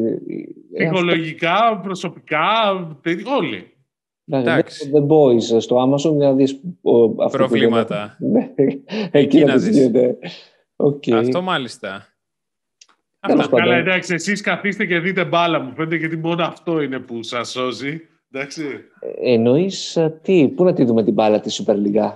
[0.86, 2.40] αυτό- Ψυχολογικά, προσωπικά,
[3.02, 3.74] τε- όλοι.
[4.32, 4.92] εντάξει, εντάξει.
[4.94, 5.08] The
[5.56, 8.18] Boys στο Amazon για να δεις ο, αυτό που Προβλήματα.
[8.20, 8.54] λέμε.
[8.58, 9.78] Ναι, εκεί να να δεις δεις.
[9.78, 10.18] γίνεται.
[10.76, 11.04] Οκ.
[11.14, 12.08] Αυτό μάλιστα.
[13.28, 13.50] Τέλος Αυτά.
[13.56, 13.66] πάντων.
[13.70, 15.74] Καλά, εντάξει, εσείς καθίστε και δείτε μπάλα μου.
[15.76, 18.02] Φαίνεται γιατί μόνο αυτό είναι που σας σώζει.
[18.32, 18.64] Εντάξει.
[19.24, 22.12] Εννοείς ε, τι, πού να τη δούμε την μπάλα της Super League.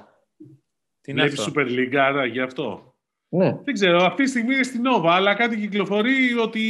[1.01, 2.93] Τι είναι Βλέπει αυτό; Super League, άρα γι' αυτό.
[3.29, 3.57] Ναι.
[3.63, 6.11] Δεν ξέρω, αυτή τη στιγμή είναι στην Nova, αλλά κάτι κυκλοφορεί
[6.43, 6.61] ότι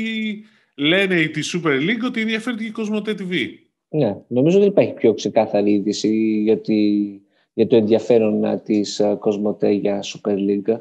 [0.75, 3.33] λένε της Super League ότι ενδιαφέρει και η Κοσμοτέ TV.
[3.89, 7.19] Ναι, νομίζω δεν υπάρχει πιο ξεκάθαρη είδηση για, τη-
[7.53, 10.79] για το ενδιαφέρον της Κοσμοτέ για Super League.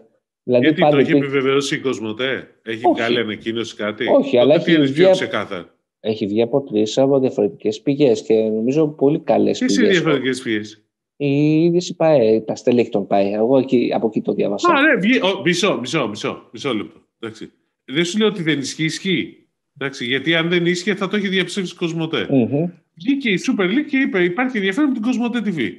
[0.49, 2.95] Δηλαδή Γιατί το πάλι έχει υπήρχε- επιβεβαιώσει η Κοσμοτέ, έχει Όχι.
[2.95, 5.75] βγάλει ανακοίνωση κάτι; Όχι, αλλά Τότε έχει τι είναι πιο βγει- ξεκάθαρα.
[6.01, 10.01] έχει βγει από τρεις από διαφορετικές πηγές και νομίζω πολύ καλές Ποιες είναι οι πηγές.
[10.03, 10.85] διαφορετικές πηγές;
[11.17, 13.33] Η είδηση πάει, τα στέλεχη έχει τον πάει.
[13.33, 14.73] Εγώ εκεί, από εκεί το διάβασα.
[14.73, 15.19] Α, ναι, βγει...
[15.19, 17.01] ο, μισό, μισό, μισό, μισό λεπτό.
[17.21, 17.51] Εντάξει.
[17.85, 19.47] Δεν σου λέω ότι δεν ισχύει, ισχύει.
[19.79, 22.27] Εντάξει, γιατί αν δεν ίσχυε θα το έχει διαψεύσει η Κοσμοτέ.
[22.31, 22.67] Μμμ.
[22.95, 25.71] Βγήκε η Super League και είπε: Υπάρχει ενδιαφέρον με την Κοσμοτέ TV.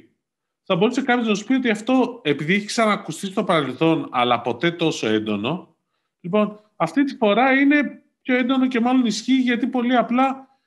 [0.70, 4.70] Θα μπορούσε κάποιος να σου πει ότι αυτό, επειδή έχει ξανακουστεί στο παρελθόν, αλλά ποτέ
[4.70, 5.76] τόσο έντονο,
[6.20, 10.58] Λοιπόν, αυτή τη φορά είναι πιο έντονο και μάλλον ισχύει γιατί πολύ απλά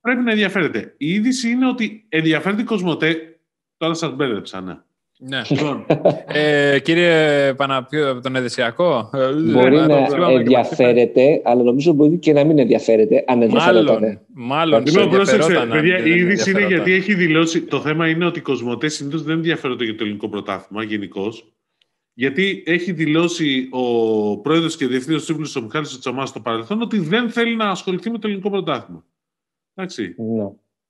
[0.00, 0.94] πρέπει να ενδιαφέρεται.
[0.96, 3.40] Η είδηση είναι ότι ενδιαφέρεται η Κοσμοτέ.
[3.76, 4.78] Τώρα σας μπέρδεψα, ναι.
[5.20, 5.40] Ναι.
[5.48, 5.86] Λοιπόν,
[6.26, 9.10] Ε, κύριε Παναπιού, τον Εδεσιακό.
[9.14, 13.42] ε, Μπορεί το να είπαμε και ενδιαφέρεται, αλλά νομίζω μπορεί και να μην ενδιαφέρεται, αν
[13.42, 13.92] ενδιαφέρεται.
[13.92, 16.92] Μάλλον, μάλλον σε Λοιπόν, πρόσεξε, ενδιαφερόταν, αν παιδιά, δεν η είδηση είναι ενδιαφερόταν.
[16.92, 17.62] γιατί έχει δηλώσει.
[17.62, 21.52] Το θέμα είναι ότι οι Κοσμοτές συνήθως δεν ενδιαφέρονται για το ελληνικό πρωτάθλημα γενικώς.
[22.14, 27.30] Γιατί έχει δηλώσει ο πρόεδρος και διευθύνων σύμβουλο ο Μιχάλης Τσαμάς στο παρελθόν ότι δεν
[27.30, 29.04] θέλει να ασχοληθεί με το ελληνικό πρωτάθλημα.
[29.74, 30.14] Εντάξει.
[30.18, 30.44] Ναι.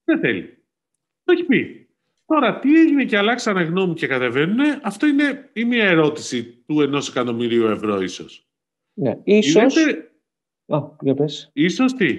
[0.05, 0.59] Δεν θέλει.
[1.24, 1.88] Το έχει πει.
[2.29, 7.09] Τώρα, τι έγινε και αλλάξανε γνώμη και κατεβαίνουν, αυτό είναι η μία ερώτηση του ενός
[7.09, 8.47] εκατομμυρίου ευρώ, ίσως.
[8.95, 9.18] ναι.
[9.24, 9.76] Ίσως,
[10.66, 11.51] Α, για πες.
[11.53, 12.18] ίσως τι;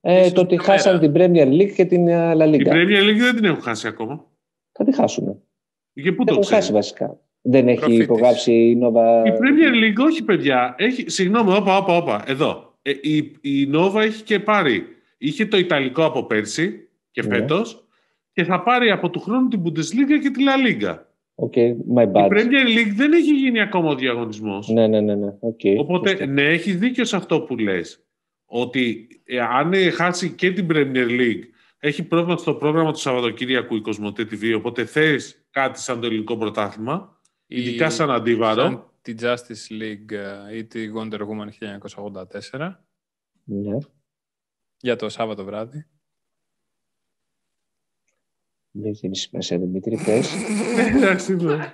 [0.00, 1.12] Ε, Ίσως το ότι μια χάσαν μέρα.
[1.12, 2.68] την Premier League και την ε, La Η Liga.
[2.72, 4.24] Premier League δεν την έχουν χάσει ακόμα.
[4.72, 5.42] Θα τη χάσουν.
[5.92, 7.20] Και πού το Έχουν ξέρεις; χάσει βασικά.
[7.42, 8.04] Δεν έχει Προφήτης.
[8.04, 9.26] υπογράψει η Nova.
[9.26, 10.74] Η Premier League, όχι παιδιά.
[10.78, 12.24] Έχει, συγγνώμη, όπα, όπα, όπα.
[12.26, 12.78] Εδώ.
[12.82, 14.84] Ε, η, η Nova έχει και πάρει.
[15.18, 17.28] Είχε το Ιταλικό από πέρσι και Ναι.
[17.34, 17.88] φέτος
[18.40, 20.98] και θα πάρει από του χρόνου την Bundesliga και τη La Liga.
[21.34, 22.28] Okay, my Η bad.
[22.28, 24.68] Premier League δεν έχει γίνει ακόμα ο διαγωνισμός.
[24.68, 25.14] Ναι, ναι, ναι.
[25.14, 25.28] ναι.
[25.40, 25.76] Okay.
[25.78, 28.04] Οπότε, ναι, έχει δίκιο σε αυτό που λες.
[28.44, 31.42] Ότι ε, αν ε, χάσει και την Premier League,
[31.78, 36.36] έχει πρόβλημα στο πρόγραμμα του Σαββατοκύριακου η Κοσμοτέ TV, οπότε θες κάτι σαν το ελληνικό
[36.36, 38.62] πρωτάθλημα, Η- ειδικά σαν αντίβαρο.
[38.62, 40.12] σαν τη Justice League
[40.52, 41.48] ε, ή τη Wonder Woman
[42.50, 42.72] 1984
[43.44, 43.76] Ναι.
[44.80, 45.86] για το Σάββατο βράδυ.
[48.72, 50.32] Δεν γίνει σημασία, Δημήτρη, πες.
[50.96, 51.72] Εντάξει, ναι.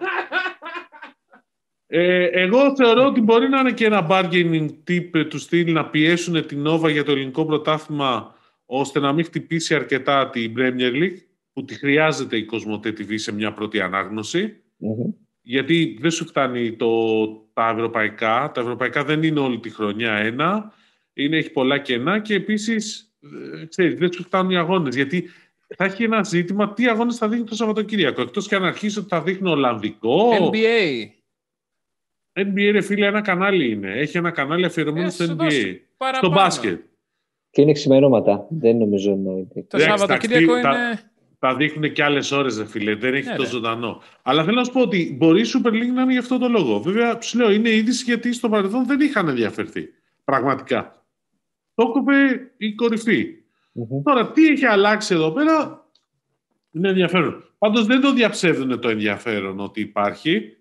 [1.88, 5.90] Ε, εγώ θεωρώ ότι μπορεί να είναι και ένα bargaining tip ε, του στυλ να
[5.90, 8.34] πιέσουν την Nova για το ελληνικό πρωτάθλημα
[8.66, 11.18] ώστε να μην χτυπήσει αρκετά την Premier League
[11.52, 15.12] που τη χρειάζεται η Κοσμοτέ TV σε μια πρώτη ανάγνωση Μμμ.
[15.42, 18.50] γιατί δεν σου φτάνει το, τα ευρωπαϊκά.
[18.54, 20.72] Τα ευρωπαϊκά δεν είναι όλη τη χρονιά ένα.
[21.12, 23.14] Είναι, έχει πολλά κενά και επίσης
[23.60, 24.94] ε, ξέρεις, δεν σου φτάνουν οι αγώνες.
[24.94, 25.30] Γιατί
[25.76, 28.22] θα έχει ένα ζήτημα τι αγώνες θα δείχνει το Σαββατοκύριακο.
[28.22, 30.30] Εκτός και αν αρχίσει ότι θα δείχνει Ολλανδικό.
[30.52, 31.08] NBA.
[32.38, 33.92] NBA, ρε φίλε, ένα κανάλι είναι.
[33.92, 35.36] Έχει ένα κανάλι αφιερωμένο Ε, στο σου NBA.
[35.36, 36.34] δώσει Στο παραπάνω.
[36.34, 36.80] μπάσκετ.
[37.50, 38.46] Και είναι ξημερώματα.
[38.50, 39.46] Δεν νομίζω να είναι.
[39.52, 41.00] Το Εντάξει, Σαββατοκύριακο τα- είναι...
[41.38, 42.94] Τα δείχνουν και άλλες ώρες, ρε φίλε.
[42.94, 43.48] Δεν έχει Ναι, το ρε.
[43.48, 44.02] ζωντανό.
[44.22, 46.48] Αλλά θέλω να σου πω ότι μπορεί η Super League να είναι γι' αυτό το
[46.48, 46.80] λόγο.
[46.80, 49.88] Βέβαια, σου λέω, είναι είδηση γιατί στο παρελθόν δεν είχαν ενδιαφερθεί.
[50.24, 51.04] Πραγματικά.
[51.74, 52.14] Το έκοπε
[52.56, 53.26] η κορυφή.
[53.76, 54.02] Μμμ.
[54.02, 55.84] Τώρα, τι έχει αλλάξει εδώ πέρα,
[56.72, 57.44] είναι ενδιαφέρον.
[57.58, 60.56] Πάντως δεν το διαψεύδουν το ενδιαφέρον ότι υπάρχει.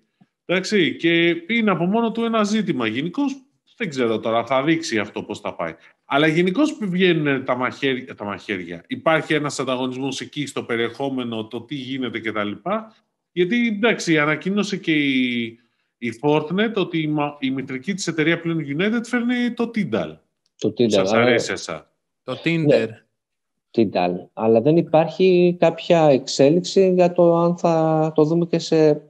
[0.45, 2.87] Εντάξει, και είναι από μόνο του ένα ζήτημα.
[2.87, 3.35] Γενικώς
[3.77, 5.75] δεν ξέρω τώρα, θα δείξει αυτό πώς θα πάει.
[6.05, 8.83] Αλλά γενικώς βγαίνουν τα μαχαίρια, τα μαχαίρια.
[8.87, 12.51] Υπάρχει ένας ανταγωνισμός εκεί στο περιεχόμενο, το τι γίνεται κτλ.
[13.31, 15.43] Γιατί εντάξει, ανακοίνωσε και η,
[15.97, 20.17] η Fortnite ότι η, μα- η μητρική της εταιρεία πλέον United φέρνει το Tidal.
[20.57, 20.91] Το Που Tidal.
[20.91, 21.91] σας άρα- αρέσει εσά.
[22.23, 22.87] Το Tinder.
[23.75, 24.11] Tidal.
[24.33, 29.01] Αλλά δεν υπάρχει κάποια εξέλιξη για το αν θα το δούμε και σε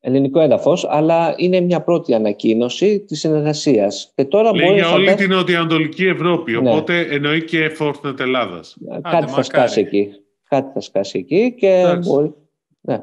[0.00, 4.12] ελληνικό έδαφος, αλλά είναι μια πρώτη ανακοίνωση της συνεργασίας.
[4.14, 6.52] Και τώρα Λέει μπορεί για να όλη φαντά- την νοτιοανατολική Ευρώπη.
[6.60, 6.70] Ναι.
[6.70, 8.76] Οπότε εννοεί και Fortnite Ελλάδας.
[8.90, 9.26] κάτι μακάρι.
[9.26, 10.08] θα σκάσει εκεί.
[10.48, 12.10] Κάτι θα σκάσει εκεί και Εντάξει.
[12.10, 12.34] μπορεί...
[12.80, 13.02] Ναι.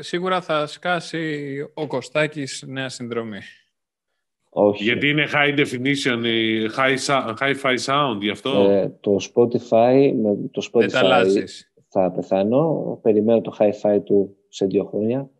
[0.00, 3.38] Σίγουρα θα σκάσει ο Κωστάκης νέα συνδρομή.
[4.58, 4.82] Όχι.
[4.82, 8.50] Γιατί είναι high definition, η high, sou- hi-fi sound, γι' αυτό.
[8.70, 11.72] Ε, το Spotify, με το Δεν τα Spotify αλλάζεις.
[11.88, 12.98] θα πεθάνω.
[13.02, 15.30] Περιμένω το hi-fi του σε δύο χρόνια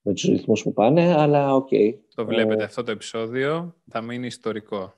[0.00, 1.68] με τους ρυθμούς που πάνε, αλλά οκ.
[2.14, 4.94] Το βλέπετε Ε, αυτό το επεισόδιο, θα μείνει ιστορικό.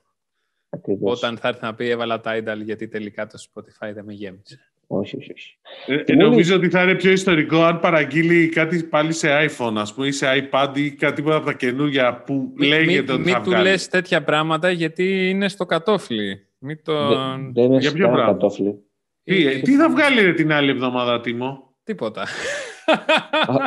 [0.69, 1.17] ακριβώς.
[1.17, 4.70] Όταν θα έρθει να πει έβαλα Tidal γιατί τελικά το Spotify δεν με γέμισε.
[4.93, 5.57] Όχι, όχι, όχι.
[5.85, 9.27] Ε, και ε, μόλις- νομίζω ότι θα είναι πιο ιστορικό αν παραγγείλει κάτι πάλι σε
[9.49, 13.19] iPhone, ας πούμε, ή σε iPad ή κάτι από τα καινούργια που Μη, λέγεται μη,
[13.19, 13.63] ότι μη θα του βγάλει.
[13.69, 16.47] λες τέτοια πράγματα γιατί είναι στο κατώφλι.
[16.57, 17.07] Μη τον...
[17.07, 18.75] Δεν- Δεν είναι για σε ποιο κανένα πράγμα; κατώφλι.
[19.23, 21.75] Τι, ε, Ή- τι θα βγάλει ρε, την άλλη εβδομάδα, Τίμο.
[21.83, 22.25] Τίποτα.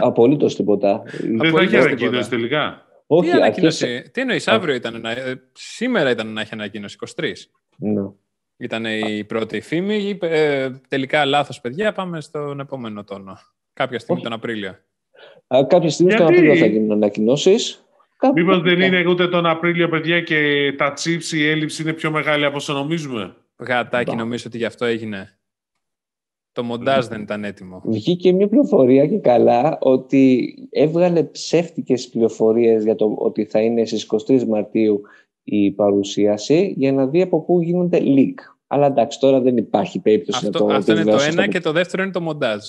[0.00, 1.02] Απολύτως τίποτα.
[1.04, 2.28] Δεν θα έχει Απολύτως ανακοίνωση τίποτα.
[2.28, 2.86] τελικά.
[3.06, 5.10] Όχι, Τι ανακοίνωση; αρχές- Τι εννοείς, αύριο ήταν να...
[5.10, 7.32] ε, Σήμερα ήταν να έχει ανακοίνωση, 23;
[7.78, 8.02] Ναι.
[8.56, 9.96] Ήταν η πρώτη φήμη.
[9.96, 13.38] Είπε, ε, τελικά λάθος παιδιά, πάμε στον επόμενο τόνο.
[13.72, 14.30] Κάποια στιγμή Όχι.
[14.30, 14.78] τον Απρίλιο.
[15.46, 17.84] Α, Κάποια στιγμή στον Γιατί; Απρίλιο θα γίνουν ανακοινώσεις.
[18.34, 22.44] Μήπως δεν είναι ούτε τον Απρίλιο, παιδιά, και τα chips η έλλειψη είναι πιο μεγάλη
[22.44, 24.16] από όσο νομίζουμε; Γατάκι, Μπα.
[24.16, 25.38] νομίζω ότι γι' αυτό έγινε.
[26.52, 27.82] Το μοντάζ δεν ήταν έτοιμο.
[27.84, 34.06] Βγήκε μια πληροφορία και καλά ότι έβγαλε ψεύτικες πληροφορίες για το ότι θα είναι στις
[34.28, 35.00] 23 Μαρτίου
[35.44, 38.34] η παρουσίαση για να δει από πού γίνονται leak.
[38.66, 41.52] Αλλά εντάξει, τώρα δεν υπάρχει περίπτωση Αυτό, να το αυτό είναι το επιβεβαιώσει ένα αυτό.
[41.52, 42.68] και το δεύτερο είναι το μοντάζ.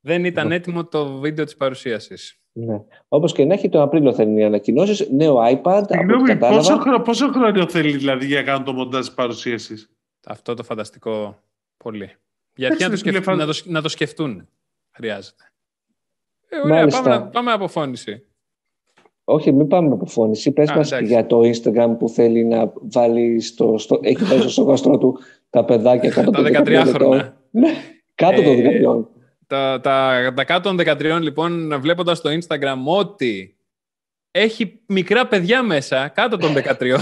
[0.00, 0.54] Δεν ήταν Ναι.
[0.54, 2.40] έτοιμο το βίντεο της παρουσίασης.
[2.52, 2.82] Ναι.
[3.08, 5.10] Όπως και να έχει, τον Απρίλιο θέλουν οι ανακοινώσεις.
[5.10, 5.82] Νέο iPad.
[5.88, 9.90] Συγγνώμη, πόσο, χρόνο, πόσο χρόνο θέλει δηλαδή για να κάνουν το μοντάζ της παρουσίασης;
[10.26, 11.38] Αυτό το φανταστικό
[11.76, 12.10] πολύ.
[12.54, 13.26] Γιατί να το, σκεφ...
[13.26, 14.48] να, το, να το σκεφτούν.
[14.90, 15.44] Χρειάζεται.
[16.48, 18.26] Ε, ωραία, πάμε, να, πάμε αποφώνηση.
[19.30, 20.52] Όχι, μην πάμε αποφώνηση.
[20.52, 24.98] Πες μας για το Instagram που θέλει να βάλει στο, στο, έχει βάλει στο γαστρό
[24.98, 25.18] του
[25.50, 27.36] τα παιδάκια κάτω των 13 χρόνια.
[27.50, 27.68] Ναι,
[28.14, 28.62] κάτω των 13.
[28.62, 28.80] Ε,
[29.46, 33.56] τα, τα, τα κάτω των 13 λοιπόν βλέποντας το Instagram ότι
[34.30, 36.50] έχει μικρά παιδιά μέσα κάτω των
[36.80, 36.98] 13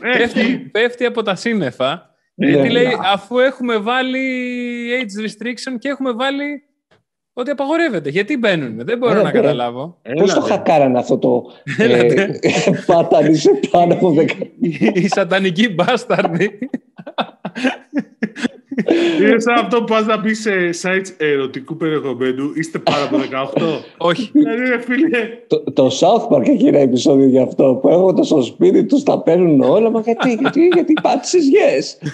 [0.18, 2.94] πέφτει, πέφτει από τα σύννεφα ναι, γιατί λέει ναι.
[3.12, 4.20] αφού έχουμε βάλει
[5.00, 6.62] age restriction και έχουμε βάλει
[7.32, 8.10] ότι απαγορεύεται.
[8.10, 9.98] Γιατί μπαίνουν, δεν μπορώ να καταλάβω.
[10.16, 11.44] Πώς το χακάρανε αυτό το
[11.78, 12.08] ε,
[12.86, 14.28] πάτανη σε πάνω από 10.
[14.94, 16.58] Η σατανική μπάσταρνη.
[19.20, 20.50] Είναι σαν αυτό που πας να μπεις σε
[20.82, 22.52] sites ερωτικού περιεχομένου.
[22.54, 23.16] Είστε πάρα από
[23.54, 23.62] 18.
[23.96, 24.30] Όχι.
[24.32, 25.28] Δηλαδή, φίλε.
[25.46, 29.22] Το, το South Park έχει ένα επεισόδιο γι' αυτό που έρχονται στο σπίτι τους, τα
[29.22, 29.90] παίρνουν όλα.
[29.90, 32.08] Μα γιατί, γιατί, γιατί πάτησε yes.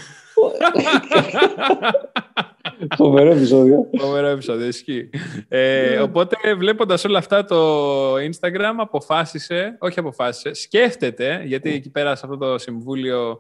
[2.97, 3.91] Φοβερό επεισόδιο.
[3.99, 5.11] Φοβερό επεισόδιο, ισχύει.
[5.49, 12.27] Ε, οπότε, βλέποντας όλα αυτά, το Instagram αποφάσισε, όχι αποφάσισε, σκέφτεται, γιατί εκεί πέρα σε
[12.27, 13.39] αυτό το συμβούλιο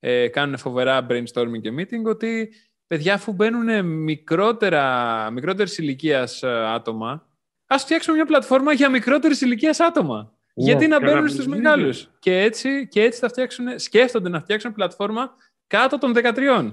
[0.00, 2.52] ε, κάνουν φοβερά brainstorming και meeting, ότι
[2.86, 7.28] παιδιά, αφού μπαίνουν μικρότερα, μικρότερης ηλικίας ε, άτομα,
[7.66, 10.32] ας φτιάξουμε μια πλατφόρμα για μικρότερης ηλικίας άτομα.
[10.54, 10.64] Ναι.
[10.64, 12.10] Γιατί να μπαίνουν στους μεγάλους.
[12.18, 15.34] Και έτσι, και έτσι θα φτιάξουν, σκέφτονται να φτιάξουν πλατφόρμα
[15.66, 16.72] κάτω των 13.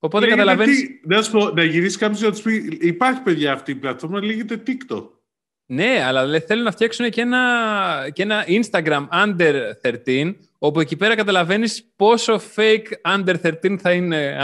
[0.00, 0.72] Οπότε καταλαβαίνει.
[1.04, 4.62] Να σου πω, να γυρίσει κάποιος να τους πει: Υπάρχει παιδιά αυτή η πλατφόρμα, λέγεται
[4.66, 5.08] TikTok.
[5.66, 7.38] Ναι, αλλά θέλουν να φτιάξουν και ένα,
[8.12, 9.54] και ένα Instagram under
[10.06, 13.34] 13, όπου εκεί πέρα καταλαβαίνεις πόσο fake under
[13.64, 14.36] 13 θα είναι.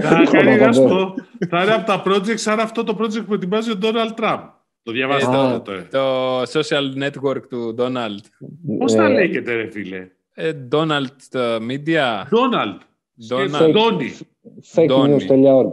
[0.00, 1.14] θα κάνει να σου πω,
[1.48, 4.40] θα είναι από τα projects σαν αυτό το project που ετοιμάζει ο Donald Trump.
[4.82, 8.24] Το διαβάζετε ε, το, το, social network του Donald.
[8.78, 11.06] Πώς θα λέγεται ρε φίλε; Ε, Donald
[11.70, 12.22] Media.
[12.30, 12.78] Donald.
[13.28, 14.10] Donald.
[14.74, 15.72] Fake news.org.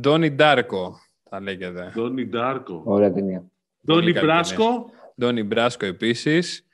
[0.00, 0.94] Ντόνι Ντάρκο
[1.28, 1.92] θα λέγεται.
[1.94, 2.82] Ντόνι Ντάρκο.
[2.84, 3.44] Ωραία ταινία.
[3.86, 4.90] Ντόνι Μπράσκο.
[5.20, 6.66] Ντόνι Μπράσκο επίσης.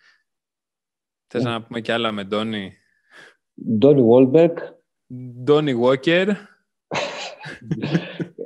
[1.26, 2.72] Θες να πούμε κι άλλα με Ντόνι.
[3.78, 4.59] Ντόνι Βόλμπερκ.
[5.42, 6.28] Ντόνι Βόκερ.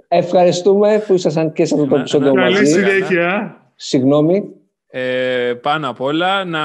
[0.08, 2.54] Ευχαριστούμε που ήσασταν και σε αυτό το επεισόδιο μαζί.
[2.54, 3.56] Καλή συνέχεια.
[3.74, 4.61] Συγγνώμη.
[4.94, 6.60] Ε, πάνω απ' όλα να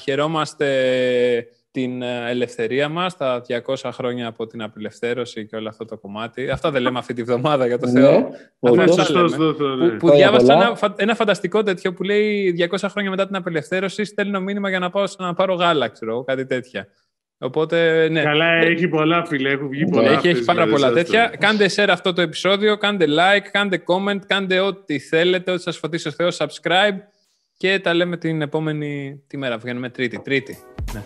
[0.00, 0.68] χαιρόμαστε
[1.70, 6.50] την ε, ελευθερία μας, τα 200 χρόνια από την απελευθέρωση και όλο αυτό το κομμάτι.
[6.50, 8.18] Αυτά δεν λέμε αυτή τη βδομάδα για το ναι, Θεό.
[8.60, 14.04] Ναι, που, που διάβασα ένα, ένα φανταστικό τέτοιο που λέει 200 χρόνια μετά την απελευθέρωση
[14.04, 16.86] στέλνω μήνυμα για να πάω να πάρω γάλα, ξέρω, κάτι τέτοια.
[17.38, 18.22] Οπότε, ναι.
[18.22, 20.10] Καλά, έχει πολλά φίλε, έχουν βγει πολλά.
[20.10, 21.32] Έχει, έχει πάρα πολλά τέτοια.
[21.38, 26.08] Κάντε share αυτό το επεισόδιο, κάντε like, κάντε comment, κάντε ό,τι θέλετε, ό,τι σας φωτίσει
[26.08, 26.98] ο Θεός, subscribe
[27.56, 29.58] και τα λέμε την επόμενη τη μέρα.
[29.58, 30.20] Βγαίνουμε Τρίτη.
[30.20, 30.58] Τρίτη.
[30.92, 31.02] Ναι.